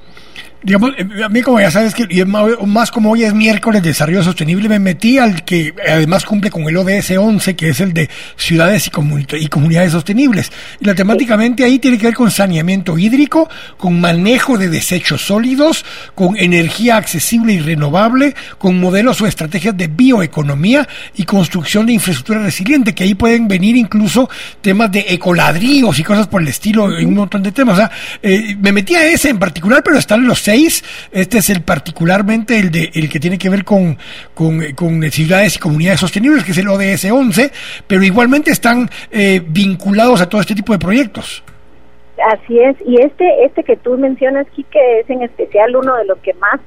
[0.62, 3.91] digamos, eh, a mí como ya sabes que y más como hoy es miércoles de
[3.91, 7.93] desarrollo sostenible, me metí al que además cumple con el ODS 11, que es el
[7.93, 10.51] de ciudades y, y comunidades sostenibles.
[10.81, 15.85] Y la temáticamente ahí tiene que ver con saneamiento hídrico, con manejo de desechos sólidos,
[16.15, 22.43] con energía accesible y renovable, con modelos o estrategias de bioeconomía y construcción de infraestructura
[22.43, 24.28] resiliente, que ahí pueden venir incluso
[24.61, 27.74] temas de ecoladríos y cosas por el estilo, un montón de temas.
[27.74, 27.91] O sea,
[28.23, 30.85] eh, me metí a ese en particular, pero están los seis.
[31.12, 33.98] Este es el particularmente el de el que tiene que ver con,
[34.35, 37.51] con, ciudades y comunidades sostenibles, que es el ODS 11,
[37.86, 41.43] pero igualmente están eh, vinculados a todo este tipo de proyectos.
[42.32, 46.18] Así es, y este este que tú mencionas, Quique, es en especial uno de los
[46.18, 46.60] que más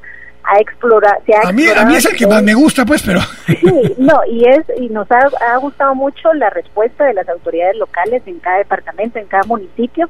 [0.44, 1.16] ha explorado.
[1.44, 3.20] a, mí, a mí es el que más me gusta, pues, pero...
[3.48, 5.20] Sí, no, y, es, y nos ha,
[5.52, 10.10] ha gustado mucho la respuesta de las autoridades locales en cada departamento, en cada municipio,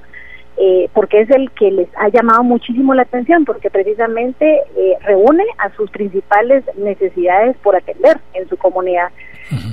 [0.61, 5.45] eh, porque es el que les ha llamado muchísimo la atención, porque precisamente eh, reúne
[5.57, 9.07] a sus principales necesidades por atender en su comunidad.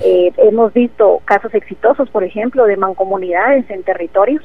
[0.04, 4.44] Eh, hemos visto casos exitosos, por ejemplo, de mancomunidades en territorios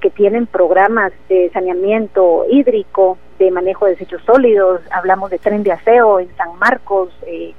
[0.00, 5.70] que tienen programas de saneamiento hídrico, de manejo de desechos sólidos, hablamos de tren de
[5.70, 7.10] aseo en San Marcos,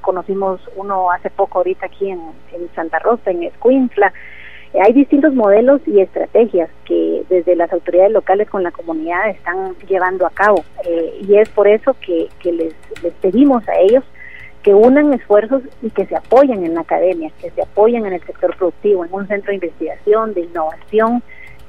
[0.01, 2.19] conocimos uno hace poco ahorita aquí en,
[2.51, 4.11] en Santa Rosa, en Escuintla,
[4.81, 10.25] hay distintos modelos y estrategias que desde las autoridades locales con la comunidad están llevando
[10.25, 12.73] a cabo eh, y es por eso que, les,
[13.21, 14.03] pedimos a ellos
[14.63, 18.23] que unan esfuerzos y que se apoyen en la academia, que se apoyen en el
[18.23, 21.21] sector productivo, en un centro de investigación, de innovación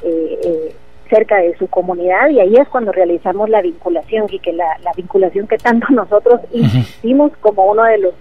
[0.02, 0.76] eh, eh,
[1.10, 5.46] cerca de su comunidad y ahí es cuando realizamos la vinculación y que la, vinculación
[5.46, 8.14] que tanto nosotros insistimos como uno de los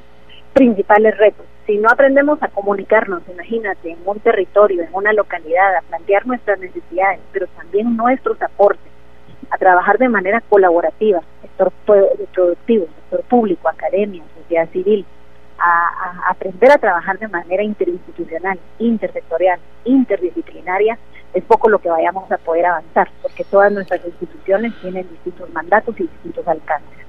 [0.54, 5.82] principales retos si no aprendemos a comunicarnos, imagínate, en un territorio, en una localidad, a
[5.82, 8.92] plantear nuestras necesidades, pero también nuestros aportes,
[9.50, 15.06] a trabajar de manera colaborativa, sector productivo, sector público, academia, sociedad civil,
[15.58, 20.98] a, aprender a trabajar de manera interinstitucional, intersectorial, interdisciplinaria,
[21.34, 26.00] es poco lo que vayamos a poder avanzar, porque todas nuestras instituciones tienen distintos mandatos
[26.00, 27.03] y distintos alcances.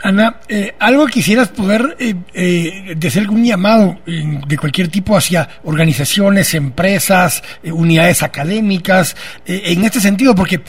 [0.00, 6.54] Ana, eh, algo quisieras poder eh, eh, hacer algún llamado de cualquier tipo hacia organizaciones,
[6.54, 9.16] empresas, eh, unidades académicas,
[9.46, 10.60] en este sentido, porque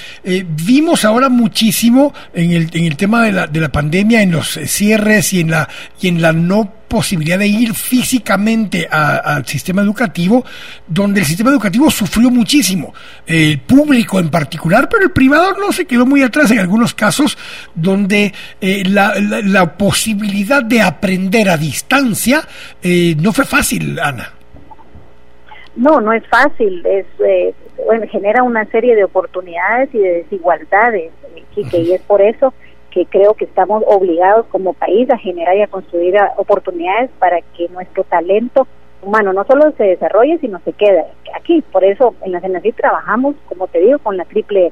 [0.48, 4.60] vimos ahora muchísimo en el, en el tema de la, de la pandemia, en los
[4.66, 5.70] cierres y en la,
[6.02, 10.44] y en la no posibilidad de ir físicamente al sistema educativo,
[10.88, 12.94] donde el sistema educativo sufrió muchísimo,
[13.26, 17.38] el público en particular, pero el privado no se quedó muy atrás en algunos casos,
[17.76, 22.41] donde eh, la, la, posibilidad de aprender a distancia
[22.82, 24.34] eh, no fue fácil, Ana.
[25.76, 27.53] No, no es fácil, es eh,
[27.86, 31.11] bueno, genera una serie de oportunidades y de desigualdades,
[31.56, 32.53] y es por eso
[32.91, 37.68] que creo que estamos obligados como país a generar y a construir oportunidades para que
[37.70, 38.68] nuestro talento
[39.02, 41.06] humano no solo se desarrolle, sino se quede
[41.36, 41.61] aquí.
[41.72, 44.72] Por eso en la CENACI trabajamos, como te digo, con la triple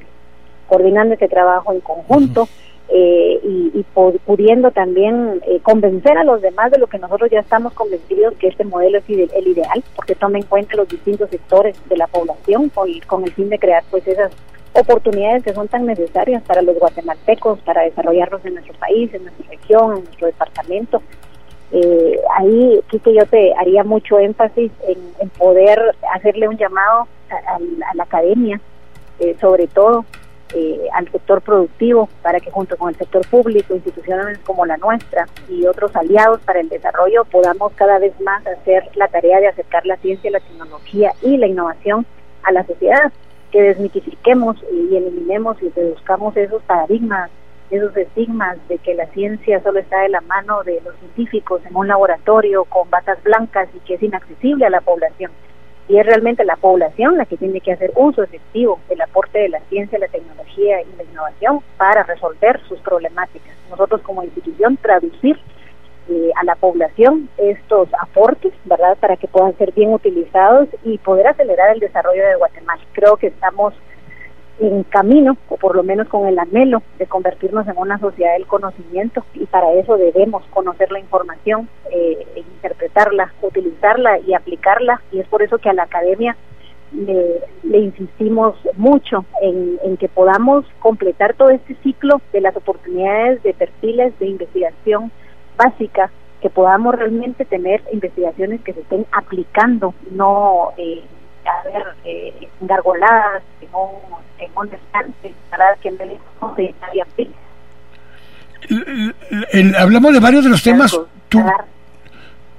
[0.68, 2.48] coordinando este trabajo en conjunto
[2.90, 3.86] eh, y,
[4.26, 8.48] pudiendo también eh, convencer a los demás de lo que nosotros ya estamos convencidos que
[8.48, 12.70] este modelo es el ideal, porque toma en cuenta los distintos sectores de la población
[12.70, 14.32] con, con el fin de crear pues esas
[14.78, 19.46] oportunidades que son tan necesarias para los guatemaltecos, para desarrollarnos en nuestro país, en nuestra
[19.50, 21.02] región, en nuestro departamento.
[21.72, 27.60] Eh, ahí, que yo te haría mucho énfasis en, poder hacerle un llamado a,
[27.94, 28.60] la academia,
[29.20, 30.06] eh, sobre todo
[30.56, 35.28] eh, al sector productivo, para que junto con el sector público, instituciones como la nuestra
[35.50, 39.86] y otros aliados para el desarrollo, podamos cada vez más hacer la tarea de acercar
[39.86, 42.06] la ciencia, la tecnología y la innovación
[42.44, 43.12] a la sociedad
[43.58, 47.32] que desmitifiquemos y eliminemos y reduzcamos esos paradigmas,
[47.72, 51.76] esos estigmas de que la ciencia solo está de la mano de los científicos en
[51.76, 55.32] un laboratorio con batas blancas y que es inaccesible a la población.
[55.90, 59.50] Y es realmente la población la que tiene que hacer uso efectivo del aporte de
[59.50, 63.56] la ciencia, la tecnología y la innovación para resolver sus problemáticas.
[63.72, 65.40] Nosotros como institución traducir
[66.10, 68.98] eh, a la población estos aportes, ¿verdad?
[69.00, 72.82] Para que puedan ser bien utilizados y poder acelerar el desarrollo de Guatemala.
[72.94, 73.74] Creo que estamos
[74.60, 78.48] en camino, o por lo menos con el anhelo de convertirnos en una sociedad del
[78.48, 85.28] conocimiento y para eso debemos conocer la información, eh, interpretarla, utilizarla y aplicarla y es
[85.28, 86.36] por eso que a la academia
[86.92, 93.54] le, insistimos mucho en, en, que podamos completar todo este ciclo de las oportunidades de
[93.54, 95.12] perfiles de investigación
[95.58, 96.10] básica,
[96.42, 101.04] que podamos realmente tener investigaciones que se estén aplicando, no eh,
[101.46, 103.90] a ver eh, engargoladas en un,
[104.40, 106.18] en un estante para que me
[109.78, 110.98] hablamos de varios de los temas.
[111.30, 111.44] Tú,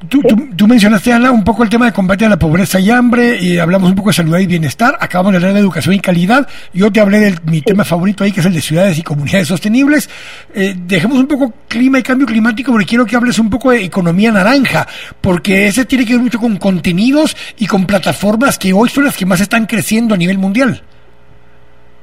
[0.07, 0.23] Tú,
[0.57, 3.59] tú, mencionaste, Ana, un poco el tema de combate a la pobreza y hambre, y
[3.59, 6.93] hablamos un poco de salud y bienestar, acabamos de hablar de educación y calidad, yo
[6.93, 10.09] te hablé de mi tema favorito ahí, que es el de ciudades y comunidades sostenibles.
[10.55, 13.83] Eh, dejemos un poco clima y cambio climático, porque quiero que hables un poco de
[13.83, 14.87] economía naranja,
[15.21, 19.17] porque ese tiene que ver mucho con contenidos y con plataformas que hoy son las
[19.17, 20.81] que más están creciendo a nivel mundial.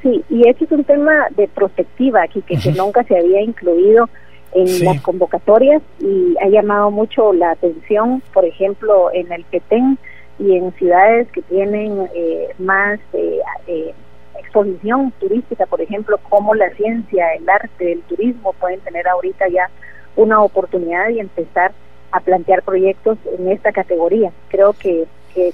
[0.03, 4.09] Sí, y este es un tema de prospectiva aquí, que, que nunca se había incluido
[4.55, 9.99] en las convocatorias y ha llamado mucho la atención, por ejemplo, en el Petén
[10.39, 13.93] y en ciudades que tienen eh, más eh, eh,
[14.39, 19.69] exposición turística, por ejemplo, como la ciencia, el arte, el turismo pueden tener ahorita ya
[20.15, 21.73] una oportunidad y empezar
[22.11, 24.31] a plantear proyectos en esta categoría.
[24.47, 25.05] Creo que,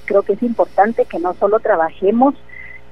[0.04, 2.36] creo que es importante que no solo trabajemos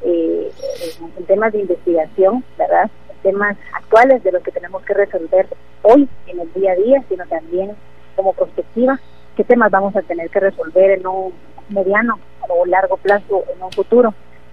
[0.03, 2.91] en temas de investigación, ¿verdad?
[3.23, 5.47] Temas actuales de los que tenemos que resolver
[5.83, 7.77] hoy en el día a día, sino también
[8.17, 8.99] como perspectiva,
[9.37, 11.33] qué temas vamos a tener que resolver en un
[11.69, 12.19] mediano
[12.49, 14.13] o largo plazo en un futuro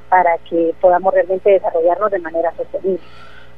[0.10, 3.02] para que podamos realmente desarrollarnos de manera sostenible.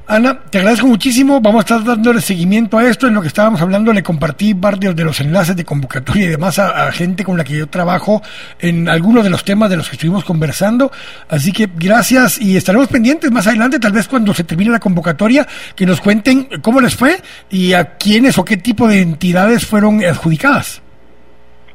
[0.07, 1.39] Ana, te agradezco muchísimo.
[1.39, 3.07] Vamos a estar dándole seguimiento a esto.
[3.07, 6.57] En lo que estábamos hablando, le compartí varios de los enlaces de convocatoria y demás
[6.57, 8.21] a, gente con la que yo trabajo
[8.59, 10.91] en algunos de los temas de los que estuvimos conversando.
[11.27, 15.47] Así que gracias y estaremos pendientes más adelante, tal vez cuando se termine la convocatoria,
[15.75, 17.21] que nos cuenten cómo les fue
[17.51, 20.81] y a quiénes o qué tipo de entidades fueron adjudicadas.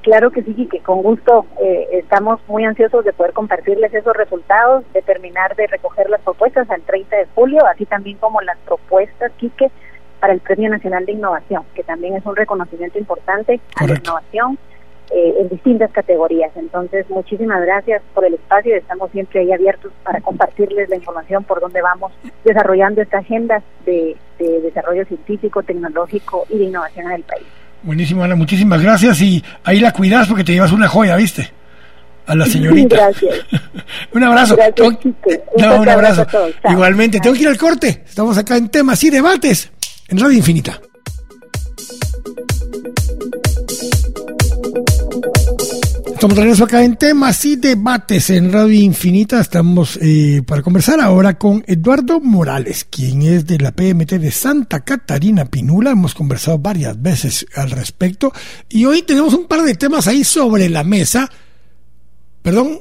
[0.05, 4.85] Claro que sí, que con gusto eh, estamos muy ansiosos de poder compartirles esos resultados,
[4.93, 9.33] de terminar de recoger las propuestas al 30 de julio, así también como las propuestas,
[9.39, 9.71] Quique,
[10.21, 14.59] para el Premio Nacional de Innovación, que también es un reconocimiento importante a la innovación
[15.11, 16.55] eh, en distintas categorías.
[16.55, 21.61] Entonces, muchísimas gracias por el espacio, estamos siempre ahí abiertos para compartirles la información por
[21.61, 22.13] donde vamos
[22.45, 27.64] desarrollando esta agenda de desarrollo científico, tecnológico y de innovación en el país.
[27.85, 31.53] Buenísimo, Ana, muchísimas gracias y ahí la cuidas porque te llevas una joya, ¿viste?
[32.27, 32.97] A la señorita.
[32.97, 33.35] Gracias.
[34.13, 34.57] un abrazo.
[34.57, 36.27] un, abrazo.
[36.71, 38.03] Igualmente, tengo que ir al corte.
[38.09, 39.71] Estamos acá en temas y debates
[40.09, 40.81] en Radio Infinita.
[46.25, 49.39] Estamos regreso acá en temas y debates en Radio Infinita.
[49.41, 54.81] Estamos eh, para conversar ahora con Eduardo Morales, quien es de la PMT de Santa
[54.81, 55.91] Catarina Pinula.
[55.91, 58.33] Hemos conversado varias veces al respecto
[58.71, 61.31] y hoy tenemos un par de temas ahí sobre la mesa.
[62.41, 62.79] Perdón,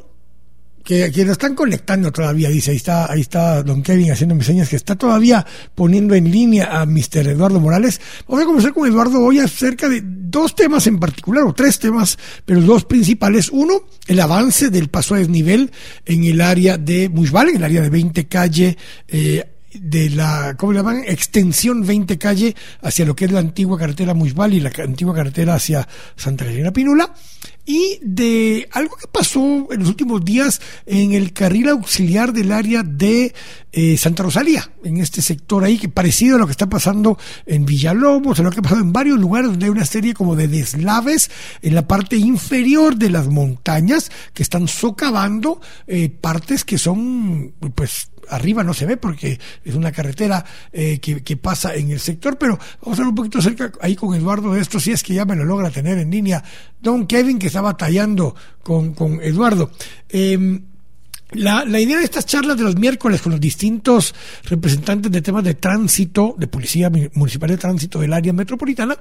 [0.83, 4.69] que, que están conectando todavía, dice, ahí está, ahí está don Kevin haciendo mis señas,
[4.69, 5.45] que está todavía
[5.75, 7.29] poniendo en línea a Mr.
[7.29, 8.01] Eduardo Morales.
[8.27, 12.17] Vamos a conversar con Eduardo hoy acerca de dos temas en particular, o tres temas,
[12.45, 13.49] pero dos principales.
[13.49, 15.71] Uno, el avance del paso a desnivel
[16.05, 18.77] en el área de Mushbal, en el área de 20 calle,
[19.07, 21.03] eh, de la, ¿cómo le llaman?
[21.07, 25.55] Extensión 20 calle hacia lo que es la antigua carretera Mushbal y la antigua carretera
[25.55, 27.11] hacia Santa Elena Pinula
[27.65, 32.83] y de algo que pasó en los últimos días en el carril auxiliar del área
[32.83, 33.33] de
[33.71, 37.65] eh, Santa Rosalía, en este sector ahí, que parecido a lo que está pasando en
[37.65, 40.47] Villalobos, a lo que ha pasado en varios lugares donde hay una serie como de
[40.47, 41.31] deslaves
[41.61, 48.09] en la parte inferior de las montañas que están socavando eh, partes que son pues
[48.29, 52.57] arriba no se ve porque es una carretera eh, que, pasa en el sector, pero
[52.81, 55.25] vamos a ver un poquito cerca ahí con Eduardo de esto, si es que ya
[55.25, 56.43] me lo logra tener en línea.
[56.81, 59.71] Don Kevin, que está batallando con, con Eduardo.
[60.09, 60.61] Eh,
[61.35, 65.43] la, la, idea de estas charlas de los miércoles con los distintos representantes de temas
[65.43, 68.97] de tránsito, de Policía Municipal de Tránsito del área metropolitana,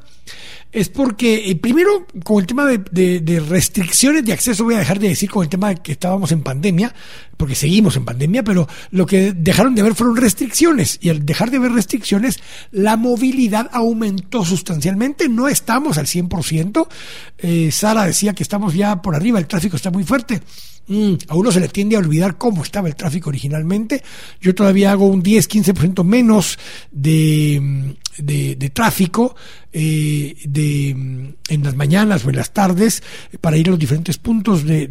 [0.72, 2.78] es porque, eh, primero, con el tema de,
[3.20, 6.32] de, restricciones de acceso, voy a dejar de decir con el tema de que estábamos
[6.32, 6.94] en pandemia,
[7.36, 11.50] porque seguimos en pandemia, pero lo que dejaron de ver fueron restricciones, y al dejar
[11.50, 12.40] de ver restricciones,
[12.70, 16.88] la movilidad aumentó sustancialmente, no estamos al 100%,
[17.38, 20.40] eh, Sara decía que estamos ya por arriba, el tráfico está muy fuerte,
[20.88, 24.02] Mm, a uno se le tiende a olvidar cómo estaba el tráfico originalmente.
[24.40, 26.58] Yo todavía hago un 10-15% menos
[26.90, 29.36] de, de, tráfico
[29.72, 33.02] eh, de, en las mañanas o en las tardes
[33.40, 34.88] para ir a los diferentes puntos de,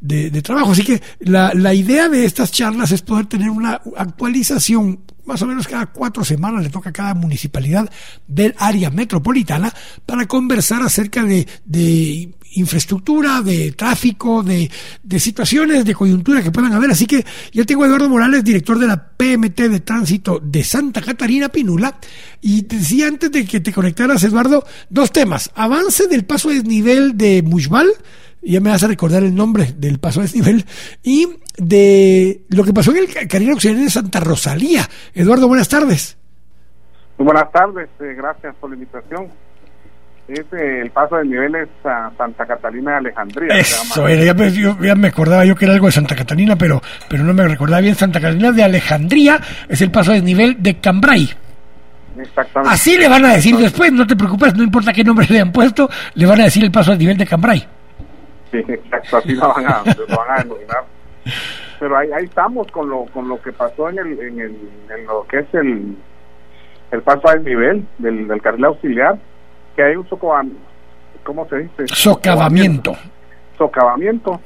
[0.00, 0.72] de trabajo.
[0.72, 5.46] Así que la, la idea de estas charlas es poder tener una actualización más o
[5.46, 7.88] menos cada cuatro semanas le toca a cada municipalidad
[8.26, 9.72] del área metropolitana
[10.04, 14.70] para conversar acerca de, de infraestructura, de tráfico, de,
[15.02, 16.90] de, situaciones de coyuntura que puedan haber.
[16.90, 21.02] Así que ya tengo a Eduardo Morales, director de la PMT de Tránsito de Santa
[21.02, 22.00] Catarina Pinula.
[22.40, 25.50] Y te decía antes de que te conectaras, Eduardo, dos temas.
[25.54, 27.88] Avance del paso desnivel de Mushbal,
[28.42, 30.64] ya me vas a recordar el nombre del paso desnivel,
[31.02, 31.28] y
[31.58, 34.82] de lo que pasó en el Carril Occidental de Santa Rosalía.
[35.14, 36.16] Eduardo, buenas tardes.
[37.18, 39.28] buenas tardes, eh, gracias por la invitación
[40.28, 43.58] es el paso de niveles a Santa Catalina de Alejandría.
[43.58, 47.24] Eso ya, me, ya me acordaba yo que era algo de Santa Catalina, pero, pero
[47.24, 47.94] no me recordaba bien.
[47.94, 51.30] Santa Catalina de Alejandría es el paso de nivel de Cambrai.
[52.18, 52.74] Exactamente.
[52.74, 55.52] Así le van a decir después, no te preocupes, no importa qué nombre le han
[55.52, 57.66] puesto, le van a decir el paso de nivel de Cambrai.
[58.50, 60.84] Sí, exacto, así lo van a, lo van a denominar.
[61.78, 64.56] Pero ahí, ahí estamos con lo, con lo que pasó en, el, en, el,
[64.96, 65.96] en lo que es el,
[66.90, 69.18] el paso al nivel del, del carril auxiliar
[69.76, 70.60] que hay un socavamiento,
[71.22, 71.86] ¿cómo se dice?
[71.86, 72.96] Socavamiento.
[73.56, 74.40] Socavamiento.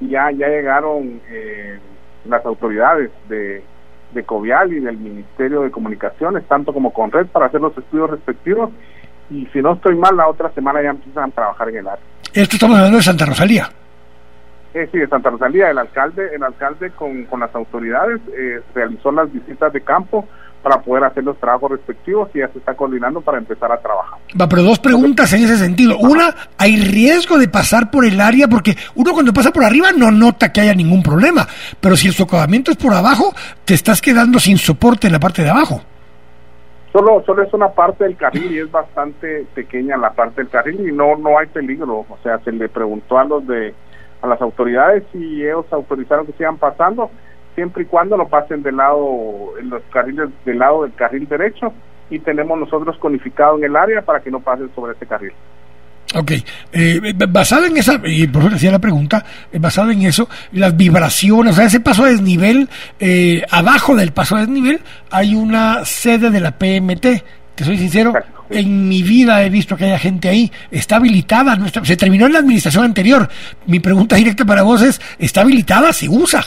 [0.00, 1.78] y ya, ya llegaron eh,
[2.26, 3.64] las autoridades de,
[4.12, 8.10] de Covial y del Ministerio de Comunicaciones, tanto como con Red, para hacer los estudios
[8.10, 8.70] respectivos.
[9.30, 12.04] Y si no estoy mal, la otra semana ya empiezan a trabajar en el área.
[12.32, 13.68] Esto estamos hablando de Santa Rosalía.
[14.78, 15.70] Eh, sí, de Santa Rosalía.
[15.70, 20.24] El alcalde, el alcalde con, con las autoridades eh, realizó las visitas de campo
[20.62, 24.20] para poder hacer los trabajos respectivos y ya se está coordinando para empezar a trabajar.
[24.40, 25.98] Va, pero dos preguntas en ese sentido.
[25.98, 28.46] Una, ¿hay riesgo de pasar por el área?
[28.46, 31.44] Porque uno cuando pasa por arriba no nota que haya ningún problema,
[31.80, 33.32] pero si el socavamiento es por abajo,
[33.64, 35.80] te estás quedando sin soporte en la parte de abajo.
[36.92, 40.88] Solo, solo es una parte del carril y es bastante pequeña la parte del carril
[40.88, 42.06] y no, no hay peligro.
[42.08, 43.74] O sea, se le preguntó a los de
[44.22, 47.10] a las autoridades y ellos autorizaron que sigan pasando
[47.54, 51.72] siempre y cuando lo pasen del lado, en los carriles del lado del carril derecho
[52.10, 55.32] y tenemos nosotros conificado en el área para que no pasen sobre ese carril.
[56.14, 56.32] Ok,
[56.72, 59.22] eh, basado en esa, y por eso decía la pregunta,
[59.52, 62.68] eh, basado en eso, las vibraciones, o sea, ese paso a desnivel,
[62.98, 64.80] eh, abajo del paso a desnivel
[65.10, 67.22] hay una sede de la PMT,
[67.54, 68.14] te soy sincero,
[68.50, 72.32] en mi vida he visto que haya gente ahí, está habilitada, no se terminó en
[72.32, 73.28] la administración anterior,
[73.66, 75.92] mi pregunta directa para vos es, ¿está habilitada?
[75.92, 76.42] ¿Se usa?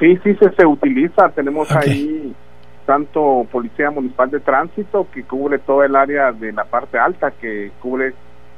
[0.00, 1.28] Sí, sí se, se utiliza.
[1.30, 2.34] Tenemos ahí
[2.86, 7.72] tanto Policía Municipal de Tránsito que cubre toda el área de la parte alta, que
[7.80, 8.14] cubre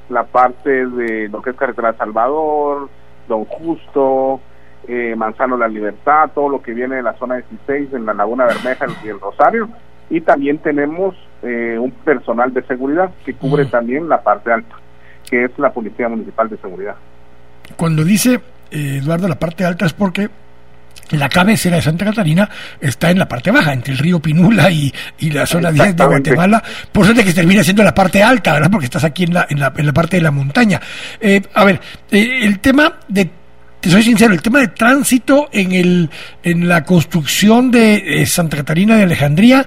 [0.09, 2.89] la parte de lo que es Carretera Salvador,
[3.29, 4.41] Don Justo,
[4.89, 8.47] eh, Manzano La Libertad, todo lo que viene de la zona 16 en la Laguna
[8.47, 9.69] Bermeja y el Rosario.
[10.11, 13.71] Y también tenemos eh, un personal de seguridad que cubre mm.
[13.71, 14.77] también la parte alta,
[15.29, 16.97] que es la Policía Municipal de Seguridad.
[17.77, 20.29] Cuando dice eh, Eduardo la parte alta es porque
[21.11, 22.49] la cabecera de Santa Catarina
[22.81, 24.93] está en la parte baja, entre el río Pinula y,
[25.31, 28.71] la zona 10 de Guatemala, por suerte que termina siendo la parte alta, ¿verdad?
[28.71, 30.81] Porque estás aquí en la, en la, en la parte de la montaña.
[31.21, 31.81] Eh, a ver,
[32.11, 33.31] eh, el tema de
[33.81, 36.11] te soy sincero, el tema de tránsito en el
[36.43, 39.67] en la construcción de eh, Santa Catarina de Alejandría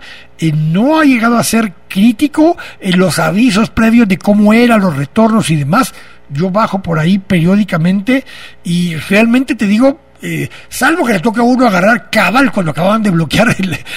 [0.53, 5.49] no ha llegado a ser crítico en los avisos previos de cómo eran los retornos
[5.49, 5.93] y demás.
[6.29, 8.23] Yo bajo por ahí periódicamente
[8.63, 13.01] y realmente te digo, eh, salvo que le toca a uno agarrar cabal cuando acababan
[13.03, 13.55] de bloquear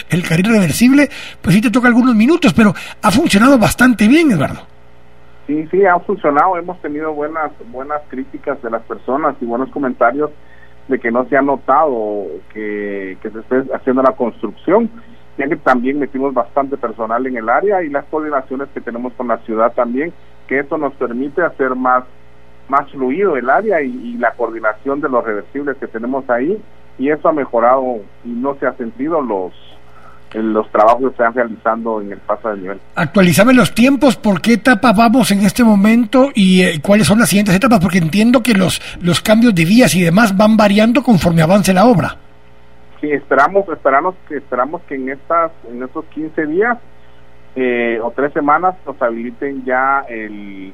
[0.09, 1.10] el, carril reversible,
[1.40, 4.71] pues sí te toca algunos minutos, pero ha funcionado bastante bien, Eduardo.
[5.52, 6.56] Sí, sí, ha funcionado.
[6.56, 10.30] Hemos tenido buenas, buenas críticas de las personas y buenos comentarios
[10.88, 12.24] de que no se ha notado
[12.54, 14.88] que, que se esté haciendo la construcción,
[15.36, 19.28] ya que también metimos bastante personal en el área y las coordinaciones que tenemos con
[19.28, 20.14] la ciudad también,
[20.48, 22.04] que eso nos permite hacer más
[22.68, 26.62] más fluido el área y, la coordinación de los reversibles que tenemos ahí
[26.96, 29.52] y eso ha mejorado y no se ha sentido los
[30.34, 32.80] los trabajos que se están realizando en el paso de nivel.
[32.94, 37.28] Actualizame los tiempos, ¿por qué etapa vamos en este momento y eh, cuáles son las
[37.28, 37.80] siguientes etapas?
[37.80, 41.84] Porque entiendo que los, los cambios de vías y demás van variando conforme avance la
[41.84, 42.16] obra.
[43.00, 46.78] Sí, esperamos, esperamos, que, esperamos que en, estas, en estos 15 días
[47.56, 50.72] eh, o tres semanas nos habiliten ya el,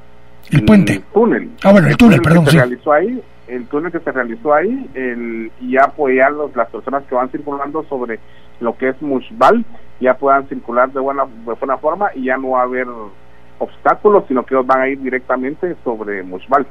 [0.50, 1.02] el puente.
[1.12, 1.50] túnel.
[1.64, 2.44] Ah, bueno, el, túnel, perdón.
[2.44, 6.30] Que se realizó ahí, el túnel que se realizó ahí, el, y ya pues ya
[6.30, 8.18] las personas que van circulando sobre
[8.60, 9.64] lo que es Mushbal
[10.00, 12.86] ya puedan circular de buena, de buena forma y ya no va a haber
[13.58, 16.66] obstáculos, sino que van a ir directamente sobre Mushbal.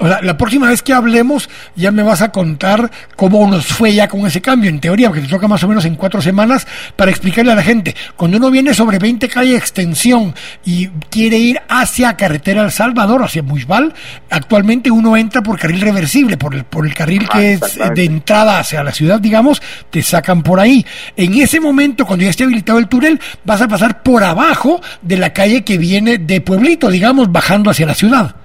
[0.00, 3.94] O sea, la próxima vez que hablemos ya me vas a contar cómo nos fue
[3.94, 6.66] ya con ese cambio, en teoría, porque te toca más o menos en cuatro semanas
[6.96, 7.94] para explicarle a la gente.
[8.16, 13.42] Cuando uno viene sobre 20 calle extensión y quiere ir hacia carretera El Salvador, hacia
[13.42, 13.92] Muisbal,
[14.30, 18.00] actualmente uno entra por carril reversible, por el, por el carril que Ah, es exactamente.
[18.00, 19.60] de entrada hacia la ciudad, digamos,
[19.90, 20.84] te sacan por ahí.
[21.16, 25.18] En ese momento, cuando ya esté habilitado el túnel, vas a pasar por abajo de
[25.18, 28.36] la calle que viene de Pueblito, digamos, bajando hacia la ciudad.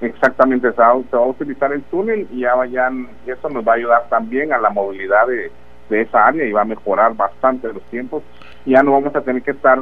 [0.00, 3.72] Exactamente, se va, se va a utilizar el túnel y ya vayan, eso nos va
[3.72, 5.50] a ayudar también a la movilidad de,
[5.90, 8.22] de esa área y va a mejorar bastante los tiempos.
[8.64, 9.78] Ya no vamos a tener que estar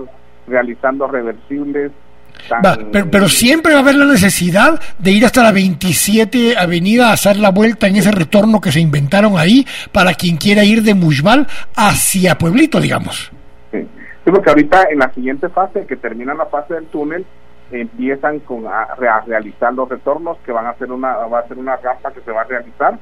[0.46, 1.92] realizando reversibles.
[2.64, 7.10] Va, pero, pero siempre va a haber la necesidad de ir hasta la 27 Avenida
[7.10, 10.82] a hacer la vuelta en ese retorno que se inventaron ahí para quien quiera ir
[10.82, 11.46] de Mushbal
[11.76, 13.30] hacia Pueblito, digamos.
[13.72, 13.86] Sí.
[14.28, 17.24] Sí, porque ahorita en la siguiente fase, que termina la fase del túnel,
[17.70, 21.58] empiezan con a, a realizar los retornos que van a ser una va a ser
[21.58, 22.98] una rampa que se va a realizar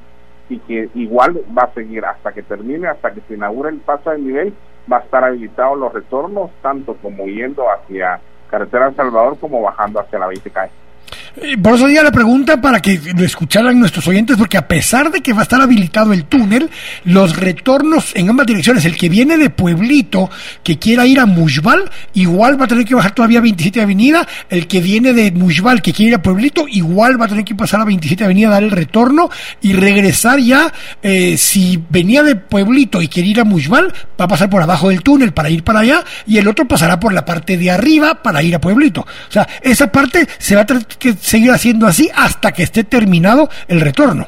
[0.48, 4.10] y que igual va a seguir hasta que termine, hasta que se inaugure el paso
[4.10, 4.55] de nivel,
[4.90, 8.20] va a estar habilitados los retornos, tanto como yendo hacia
[8.51, 10.72] carretera El Salvador como bajando hacia la 20 calle.
[11.62, 15.20] Por eso diga la pregunta para que lo escucharan nuestros oyentes, porque a pesar de
[15.20, 16.70] que va a estar habilitado el túnel,
[17.04, 20.30] los retornos en ambas direcciones, el que viene de Pueblito,
[20.62, 24.26] que quiera ir a Mushbal, igual va a tener que bajar todavía a 27 Avenida,
[24.48, 27.54] el que viene de Mushbal, que quiere ir a Pueblito, igual va a tener que
[27.54, 29.28] pasar a 27 Avenida, dar el retorno
[29.60, 30.72] y regresar ya,
[31.02, 34.88] eh, si venía de Pueblito y quiere ir a Mushbal, va a pasar por abajo
[34.88, 38.22] del túnel para ir para allá, y el otro pasará por la parte de arriba
[38.22, 39.02] para ir a Pueblito.
[39.02, 42.85] O sea, esa parte se va a tener que seguir haciendo así hasta que esté
[42.85, 44.27] terminado el retorno.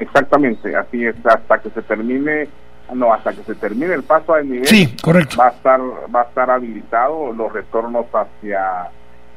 [0.00, 2.48] Exactamente, así es, hasta que se termine,
[2.92, 4.66] no, hasta que se termine el paso de nivel.
[4.66, 5.36] Sí, correcto.
[5.38, 8.90] va a estar va a estar habilitado los retornos hacia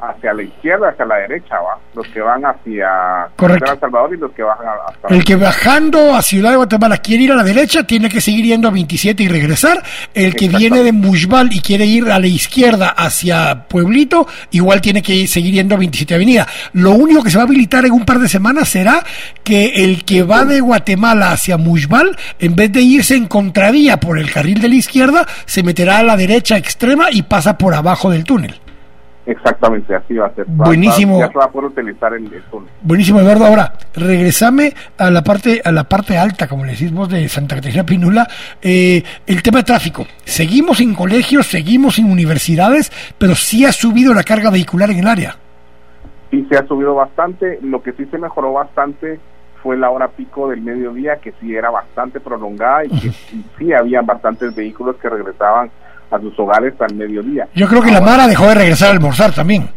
[0.09, 3.67] hacia la izquierda hacia la derecha va los que van hacia Correcto.
[3.67, 7.23] San Salvador y los que bajan hasta El que bajando a Ciudad de Guatemala quiere
[7.23, 9.81] ir a la derecha tiene que seguir yendo a 27 y regresar.
[10.13, 15.01] El que viene de Mushbal y quiere ir a la izquierda hacia Pueblito, igual tiene
[15.01, 16.47] que ir- seguir yendo a 27 Avenida.
[16.73, 19.03] Lo único que se va a habilitar en un par de semanas será
[19.43, 24.17] que el que va de Guatemala hacia Mushbal, en vez de irse en contravía por
[24.17, 28.09] el carril de la izquierda, se meterá a la derecha extrema y pasa por abajo
[28.09, 28.59] del túnel.
[29.25, 31.19] Exactamente así va a ser Va- Buenísimo.
[31.19, 32.43] va- ya se va a poder utilizar el, el.
[32.81, 33.45] Buenísimo, Eduardo.
[33.45, 37.55] Ahora, regresame a la parte, a la parte alta, como le decís vos, de Santa
[37.55, 38.27] Catarina Pinula,
[38.61, 40.05] eh, el tema de tráfico.
[40.25, 45.07] Seguimos sin colegios, seguimos sin universidades, pero sí ha subido la carga vehicular en el
[45.07, 45.37] área.
[46.31, 49.19] sí se ha subido bastante lo que sí se mejoró bastante
[49.61, 53.71] fue la hora pico del mediodía que sí era bastante prolongada y que sí, sí
[53.71, 55.71] había bastantes vehículos que regresaban
[56.13, 59.33] a sus hogares al mediodía Yo creo que la Mara dejó de regresar a almorzar
[59.33, 59.69] también.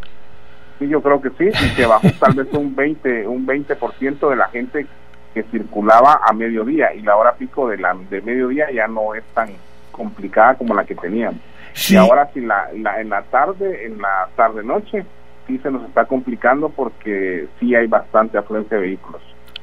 [0.78, 4.36] Sí, yo creo que sí, y que bajó tal vez un 20, un 20% de
[4.36, 4.86] la gente
[5.32, 9.24] que circulaba a mediodía y la hora pico de la de mediodía ya no es
[9.34, 9.48] tan
[9.90, 11.40] complicada como la que teníamos.
[11.72, 11.94] Sí.
[11.94, 15.04] Y ahora sí la, la- en la tarde, en la tarde noche
[15.46, 19.22] sí se nos está complicando porque sí hay bastante afluencia de vehículos.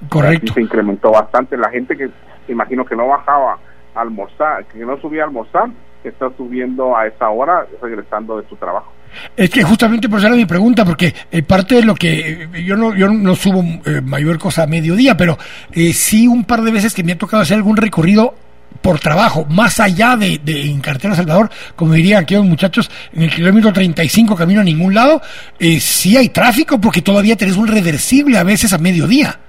[0.10, 0.48] Correcto.
[0.48, 2.10] Sí se incrementó bastante la gente que
[2.48, 3.58] imagino que no bajaba
[3.96, 5.70] a almorzar, que no subía a almorzar,
[6.10, 8.92] está subiendo a esa hora regresando de su trabajo.
[9.38, 12.64] Es que justamente por eso era mi pregunta, porque eh, parte de lo que eh,
[12.64, 15.38] yo no, yo no subo eh, mayor cosa a mediodía, pero
[15.72, 18.34] eh, sí un par de veces que me ha tocado hacer algún recorrido
[18.82, 23.30] por trabajo, más allá de, de en Carretera Salvador, como dirían aquellos muchachos, en el
[23.30, 25.22] kilómetro 35 camino a ningún lado,
[25.60, 29.40] eh, sí hay tráfico porque todavía tenés un reversible a veces a mediodía.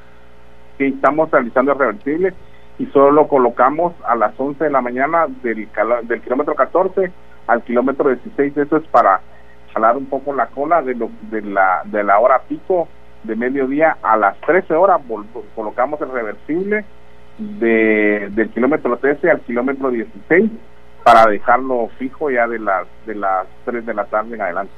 [0.79, 2.35] que estamos realizando el reversible
[2.79, 5.69] y solo lo colocamos a las 11 de la mañana del,
[6.23, 7.11] kilómetro 14
[7.47, 8.57] al kilómetro 16.
[8.57, 9.21] Eso es para
[9.73, 12.89] jalar un poco la cola de, lo, de, la, de la hora pico
[13.23, 15.01] de mediodía a las 13 horas.
[15.55, 16.85] colocamos el reversible
[17.39, 20.51] de, del kilómetro 13 al kilómetro 16
[21.05, 24.73] para dejarlo fijo ya de las, de las 3 de la tarde en adelante.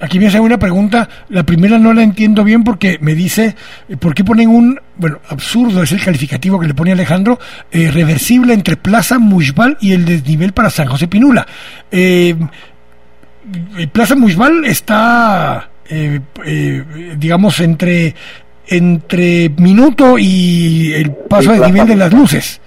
[0.00, 3.54] Aquí me hacen una pregunta, la primera no la entiendo bien porque me dice,
[3.88, 7.38] eh, ¿por qué ponen un, bueno, absurdo es el calificativo que le pone Alejandro,
[7.70, 11.46] eh, reversible entre Plaza Mushbal y el desnivel para San José Pinula?
[11.90, 12.34] Eh,
[13.76, 16.84] eh, Plaza Mushbal está, eh, eh,
[17.16, 18.14] digamos, entre,
[18.68, 22.60] entre Minuto y el paso Sí, de nivel de las luces.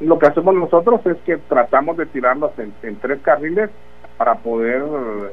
[0.00, 3.70] Lo que hacemos nosotros es que tratamos de tirarlos en, en tres carriles
[4.16, 4.82] para poder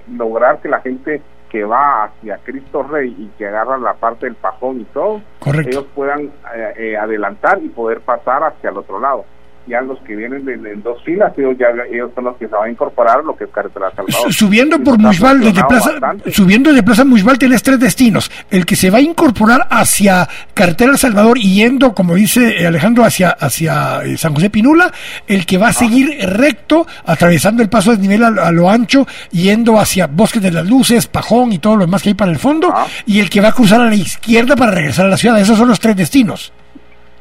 [0.10, 1.22] lograr que la gente
[1.52, 5.70] que va hacia Cristo Rey y que agarra la parte del pajón y todo, Correcto.
[5.70, 9.26] ellos puedan eh, eh, adelantar y poder pasar hacia el otro lado.
[9.68, 12.68] Ya los que vienen en dos filas, ellos, ya, ellos son los que se van
[12.68, 14.34] a incorporar lo que es Carretera Salvador.
[14.34, 15.92] Subiendo por Mushbal, desde Plaza,
[16.32, 18.32] subiendo de Plaza Mushbal tienes tres destinos.
[18.50, 23.30] El que se va a incorporar hacia Carretera Salvador y yendo, como dice Alejandro, hacia,
[23.30, 24.92] hacia eh, San José Pinula,
[25.28, 29.80] el que va a seguir recto, atravesando el paso de nivel a, lo ancho, yendo
[29.80, 32.74] hacia Bosques de las Luces, Pajón y todo lo demás que hay para el fondo,
[33.06, 35.40] y el que va a cruzar a la izquierda para regresar a la ciudad.
[35.40, 36.52] Esos son los tres destinos.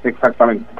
[0.02, 0.80] Exactamente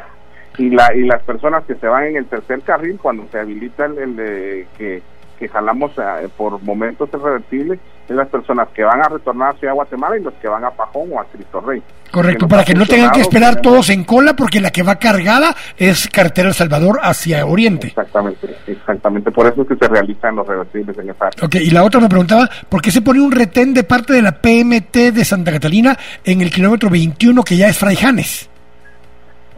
[0.60, 3.86] y, la, y las personas que se van en el tercer carril cuando se habilita
[3.86, 5.02] el, de, que,
[5.38, 10.18] que jalamos eh, por momentos irreversibles es las personas que van a retornar hacia Guatemala
[10.18, 11.82] y los que van a Pajón o a Cristo Rey.
[12.10, 15.54] Correcto, para que no tengan que esperar todos en cola porque la que va cargada
[15.78, 17.86] es carretera El Salvador hacia Oriente.
[17.86, 21.46] Exactamente, exactamente, por eso es que se realizan los reversibles en esa área.
[21.46, 24.20] Ok, y la otra me preguntaba, ¿por qué se pone un retén de parte de
[24.20, 28.49] la PMT de Santa Catalina en el kilómetro 21 que ya es Fraijanes?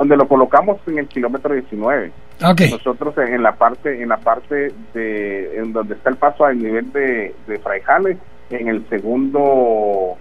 [0.02, 2.10] Donde lo colocamos en el kilómetro 19.
[2.72, 6.90] Nosotros en, la parte en la parte de en donde está el paso al nivel
[6.90, 8.18] de, de Fraijales,
[8.50, 10.16] en el segundo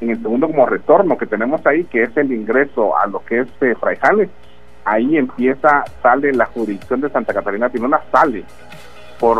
[0.00, 3.40] en el segundo como retorno que tenemos ahí, que es el ingreso a lo que
[3.40, 4.30] es eh, Fraijales,
[4.86, 8.44] ahí empieza, sale la jurisdicción de Santa Catarina Pinona, sale
[9.18, 9.38] por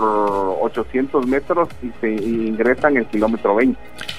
[0.61, 3.79] 800 metros y se ingresa en el kilómetro 20.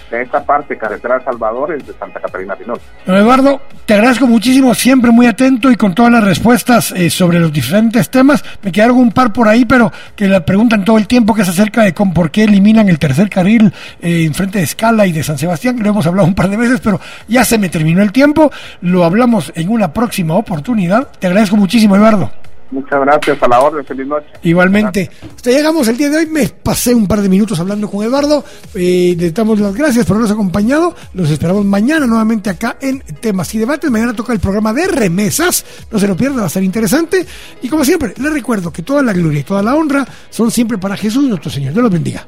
[0.10, 2.80] De esta parte, carretera Salvador, es de Santa Catarina Pinol.
[3.06, 7.54] Eduardo, te agradezco muchísimo, siempre muy atento y con todas las respuestas eh, sobre los
[7.54, 8.44] diferentes temas.
[8.64, 11.50] Me quedaron un par por ahí, pero que la preguntan todo el tiempo, que es
[11.50, 13.72] acerca de con por qué eliminan el tercer carril
[14.02, 15.78] eh, en frente de Escala y de San Sebastián.
[15.80, 18.52] Lo hemos hablado un par de veces, pero ya se me terminó el tiempo.
[18.82, 21.08] Lo hablamos en una próxima oportunidad.
[21.20, 22.32] Te agradezco muchísimo, Eduardo.
[22.72, 24.28] Muchas gracias, a la orden, feliz noche.
[24.44, 25.10] Igualmente.
[25.36, 28.44] Hasta llegamos el día de hoy, me pasé un par de minutos hablando con Eduardo,
[28.76, 33.54] eh, le damos las gracias por habernos acompañado, los esperamos mañana nuevamente acá en Temas
[33.56, 36.64] y Debates, mañana toca el programa de remesas, no se lo pierda, va a ser
[36.64, 37.26] interesante,
[37.62, 40.78] y como siempre, les recuerdo que toda la gloria y toda la honra son siempre
[40.78, 42.28] para Jesús nuestro Señor, Dios los bendiga.